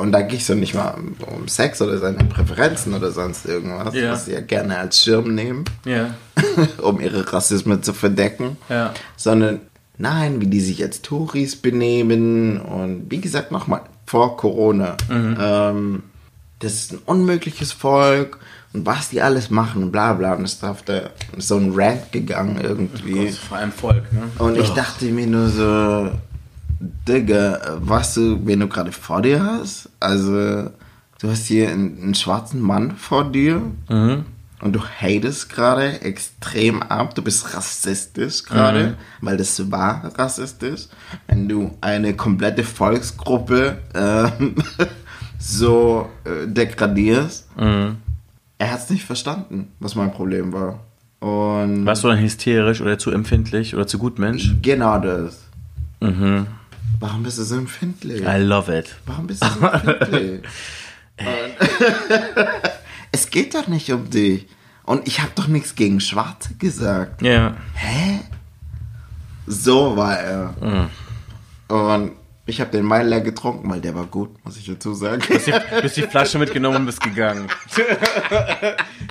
[0.00, 0.94] Und da ging es so nicht mal
[1.26, 4.12] um- Sex oder seine Präferenzen oder sonst irgendwas, Ja.
[4.12, 6.14] was sie ja gerne als Schirm nehmen, Ja.
[6.82, 8.94] um ihre Rassismen zu verdecken Ja.
[9.16, 9.60] sondern
[9.98, 14.96] nein, wie die sich als Touris benehmen und wie gesagt nochmal vor Corona.
[15.40, 16.02] Ähm,
[16.58, 18.38] das ist ein unmögliches Volk
[18.72, 20.34] und was die alles machen, bla bla.
[20.34, 23.30] Und es ist auf der, so ein Rant gegangen irgendwie.
[23.30, 24.22] Vor allem Volk, ne?
[24.38, 26.10] Und ich dachte mir nur so,
[27.08, 29.88] Digga, weißt du, wen du gerade vor dir hast?
[30.00, 30.70] Also,
[31.20, 33.62] du hast hier einen, einen schwarzen Mann vor dir
[34.60, 37.14] und du hatest gerade extrem ab.
[37.14, 40.86] Du bist rassistisch gerade, weil das war rassistisch.
[41.26, 44.54] Wenn du eine komplette Volksgruppe ähm,
[45.38, 47.46] so äh, degradierst.
[47.56, 50.80] Er hat es nicht verstanden, was mein Problem war.
[51.20, 54.54] Und Warst du dann hysterisch oder zu empfindlich oder zu gutmensch?
[54.62, 55.40] Genau das.
[56.00, 58.22] Warum bist du so empfindlich?
[58.22, 58.94] I love it.
[59.06, 60.42] Warum bist du so empfindlich?
[63.14, 64.48] Es geht doch nicht um dich.
[64.82, 67.22] Und ich habe doch nichts gegen Schwarze gesagt.
[67.22, 67.56] Ja.
[67.74, 68.18] Hä?
[69.46, 70.90] So war er.
[71.68, 72.10] Und
[72.46, 75.22] ich habe den Wein leer getrunken, weil der war gut, muss ich dazu sagen.
[75.28, 77.46] Du hast die Flasche mitgenommen und bist gegangen.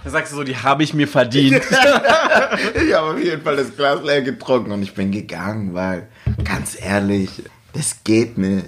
[0.04, 1.62] da sagst du so, die habe ich mir verdient.
[1.64, 6.10] ich habe auf jeden Fall das Glas leer getrunken und ich bin gegangen, weil,
[6.44, 7.42] ganz ehrlich,
[7.72, 8.66] das geht nicht.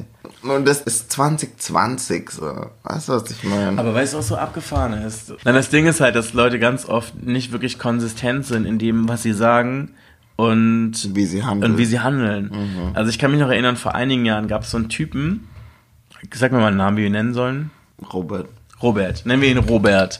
[0.47, 2.69] Und das ist 2020 so.
[2.83, 3.79] Weißt du, was ich meine?
[3.79, 5.33] Aber weißt du, was so abgefahren ist?
[5.43, 9.07] Nein, das Ding ist halt, dass Leute ganz oft nicht wirklich konsistent sind in dem,
[9.09, 9.91] was sie sagen
[10.35, 11.71] und Wie sie handeln.
[11.71, 12.51] Und wie sie handeln.
[12.93, 15.47] Also ich kann mich noch erinnern, vor einigen Jahren gab es so einen Typen,
[16.33, 17.71] sag mir mal einen Namen, wie wir ihn nennen sollen.
[18.13, 18.47] Robert.
[18.81, 20.19] Robert, nennen wir ihn Robert.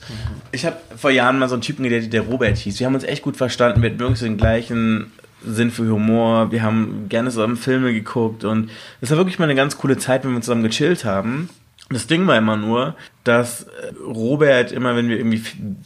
[0.54, 2.80] Ich habe vor Jahren mal so einen Typen gedatet, der Robert hieß.
[2.80, 5.12] Wir haben uns echt gut verstanden, wir hatten wirklich den gleichen
[5.48, 8.70] Sinn für Humor, wir haben gerne zusammen Filme geguckt und
[9.02, 11.50] es war wirklich mal eine ganz coole Zeit, wenn wir zusammen gechillt haben.
[11.90, 13.68] Das Ding war immer nur, dass äh,
[14.04, 15.44] Robert immer, wenn wir irgendwie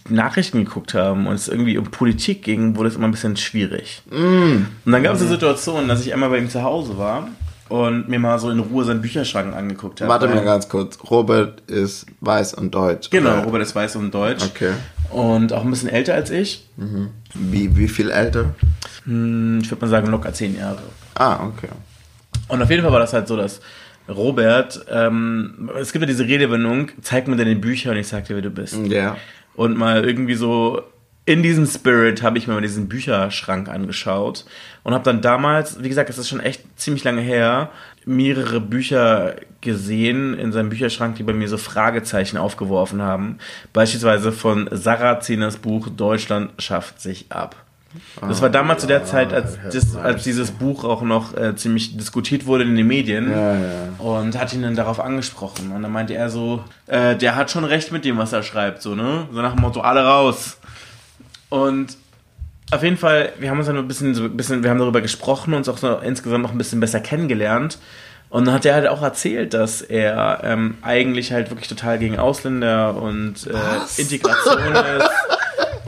[0.08, 4.02] Nachrichten geguckt haben und es irgendwie um Politik ging, wurde es immer ein bisschen schwierig.
[4.10, 7.28] Und dann gab es eine Situation, dass ich einmal bei ihm zu Hause war
[7.70, 10.10] und mir mal so in Ruhe seinen Bücherschrank angeguckt habe.
[10.10, 10.98] Warte mal ganz kurz.
[11.10, 13.10] Robert ist weiß und deutsch.
[13.10, 13.44] Genau, oder?
[13.44, 14.44] Robert ist weiß und deutsch.
[14.44, 14.72] Okay.
[15.12, 16.68] Und auch ein bisschen älter als ich.
[17.34, 18.54] Wie, wie viel älter?
[19.06, 20.82] Hm, Ich würde mal sagen, locker zehn Jahre.
[21.16, 21.70] Ah, okay.
[22.48, 23.60] Und auf jeden Fall war das halt so, dass
[24.08, 28.36] Robert, ähm, es gibt ja diese Redewendung, zeig mir deine Bücher und ich sag dir,
[28.36, 28.76] wer du bist.
[28.88, 29.18] Ja.
[29.56, 30.82] Und mal irgendwie so
[31.26, 34.46] in diesem Spirit habe ich mir mal diesen Bücherschrank angeschaut
[34.84, 37.70] und habe dann damals, wie gesagt, es ist schon echt ziemlich lange her,
[38.06, 43.40] mehrere Bücher gesehen in seinem Bücherschrank, die bei mir so Fragezeichen aufgeworfen haben.
[43.74, 47.56] Beispielsweise von Saraziners Buch Deutschland schafft sich ab.
[48.22, 51.98] Das war damals zu der Zeit, als, das, als dieses Buch auch noch äh, ziemlich
[51.98, 53.32] diskutiert wurde in den Medien.
[53.32, 53.90] Ja, ja.
[53.98, 55.72] Und hat ihn dann darauf angesprochen.
[55.72, 58.84] Und dann meinte er so, äh, der hat schon recht mit dem, was er schreibt,
[58.84, 59.28] so, ne?
[59.32, 60.58] So nach dem Motto, alle raus.
[61.50, 61.98] Und
[62.70, 65.02] auf jeden Fall, wir haben uns dann ein bisschen, so ein bisschen, wir haben darüber
[65.02, 67.80] gesprochen, uns auch so insgesamt noch ein bisschen besser kennengelernt.
[68.30, 72.20] Und dann hat er halt auch erzählt, dass er ähm, eigentlich halt wirklich total gegen
[72.20, 75.10] Ausländer und äh, Integration ist.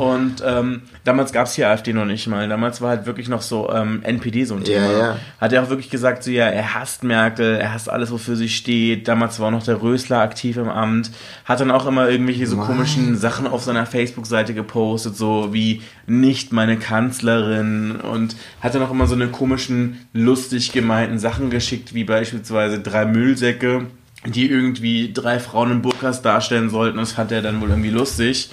[0.01, 2.49] Und ähm, damals gab es hier AfD noch nicht mal.
[2.49, 4.91] Damals war halt wirklich noch so ähm, NPD so ein Ja, Thema.
[4.97, 5.17] ja.
[5.39, 8.49] Hat er auch wirklich gesagt, so ja, er hasst Merkel, er hasst alles, wofür sie
[8.49, 9.07] steht.
[9.07, 11.11] Damals war auch noch der Rösler aktiv im Amt.
[11.45, 16.51] Hat dann auch immer irgendwelche so komischen Sachen auf seiner Facebook-Seite gepostet, so wie nicht
[16.51, 17.91] meine Kanzlerin.
[18.01, 23.05] Und hat dann auch immer so eine komischen, lustig gemeinten Sachen geschickt, wie beispielsweise drei
[23.05, 23.85] Müllsäcke
[24.23, 26.97] die irgendwie drei Frauen in Burkas darstellen sollten.
[26.99, 28.51] Das fand er dann wohl irgendwie lustig.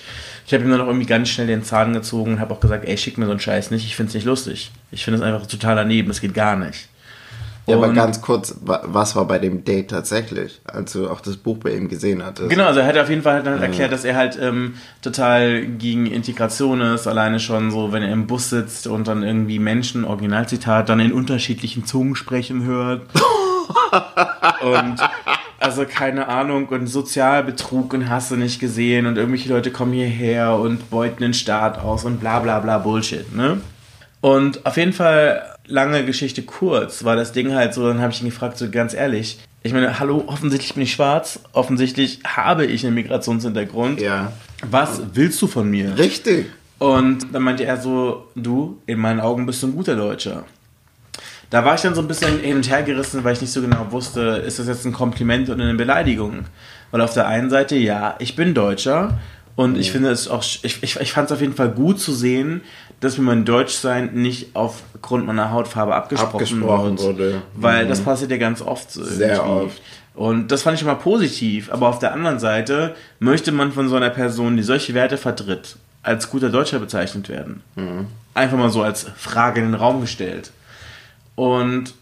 [0.49, 2.87] Ich habe ihm dann auch irgendwie ganz schnell den Zahn gezogen und habe auch gesagt,
[2.89, 4.71] ey, schick mir so einen Scheiß nicht, ich finde es nicht lustig.
[4.91, 6.89] Ich finde es einfach total daneben, es geht gar nicht.
[7.67, 11.37] Ja, aber ganz kurz, wa- was war bei dem Date tatsächlich, als du auch das
[11.37, 12.49] Buch bei ihm gesehen hattest?
[12.49, 15.67] Genau, also er hat auf jeden Fall halt dann erklärt, dass er halt ähm, total
[15.67, 20.07] gegen Integration ist, alleine schon so, wenn er im Bus sitzt und dann irgendwie Menschen,
[20.07, 23.03] Originalzitat, dann in unterschiedlichen Zungen sprechen hört.
[24.63, 24.97] und
[25.61, 30.55] also keine Ahnung und Sozialbetrug und hast du nicht gesehen und irgendwelche Leute kommen hierher
[30.55, 33.61] und beuten den Staat aus und bla bla bla Bullshit, ne?
[34.21, 38.21] Und auf jeden Fall, lange Geschichte kurz, war das Ding halt so, dann habe ich
[38.21, 42.85] ihn gefragt, so ganz ehrlich, ich meine, hallo, offensichtlich bin ich schwarz, offensichtlich habe ich
[42.87, 44.01] einen Migrationshintergrund.
[44.01, 44.33] Ja.
[44.69, 45.97] Was willst du von mir?
[45.99, 46.47] Richtig.
[46.79, 50.45] Und dann meinte er so, du, in meinen Augen bist du ein guter Deutscher.
[51.51, 53.63] Da war ich dann so ein bisschen hin und her gerissen, weil ich nicht so
[53.63, 56.45] genau wusste, ist das jetzt ein Kompliment oder eine Beleidigung?
[56.91, 59.19] Weil auf der einen Seite, ja, ich bin Deutscher
[59.57, 62.13] und ich finde es auch, ich, ich, ich fand es auf jeden Fall gut zu
[62.13, 62.61] sehen,
[63.01, 67.43] dass mir mein Deutschsein nicht aufgrund meiner Hautfarbe abgesprochen, Abgesprochen wurde.
[67.55, 69.51] Weil das passiert ja ganz oft so Sehr irgendwie.
[69.51, 69.83] oft.
[70.15, 71.73] Und das fand ich immer positiv.
[71.73, 75.77] Aber auf der anderen Seite möchte man von so einer Person, die solche Werte vertritt,
[76.03, 77.63] als guter Deutscher bezeichnet werden.
[78.35, 80.51] Einfach mal so als Frage in den Raum gestellt.
[81.39, 81.95] Und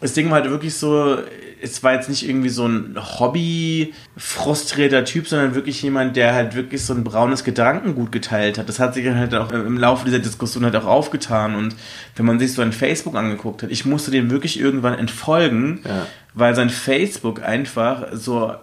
[0.00, 1.18] das Ding war halt wirklich so,
[1.60, 6.82] es war jetzt nicht irgendwie so ein Hobby-frustrierter Typ, sondern wirklich jemand, der halt wirklich
[6.84, 8.68] so ein braunes Gedankengut geteilt hat.
[8.68, 11.54] Das hat sich dann halt auch im Laufe dieser Diskussion halt auch aufgetan.
[11.54, 11.76] Und
[12.16, 16.06] wenn man sich so ein Facebook angeguckt hat, ich musste dem wirklich irgendwann entfolgen, Ja.
[16.34, 18.54] weil sein Facebook einfach so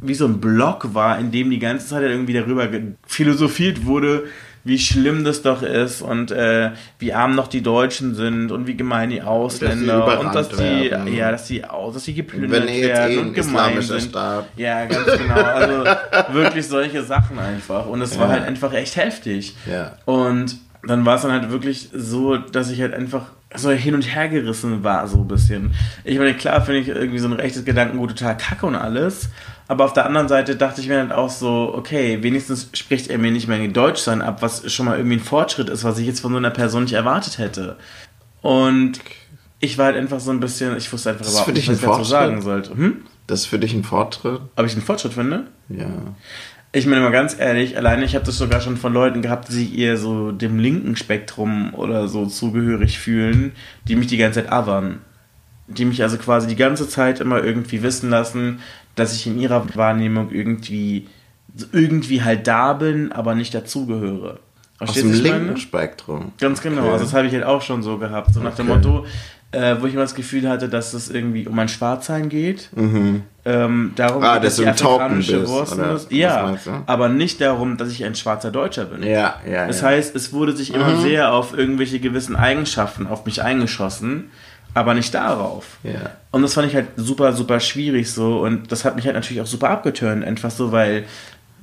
[0.00, 2.68] wie so ein Blog war, in dem die ganze Zeit halt irgendwie darüber
[3.06, 4.24] philosophiert wurde,
[4.64, 8.76] wie schlimm das doch ist und äh, wie arm noch die Deutschen sind und wie
[8.76, 11.14] gemein die Ausländer und dass die werden.
[11.14, 14.00] ja, dass die aus, dass die geplündert er werden eh und ein gemein sind.
[14.02, 14.46] Staat.
[14.56, 15.34] Ja, ganz genau.
[15.34, 15.84] Also
[16.32, 18.32] wirklich solche Sachen einfach und es war Ja.
[18.34, 19.54] halt einfach echt heftig.
[19.70, 19.98] Ja.
[20.06, 20.56] Und
[20.86, 24.28] dann war es dann halt wirklich so, dass ich halt einfach so hin und her
[24.28, 25.74] gerissen war, so ein bisschen.
[26.02, 29.28] Ich meine, klar finde ich irgendwie so ein rechtes Gedankengut total kacke und alles.
[29.66, 33.18] Aber auf der anderen Seite dachte ich mir halt auch so, okay, wenigstens spricht er
[33.18, 36.06] mir nicht mehr in Deutschsein ab, was schon mal irgendwie ein Fortschritt ist, was ich
[36.06, 37.76] jetzt von so einer Person nicht erwartet hätte.
[38.42, 39.00] Und
[39.60, 42.04] ich war halt einfach so ein bisschen, ich wusste einfach überhaupt nicht, was ich dazu
[42.04, 42.76] sagen sollte.
[42.76, 43.06] Hm?
[43.26, 44.40] Das ist für dich ein Fortschritt?
[44.54, 45.46] Ob ich einen Fortschritt finde?
[45.70, 45.86] Ja.
[46.72, 49.52] Ich meine mal ganz ehrlich, alleine ich habe das sogar schon von Leuten gehabt, die
[49.52, 53.52] sich eher so dem linken Spektrum oder so zugehörig fühlen,
[53.88, 54.98] die mich die ganze Zeit othern.
[55.66, 58.60] die mich also quasi die ganze Zeit immer irgendwie wissen lassen,
[58.94, 61.06] dass ich in ihrer Wahrnehmung irgendwie
[61.72, 64.40] irgendwie halt da bin, aber nicht dazugehöre.
[64.80, 65.56] Aus dem ich linken meine?
[65.56, 66.32] Spektrum.
[66.40, 66.90] Ganz genau, Okay.
[66.92, 68.34] also das habe ich halt auch schon so gehabt.
[68.34, 68.76] So nach dem Okay.
[68.78, 69.06] Motto,
[69.52, 72.70] äh, wo ich immer das Gefühl hatte, dass es irgendwie um mein Schwarzsein geht.
[73.46, 76.56] Ähm, darum, Ah, dass ich du ein Token afrikanische bist, Wurzeln oder Ja,
[76.86, 79.04] aber nicht darum, dass ich ein schwarzer Deutscher bin.
[79.04, 79.68] Ja, ja.
[79.68, 79.88] Das ja.
[79.88, 84.30] heißt, es wurde sich immer sehr auf irgendwelche gewissen Eigenschaften auf mich eingeschossen,
[84.74, 85.78] aber nicht darauf.
[85.82, 86.10] Ja.
[86.32, 88.40] Und das fand ich halt super, super schwierig so.
[88.40, 91.04] Und das hat mich halt natürlich auch super abgeturnt, einfach so, weil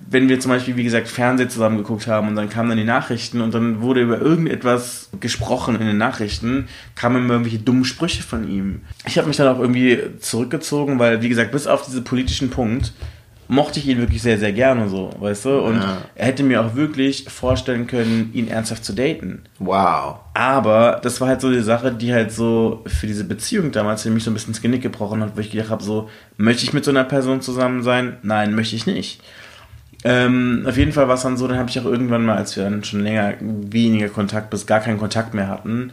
[0.10, 2.84] wenn wir zum Beispiel, wie gesagt, Fernsehen zusammen geguckt haben und dann kamen dann die
[2.84, 8.24] Nachrichten und dann wurde über irgendetwas gesprochen in den Nachrichten, kamen immer irgendwelche dummen Sprüche
[8.24, 8.82] von ihm.
[9.06, 12.94] Ich habe mich dann auch irgendwie zurückgezogen, weil, wie gesagt, bis auf diesen politischen Punkt
[13.52, 15.60] mochte ich ihn wirklich sehr, sehr gerne so, weißt du?
[15.60, 15.98] Und Ja.
[16.16, 19.42] er hätte mir auch wirklich vorstellen können, ihn ernsthaft zu daten.
[19.60, 20.20] Wow.
[20.34, 24.10] Aber das war halt so die Sache, die halt so für diese Beziehung damals für
[24.10, 26.72] mich so ein bisschen ins Genick gebrochen hat, wo ich gedacht habe, so, möchte ich
[26.72, 28.16] mit so einer Person zusammen sein?
[28.24, 29.22] Nein, möchte ich nicht.
[30.06, 32.56] Ähm, auf jeden Fall war es dann so, dann habe ich auch irgendwann mal, als
[32.56, 35.92] wir dann schon länger weniger Kontakt bis gar keinen Kontakt mehr hatten,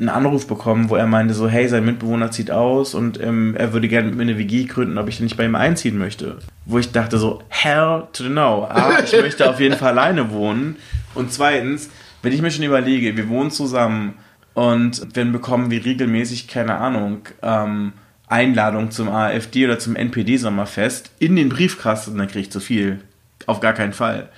[0.00, 3.72] einen Anruf bekommen, wo er meinte so, hey, sein Mitbewohner zieht aus und ähm, er
[3.72, 6.38] würde gerne mit mir eine WG gründen, ob ich denn nicht bei ihm einziehen möchte.
[6.64, 8.64] Wo ich dachte so, hell to the no.
[8.64, 10.76] A, ich möchte auf jeden Fall alleine wohnen.
[11.14, 11.90] Und zweitens,
[12.22, 14.14] wenn ich mir schon überlege, wir wohnen zusammen
[14.54, 17.92] und dann bekommen wir regelmäßig, keine Ahnung, ähm,
[18.26, 23.00] Einladung zum AfD oder zum NPD-Sommerfest in den Briefkasten, dann kriege ich zu viel.
[23.46, 24.28] Auf gar keinen Fall.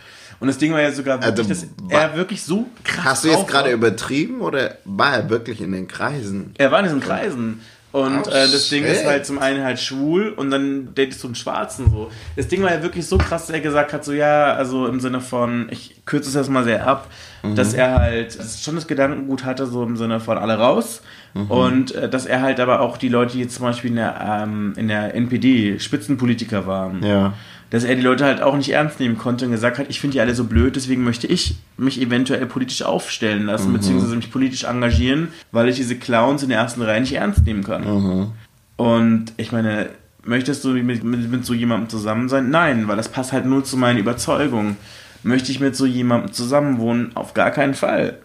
[0.42, 3.28] Und das Ding war ja sogar wirklich, Also, dass er wirklich so krass Hast du
[3.28, 6.52] jetzt gerade übertrieben oder war er wirklich in den Kreisen?
[6.58, 7.60] Er war in diesen Kreisen.
[7.92, 9.06] Und Oh, äh, das Ding ist shit.
[9.06, 12.10] halt zum einen halt schwul und dann datest du einen Schwarzen so.
[12.36, 14.98] Das Ding war ja wirklich so krass, dass er gesagt hat, so ja, also im
[14.98, 17.08] Sinne von, ich kürze es erstmal sehr ab,
[17.44, 17.54] Mhm.
[17.56, 21.02] dass er halt schon das Gedankengut hatte, so im Sinne von alle raus.
[21.34, 21.50] Mhm.
[21.50, 24.42] Und äh, dass er halt aber auch die Leute, die jetzt zum Beispiel in der,
[24.42, 27.34] ähm, in der NPD Spitzenpolitiker waren, Ja.
[27.72, 30.12] Dass er die Leute halt auch nicht ernst nehmen konnte und gesagt hat, ich finde
[30.12, 34.64] die alle so blöd, deswegen möchte ich mich eventuell politisch aufstellen lassen, beziehungsweise mich politisch
[34.64, 37.82] engagieren, weil ich diese Clowns in der ersten Reihe nicht ernst nehmen kann.
[38.76, 39.88] Und ich meine,
[40.22, 42.50] möchtest du mit, mit, mit so jemandem zusammen sein?
[42.50, 44.76] Nein, weil das passt halt nur zu meinen Überzeugungen.
[45.22, 47.16] Möchte ich mit so jemandem zusammenwohnen?
[47.16, 48.18] Auf gar keinen Fall.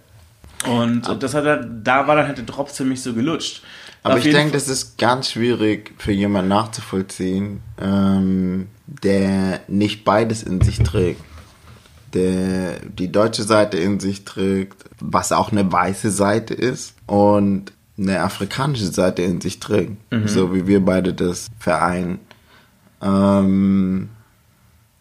[0.70, 3.62] Und das hat er, da war dann halt der Drops für mich so gelutscht.
[4.04, 10.62] Aber ich denke, das ist ganz schwierig für jemanden nachzuvollziehen, ähm, der nicht beides in
[10.62, 11.22] sich trägt.
[12.14, 18.22] Der die deutsche Seite in sich trägt, was auch eine weiße Seite ist und eine
[18.22, 19.98] afrikanische Seite in sich trägt.
[20.28, 22.20] So wie wir beide das vereinen.
[23.02, 24.10] Ähm,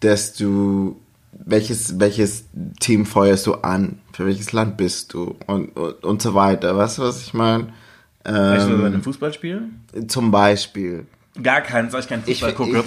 [0.01, 1.01] dass du
[1.45, 2.45] welches, welches
[2.81, 3.99] Team feuerst du an?
[4.13, 5.37] Für welches Land bist du?
[5.47, 6.77] Und, und, und so weiter.
[6.77, 7.73] Weißt du, was ich meine?
[8.33, 9.63] Weißt du, bei Ähm, einem Fußballspiel?
[10.09, 11.07] zum Beispiel.
[11.43, 12.85] Gar keins, weil ich keinen Ich, Fußball ich, gucke.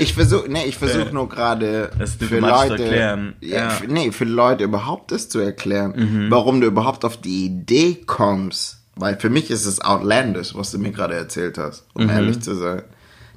[0.00, 3.34] ich versuche nee, ich versuch nur gerade für diplomatisch zu Leute, erklären.
[3.40, 3.66] Ja.
[3.66, 3.70] Mhm.
[3.70, 8.78] Für, nee, für Leute überhaupt das zu erklären, warum du überhaupt auf die Idee kommst.
[8.96, 12.10] Weil für mich ist es outlandish, was du mir gerade erzählt hast, um Mhm.
[12.10, 12.82] ehrlich zu sein.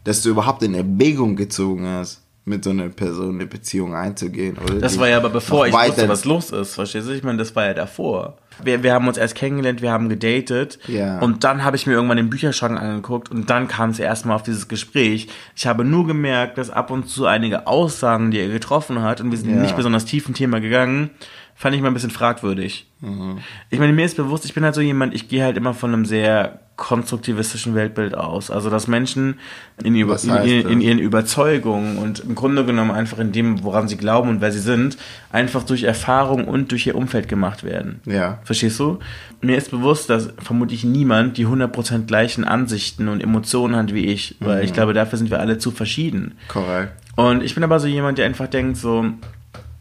[0.03, 4.57] Dass du überhaupt in Erwägung gezogen hast, mit so einer Person eine Beziehung einzugehen.
[4.57, 7.11] Oder Das war ja aber bevor ich wusste, was los ist, verstehst du?
[7.11, 8.37] Ich meine, das war ja davor.
[8.63, 11.19] Wir, wir haben uns erst kennengelernt, wir haben gedatet Ja.
[11.19, 14.41] und dann habe ich mir irgendwann den Bücherschrank angeguckt und dann kam es erstmal auf
[14.43, 15.27] dieses Gespräch.
[15.55, 19.29] Ich habe nur gemerkt, dass ab und zu einige Aussagen, die er getroffen hat, und
[19.29, 19.61] wir sind Ja.
[19.61, 21.11] nicht besonders tief im Thema gegangen,
[21.53, 22.87] fand ich mal ein bisschen fragwürdig.
[23.01, 23.39] Mhm.
[23.69, 25.93] Ich meine, mir ist bewusst, ich bin halt so jemand, ich gehe halt immer von
[25.93, 28.49] einem sehr konstruktivistischen Weltbild aus.
[28.49, 29.39] Also, dass Menschen
[29.83, 33.97] in, in, in, in ihren Überzeugungen und im Grunde genommen einfach in dem, woran sie
[33.97, 34.97] glauben und wer sie sind,
[35.31, 37.99] einfach durch Erfahrung und durch ihr Umfeld gemacht werden.
[38.05, 38.39] Ja.
[38.43, 38.99] Verstehst du?
[39.41, 44.35] Mir ist bewusst, dass vermutlich niemand die 100% gleichen Ansichten und Emotionen hat wie ich,
[44.39, 44.63] weil Mhm.
[44.63, 46.37] ich glaube, dafür sind wir alle zu verschieden.
[46.47, 46.93] Korrekt.
[47.15, 49.05] Und ich bin aber so jemand, der einfach denkt, so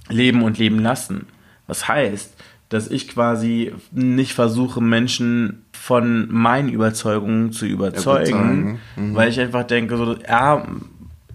[0.08, 1.26] leben und leben lassen.
[1.66, 2.32] Was heißt,
[2.68, 9.64] dass ich quasi nicht versuche, Menschen von meinen Überzeugungen zu überzeugen, Überzeugen, weil ich einfach
[9.64, 10.66] denke, so, ja,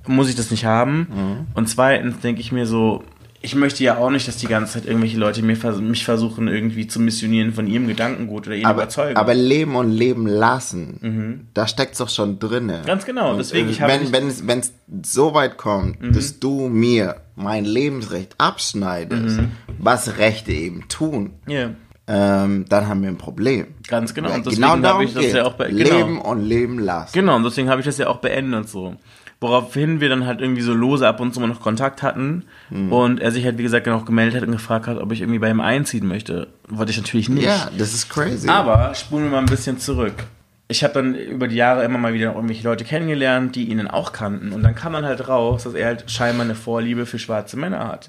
[0.07, 1.47] muss ich das nicht haben.
[1.53, 3.03] Und zweitens denke ich mir so,
[3.43, 6.87] ich möchte ja auch nicht, dass die ganze Zeit irgendwelche Leute mir, mich versuchen, irgendwie
[6.87, 9.17] zu missionieren von ihrem Gedankengut oder ihren Aber, Überzeugungen.
[9.17, 12.81] aber leben und leben lassen, da steckt's doch schon drinne.
[12.85, 14.73] Ganz genau, Und, deswegen, äh, ich habe wenn, es wenn es
[15.03, 19.39] so weit kommt, dass du mir mein Lebensrecht abschneidest,
[19.79, 21.71] was Rechte eben tun, Ja,
[22.07, 23.67] ähm, dann haben wir ein Problem.
[23.87, 24.33] ganz genau.
[24.33, 25.97] Und deswegen genau habe ich das ja auch bei, genau.
[25.97, 27.11] Leben und leben lassen.
[27.13, 28.95] Genau, und deswegen habe ich das ja auch beendet so.
[29.41, 32.93] Woraufhin wir dann halt irgendwie so lose ab und zu mal noch Kontakt hatten Hm.
[32.93, 35.39] und er sich halt wie gesagt noch gemeldet hat und gefragt hat, ob ich irgendwie
[35.39, 36.47] bei ihm einziehen möchte.
[36.69, 37.45] Wollte ich natürlich nicht.
[37.45, 38.47] Ja, das ist crazy.
[38.47, 40.13] Aber spulen wir mal ein bisschen zurück.
[40.67, 43.89] ich habe dann über die Jahre immer mal wieder irgendwelche Leute kennengelernt, die ihn dann
[43.89, 44.53] auch kannten.
[44.53, 47.87] Und dann kam man halt raus, dass er halt scheinbar eine Vorliebe für schwarze Männer
[47.89, 48.07] hat.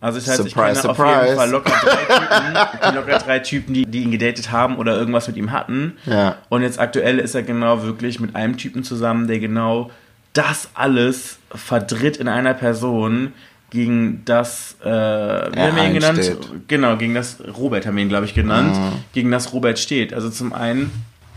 [0.00, 1.24] Also das heißt, ich Surprise, kenne auf surprise.
[1.26, 4.76] jeden Fall locker drei Typen, ich kenne locker drei Typen, die, die ihn gedatet haben
[4.76, 5.94] oder irgendwas mit ihm hatten.
[6.04, 6.34] Ja.
[6.50, 9.90] Und jetzt aktuell ist er genau wirklich mit einem Typen zusammen, der genau
[10.32, 13.32] das alles verdritt in einer Person
[13.70, 16.18] gegen das, äh, wie haben wir ihn genannt?
[16.18, 16.68] einsteht.
[16.68, 18.76] Genau, gegen das, Robert haben wir ihn, glaube ich, genannt,
[19.12, 20.12] gegen das Robert steht.
[20.12, 20.90] Also zum einen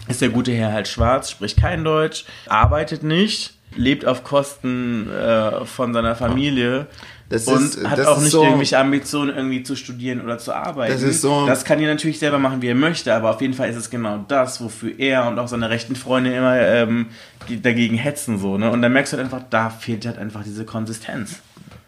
[0.08, 5.66] ist der gute Herr halt schwarz, spricht kein Deutsch, arbeitet nicht, lebt auf Kosten äh,
[5.66, 6.88] von seiner Familie
[7.28, 10.94] Das und ist- hat auch nicht so- irgendwelche Ambitionen, irgendwie zu studieren oder zu arbeiten.
[10.94, 13.54] Das ist so- das kann er natürlich selber machen, wie er möchte, aber auf jeden
[13.56, 17.08] Fall ist es genau das, wofür er und auch seine rechten Freunde immer ähm,
[17.64, 18.38] dagegen hetzen.
[18.38, 18.70] so ne?
[18.70, 21.38] Und dann merkst du halt einfach, da fehlt halt einfach diese Konsistenz.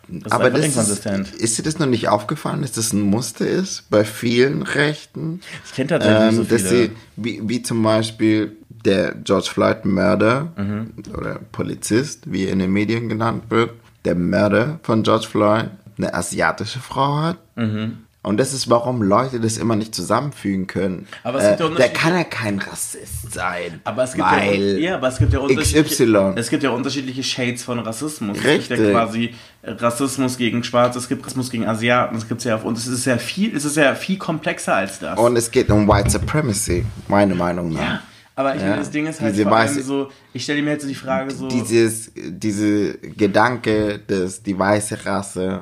[0.09, 1.05] Das Aber das ist,
[1.35, 5.41] ist dir das noch nicht aufgefallen, dass das ein Muster ist bei vielen Rechten?
[5.65, 6.83] Ich kenne tatsächlich Ähm, nicht so dass viele.
[6.85, 8.55] sie, wie, wie zum Beispiel
[8.85, 10.93] der George Floyd Mörder Mhm.
[11.13, 13.71] oder Polizist, wie er in den Medien genannt wird,
[14.05, 17.37] der Mörder von George Floyd eine asiatische Frau hat.
[17.55, 17.99] Mhm.
[18.27, 21.07] Und das ist, warum Leute das immer nicht zusammenfügen können.
[21.23, 23.79] Aber es gibt ja äh, der kann ja kein Rassist sein.
[23.85, 26.33] Aber es gibt weil ja, ja, aber es gibt ja unterschiedliche, XY.
[26.35, 28.37] es gibt ja unterschiedliche Shades von Rassismus.
[28.37, 28.91] Es gibt ja Richtig.
[28.91, 29.33] quasi
[29.63, 33.05] Rassismus gegen Schwarze, es gibt Rassismus gegen Asiaten, es gibt ja auf und es ist
[33.05, 35.17] ja viel, es ist ja viel komplexer als das.
[35.17, 37.81] Und es geht um White Supremacy, meine Meinung nach.
[37.81, 38.01] ja,
[38.37, 38.67] aber ich Ja.
[38.69, 40.95] meine, das Ding ist halt Diese vor allem so, ich stelle mir jetzt so die
[40.95, 45.61] Frage so, Dieses, diese Gedanke, dass die weiße Rasse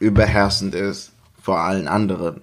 [0.00, 2.42] überherrschend ist vor allen anderen.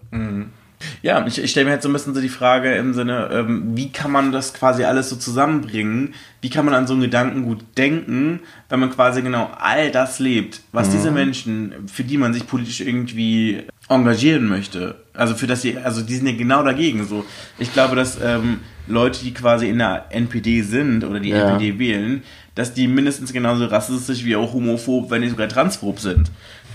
[1.01, 3.71] Ja, ich, ich stelle mir jetzt so ein bisschen so die Frage im Sinne, ähm,
[3.75, 6.13] wie kann man das quasi alles so zusammenbringen?
[6.41, 8.39] Wie kann man an so einen Gedanken gut denken,
[8.69, 12.81] wenn man quasi genau all das lebt, was diese Menschen, für die man sich politisch
[12.81, 17.25] irgendwie engagieren möchte, also für das sie, also die sind ja genau dagegen so.
[17.59, 21.49] Ich glaube, dass ähm, Leute, die quasi in der NPD sind oder die Ja.
[21.51, 22.23] NPD wählen,
[22.55, 26.29] dass die mindestens genauso rassistisch wie auch homophob, wenn nicht sogar transphob sind.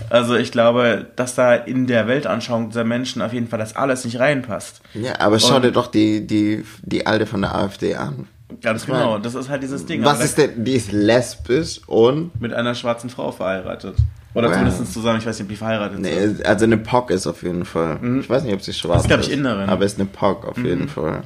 [0.09, 4.05] Also ich glaube, dass da in der Weltanschauung dieser Menschen auf jeden Fall das alles
[4.05, 4.81] nicht reinpasst.
[4.93, 8.27] Ja, aber schau Und- dir doch die, die, die Alte von der AfD an.
[8.61, 10.03] Ganz genau, das ist halt dieses Ding.
[10.03, 13.95] Was ist denn, die ist lesbisch und, mit einer schwarzen Frau verheiratet.
[14.33, 14.53] Oder Wow.
[14.57, 16.37] zumindest zusammen, ich weiß nicht, ob die verheiratet sind.
[16.37, 17.99] nee, also eine POC ist auf jeden Fall.
[18.19, 19.01] Ich weiß nicht, ob sie schwarz Mhm.
[19.01, 19.63] Ist, glaub ich, Inderin.
[19.65, 19.69] Mhm.
[19.69, 21.21] Aber ist eine POC auf jeden Fall.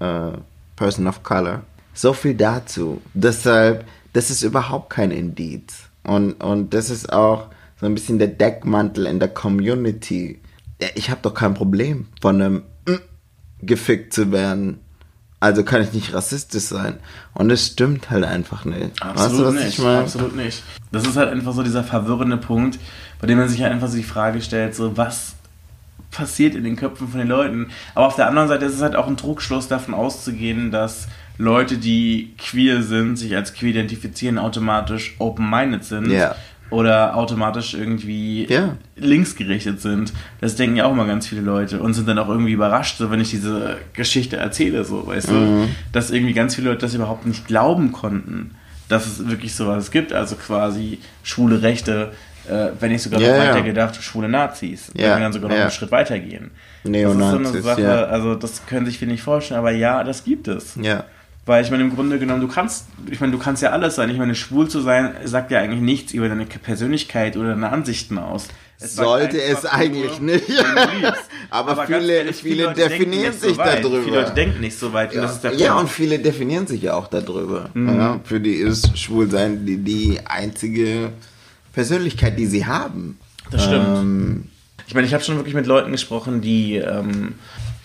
[0.00, 0.32] Äh,
[0.76, 1.62] Person of Color.
[1.94, 3.00] So viel dazu.
[3.14, 5.90] Deshalb, das ist überhaupt kein Indiz.
[6.04, 7.48] Und, und das ist auch
[7.80, 10.40] so ein bisschen der Deckmantel in der Community.
[10.94, 13.12] Ich habe doch kein Problem, von einem mm
[13.62, 14.80] gefickt zu werden.
[15.40, 16.98] Also kann ich nicht rassistisch sein.
[17.34, 19.02] Und das stimmt halt einfach nicht.
[19.02, 19.78] Absolut weißt du, nicht.
[19.78, 19.98] ich meine?
[20.00, 20.62] Absolut nicht.
[20.92, 22.78] Das ist halt einfach so dieser verwirrende Punkt,
[23.20, 25.34] bei dem man sich halt einfach so die Frage stellt, so was
[26.12, 27.70] passiert in den Köpfen von den Leuten.
[27.94, 31.08] Aber auf der anderen Seite ist es halt auch ein Trugschluss davon auszugehen, dass
[31.38, 36.10] Leute, die queer sind, sich als queer identifizieren, automatisch open-minded sind.
[36.10, 36.34] Ja.
[36.70, 38.76] Oder automatisch irgendwie Ja.
[38.96, 40.14] linksgerichtet sind.
[40.40, 43.10] Das denken ja auch immer ganz viele Leute und sind dann auch irgendwie überrascht, so
[43.10, 45.34] wenn ich diese Geschichte erzähle, so, weißt Mhm.
[45.64, 48.52] du, dass irgendwie ganz viele Leute das überhaupt nicht glauben konnten,
[48.88, 52.12] dass es wirklich sowas gibt, also quasi schwule Rechte,
[52.48, 53.50] äh, wenn nicht sogar Ja, noch ja.
[53.50, 56.52] weiter gedacht, schwule Nazis, wenn Ja, wir dann sogar noch einen Schritt weiter gehen.
[56.84, 60.02] das ist Neonazis, so eine Sache, also das können sich viele nicht vorstellen, aber ja,
[60.04, 60.76] das gibt es.
[60.80, 61.04] Ja.
[61.44, 64.08] Weil ich meine, im Grunde genommen, du kannst, ich meine, du kannst ja alles sein.
[64.10, 68.16] Ich meine, schwul zu sein, sagt ja eigentlich nichts über deine Persönlichkeit oder deine Ansichten
[68.18, 68.46] aus.
[68.78, 70.44] Es Sollte es eigentlich nur, nicht.
[71.50, 73.84] Aber ganz viele- ehrlich, viele denken definieren so sich weit.
[73.84, 74.02] darüber.
[74.02, 75.12] Viele Leute denken nicht so weit.
[75.14, 77.70] und das ist der ja, und viele definieren sich ja auch darüber.
[77.74, 77.96] Mhm.
[77.96, 81.12] Ja, für die ist Schwulsein die, die einzige
[81.72, 83.18] Persönlichkeit, die sie haben.
[83.50, 83.86] Das stimmt.
[83.98, 84.48] Ähm,
[84.86, 87.34] Ich meine, ich habe schon wirklich mit Leuten gesprochen, die, ähm,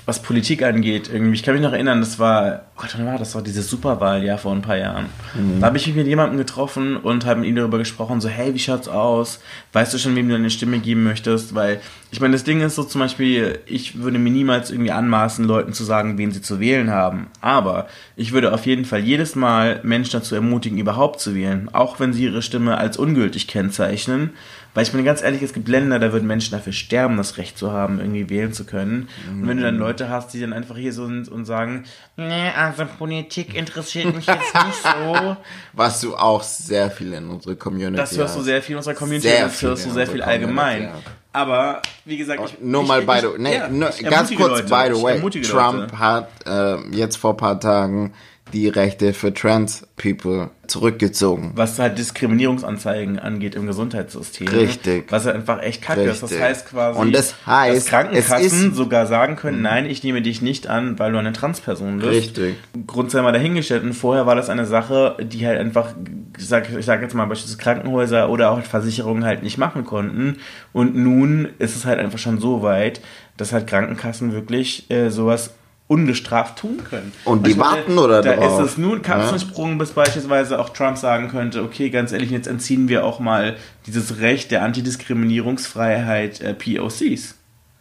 [0.07, 3.27] was Politik angeht, irgendwie, ich kann mich noch erinnern, das war, Gott, wann war das?
[3.27, 5.07] Das war dieses Superwahljahr vor ein paar Jahren.
[5.35, 5.59] Mhm.
[5.59, 8.53] Da habe ich mich mit jemandem getroffen und habe mit ihm darüber gesprochen, so, hey,
[8.53, 9.41] wie schaut's aus?
[9.73, 11.55] Weißt du schon, wem du deine Stimme geben möchtest?
[11.55, 15.43] Weil, ich meine, das Ding ist so zum Beispiel, ich würde mir niemals irgendwie anmaßen,
[15.43, 17.27] Leuten zu sagen, wen sie zu wählen haben.
[17.41, 21.67] Aber ich würde auf jeden Fall jedes Mal Menschen dazu ermutigen, überhaupt zu wählen.
[21.73, 24.29] Auch wenn sie ihre Stimme als ungültig kennzeichnen.
[24.77, 27.57] Weil ich meine ganz ehrlich, es gibt Länder, da würden Menschen dafür sterben, das Recht
[27.57, 29.09] zu haben, irgendwie wählen zu können.
[29.27, 31.85] Und wenn du dann Leute hast, die dann einfach hier so sind und sagen,
[32.15, 35.35] nee, also Politik interessiert mich jetzt nicht so.
[35.73, 38.93] was du auch sehr viel in unserer Community Das hörst du sehr viel in unserer
[38.93, 40.83] Community, Sehr das hörst du sehr viel allgemein.
[40.83, 40.93] Ja.
[41.33, 44.63] Aber, wie gesagt, ich, Nur ich, mal by the, nee, ja, nur, ganz kurz Leute,
[44.63, 45.97] by the way, Trump Leute.
[45.97, 48.13] hat äh, jetzt vor ein paar Tagen
[48.53, 51.51] die Rechte für Trans People zurückgezogen.
[51.55, 54.47] was halt Diskriminierungsanzeigen angeht im Gesundheitssystem.
[54.47, 55.11] Richtig.
[55.11, 56.21] Was halt einfach echt kacke ist.
[56.23, 56.45] Das Richtig.
[56.47, 58.73] heißt quasi, Und das heißt, dass Krankenkassen Mhm.
[58.73, 62.11] sogar sagen können, nein, ich nehme dich nicht an, weil du eine Transperson bist.
[62.11, 62.55] Richtig.
[62.85, 63.83] Grund sei mal dahingestellt.
[63.83, 65.93] Und vorher war das eine Sache, die halt einfach,
[66.37, 70.37] ich sag, ich sag jetzt mal beispielsweise Krankenhäuser oder auch Versicherungen halt nicht machen konnten.
[70.73, 73.01] Und nun ist es halt einfach schon so weit,
[73.37, 75.51] dass halt Krankenkassen wirklich äh, sowas
[75.87, 77.13] ungestraft tun können.
[77.23, 78.61] Und die meine, warten oder Da drauf.
[78.61, 82.89] ist es nun Katzensprung, bis beispielsweise auch Trump sagen könnte, okay, ganz ehrlich, jetzt entziehen
[82.89, 83.55] wir auch mal
[83.85, 87.35] dieses Recht der Antidiskriminierungsfreiheit äh, POCs.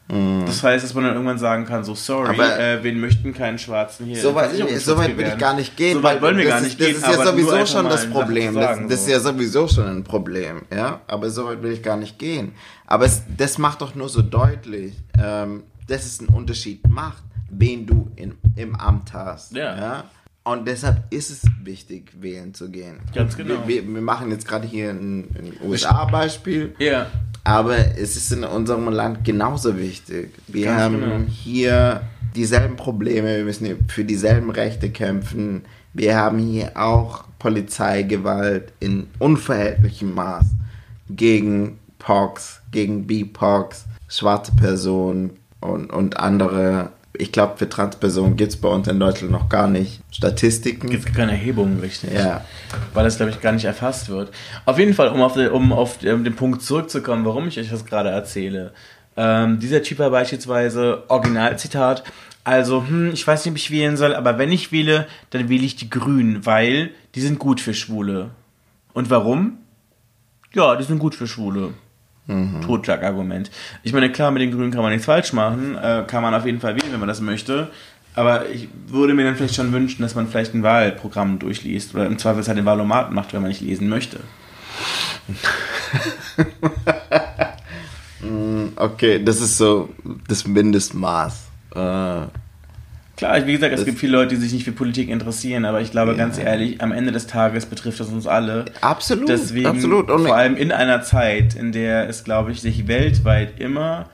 [0.08, 2.40] Das heißt, dass man dann irgendwann sagen kann, so sorry, Mhm.
[2.40, 4.20] Aber- äh, wir möchten keinen Schwarzen hier.
[4.22, 5.94] So weit, so weit will ich gar nicht gehen.
[5.94, 6.96] So weit wollen wir das gar ist, nicht das gehen.
[6.96, 8.54] ist ja sowieso schon das Problem.
[8.54, 11.00] sagen, das, das ist ja sowieso schon ein Problem, ja.
[11.08, 12.52] Aber so weit will ich gar nicht gehen.
[12.86, 17.86] Aber es, das macht doch nur so deutlich, ähm, dass es einen Unterschied macht, wen
[17.86, 19.52] du in, im Amt hast.
[19.52, 20.04] Ja.
[20.44, 23.00] Und deshalb ist es wichtig, wählen zu gehen.
[23.12, 23.66] Ganz genau.
[23.66, 26.74] Wir, wir, wir machen jetzt gerade hier ein, ein USA-Beispiel.
[26.78, 27.06] Ja.
[27.42, 30.30] Aber es ist in unserem Land genauso wichtig.
[30.46, 31.18] Wir Ganz haben genau.
[31.28, 32.02] hier
[32.36, 35.64] dieselben Probleme, wir müssen hier für dieselben Rechte kämpfen.
[35.94, 40.46] Wir haben hier auch Polizeigewalt in unverhältnichem Maß
[41.10, 46.90] gegen POCs, gegen BPOCs, schwarze Personen und, und andere.
[47.18, 50.88] Ich glaube, für Transpersonen gibt es bei uns in Deutschland noch gar nicht Statistiken.
[50.90, 52.12] Gibt keine Erhebungen, richtig.
[52.12, 52.44] Ja.
[52.94, 54.30] Weil das, glaube ich, gar nicht erfasst wird.
[54.64, 57.70] Auf jeden Fall, um auf, den, um auf ähm, den Punkt zurückzukommen, warum ich euch
[57.70, 58.72] das gerade erzähle.
[59.16, 62.04] Ähm, dieser Typ war beispielsweise, Originalzitat,
[62.44, 65.64] also, hm, ich weiß nicht, ob ich wählen soll, aber wenn ich wähle, dann wähle
[65.64, 68.30] ich die Grünen, weil die sind gut für Schwule.
[68.92, 69.58] Und warum?
[70.54, 71.74] Ja, die sind gut für Schwule.
[72.60, 73.50] Totschlagargument.
[73.82, 76.44] Ich meine, klar, mit den Grünen kann man nichts falsch machen, äh, kann man auf
[76.44, 77.68] jeden Fall wählen, wenn man das möchte.
[78.14, 82.06] Aber ich würde mir dann vielleicht schon wünschen, dass man vielleicht ein Wahlprogramm durchliest oder
[82.06, 84.20] im Zweifelsfall den Wahlomaten macht, wenn man nicht lesen möchte.
[88.76, 89.88] Okay, das ist so
[90.28, 91.44] das Mindestmaß.
[91.74, 92.22] Äh,
[93.16, 95.80] Klar, wie gesagt, es Das- gibt viele Leute, die sich nicht für Politik interessieren, aber
[95.80, 98.66] ich glaube, ganz ehrlich, am Ende des Tages betrifft das uns alle.
[98.82, 100.10] Absolut, Deswegen, absolut.
[100.10, 104.10] Und- vor allem in einer Zeit, in der es, glaube ich, sich weltweit immer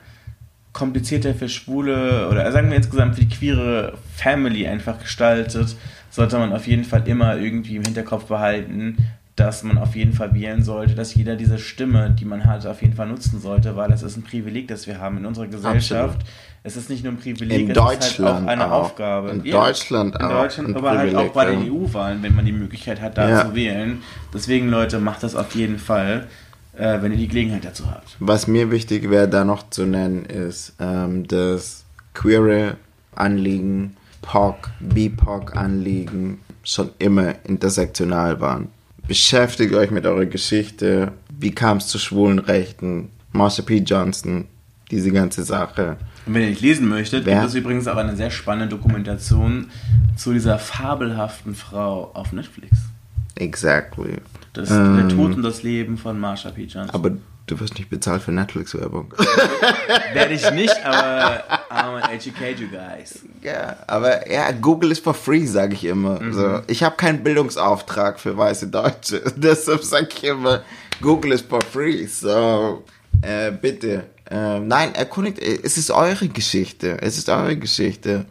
[0.71, 5.75] komplizierter für Schwule oder sagen wir insgesamt für die queere Family einfach gestaltet,
[6.09, 8.97] sollte man auf jeden Fall immer irgendwie im Hinterkopf behalten,
[9.35, 12.81] dass man auf jeden Fall wählen sollte, dass jeder diese Stimme, die man hat, auf
[12.81, 16.21] jeden Fall nutzen sollte, weil das ist ein Privileg, das wir haben in unserer Gesellschaft.
[16.65, 18.83] Es ist nicht nur ein Privileg, In es ist Deutschland halt auch eine auch.
[18.83, 19.29] Aufgabe.
[19.31, 21.71] In Deutschland in auch Deutschland, ein aber halt auch Privileg, bei den ja.
[21.73, 23.45] EU-Wahlen, wenn man die Möglichkeit hat, da Ja.
[23.49, 24.01] zu wählen.
[24.33, 26.27] Deswegen, Leute, macht das auf jeden Fall,
[26.77, 28.15] äh, wenn ihr die Gelegenheit dazu habt.
[28.19, 31.83] Was mir wichtig wäre, da noch zu nennen, ist, ähm, dass
[32.13, 32.77] queere
[33.15, 38.69] Anliegen, POC, BIPOC-Anliegen schon immer intersektional waren.
[39.07, 41.11] Beschäftigt euch mit eurer Geschichte.
[41.37, 43.09] Wie kam es zu schwulen Rechten?
[43.33, 43.77] Marsha P.
[43.79, 44.45] Johnson,
[44.93, 45.97] diese ganze Sache.
[46.25, 47.35] Und wenn ihr nicht lesen möchtet, Wer?
[47.35, 49.69] gibt es übrigens auch eine sehr spannende Dokumentation
[50.15, 52.77] zu dieser fabelhaften Frau auf Netflix.
[53.35, 54.17] Exactly.
[54.53, 54.97] Das Ähm.
[54.97, 56.63] Der Tod und das Leben von Marsha P.
[56.65, 56.91] Johnson.
[56.91, 57.11] Aber
[57.47, 59.11] du wirst nicht bezahlt für Netflix-Werbung.
[60.13, 63.19] Werde ich nicht, aber I'm gonna educate you guys.
[63.41, 66.19] Ja, aber ja, Google ist for free, sage ich immer.
[66.31, 69.23] So, ich habe keinen Bildungsauftrag für weiße Deutsche.
[69.35, 70.61] Deshalb sage ich immer,
[71.01, 72.05] Google ist for free.
[72.05, 72.83] So,
[73.23, 74.03] äh, bitte.
[74.33, 76.97] Äh, nein, erkundigt, äh, es ist eure Geschichte.
[77.01, 78.25] Es ist eure Geschichte.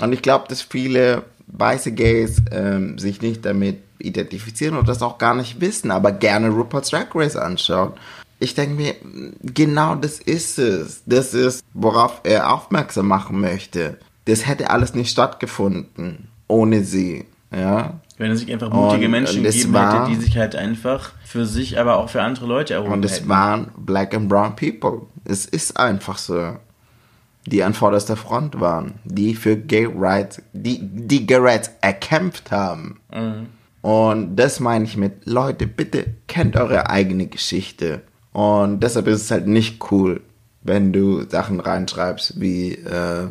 [0.00, 5.16] Und ich glaube, dass viele weiße Gays ähm, sich nicht damit identifizieren oder das auch
[5.16, 7.94] gar nicht wissen, aber gerne RuPaul's Drag Race anschauen.
[8.38, 8.94] Ich denke mir,
[9.42, 11.02] genau das ist es.
[11.06, 13.96] Das ist, worauf er aufmerksam machen möchte.
[14.26, 17.24] Das hätte alles nicht stattgefunden ohne sie.
[17.50, 18.00] Ja.
[18.18, 20.56] Wenn es sich einfach mutige Und- Menschen und es geben war- hätte, die sich halt
[20.56, 23.28] einfach für sich, aber auch für andere Leute erhoben Und es hätten.
[23.28, 25.02] waren Black and Brown People.
[25.24, 26.56] Es ist einfach so.
[27.48, 28.94] Die an vorderster Front waren.
[29.04, 32.98] Die für Gay Rights, die, die Gay Rights erkämpft haben.
[33.82, 38.02] Und das meine ich mit, Leute, bitte kennt eure eigene Geschichte.
[38.32, 40.22] Und deshalb ist es halt nicht cool,
[40.62, 43.28] wenn du Sachen reinschreibst wie, äh,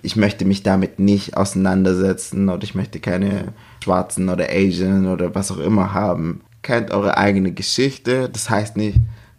[0.00, 3.52] ich möchte mich damit nicht auseinandersetzen oder ich möchte keine
[3.88, 6.42] Schwarzen oder Asian oder was auch immer haben.
[6.60, 8.28] Kennt eure eigene Geschichte.
[8.28, 8.98] Das heißt nicht,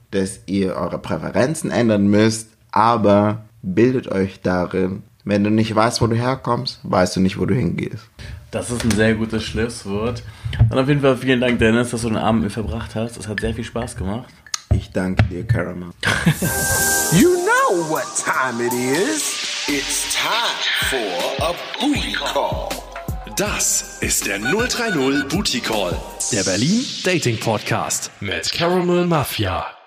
[0.09, 5.03] dass ihr eure Präferenzen ändern müsst, aber bildet euch darin.
[5.23, 8.09] Wenn du nicht weißt, wo du herkommst, weißt du nicht, wo du hingehst.
[8.49, 10.23] Das ist ein sehr gutes Schlusswort.
[10.69, 13.17] Dann auf jeden Fall vielen Dank, Dennis, dass du den Abend mit mir verbracht hast.
[13.17, 14.33] Es hat sehr viel Spaß gemacht.
[14.73, 15.89] Ich danke dir, Caramel.
[17.11, 19.67] You know what time it is.
[19.67, 20.57] It's time
[20.89, 22.78] for a booty call.
[23.39, 25.97] Das ist der 030 Booty Call,
[26.33, 29.78] der Berlin Dating Podcast mit Caramel Mafia.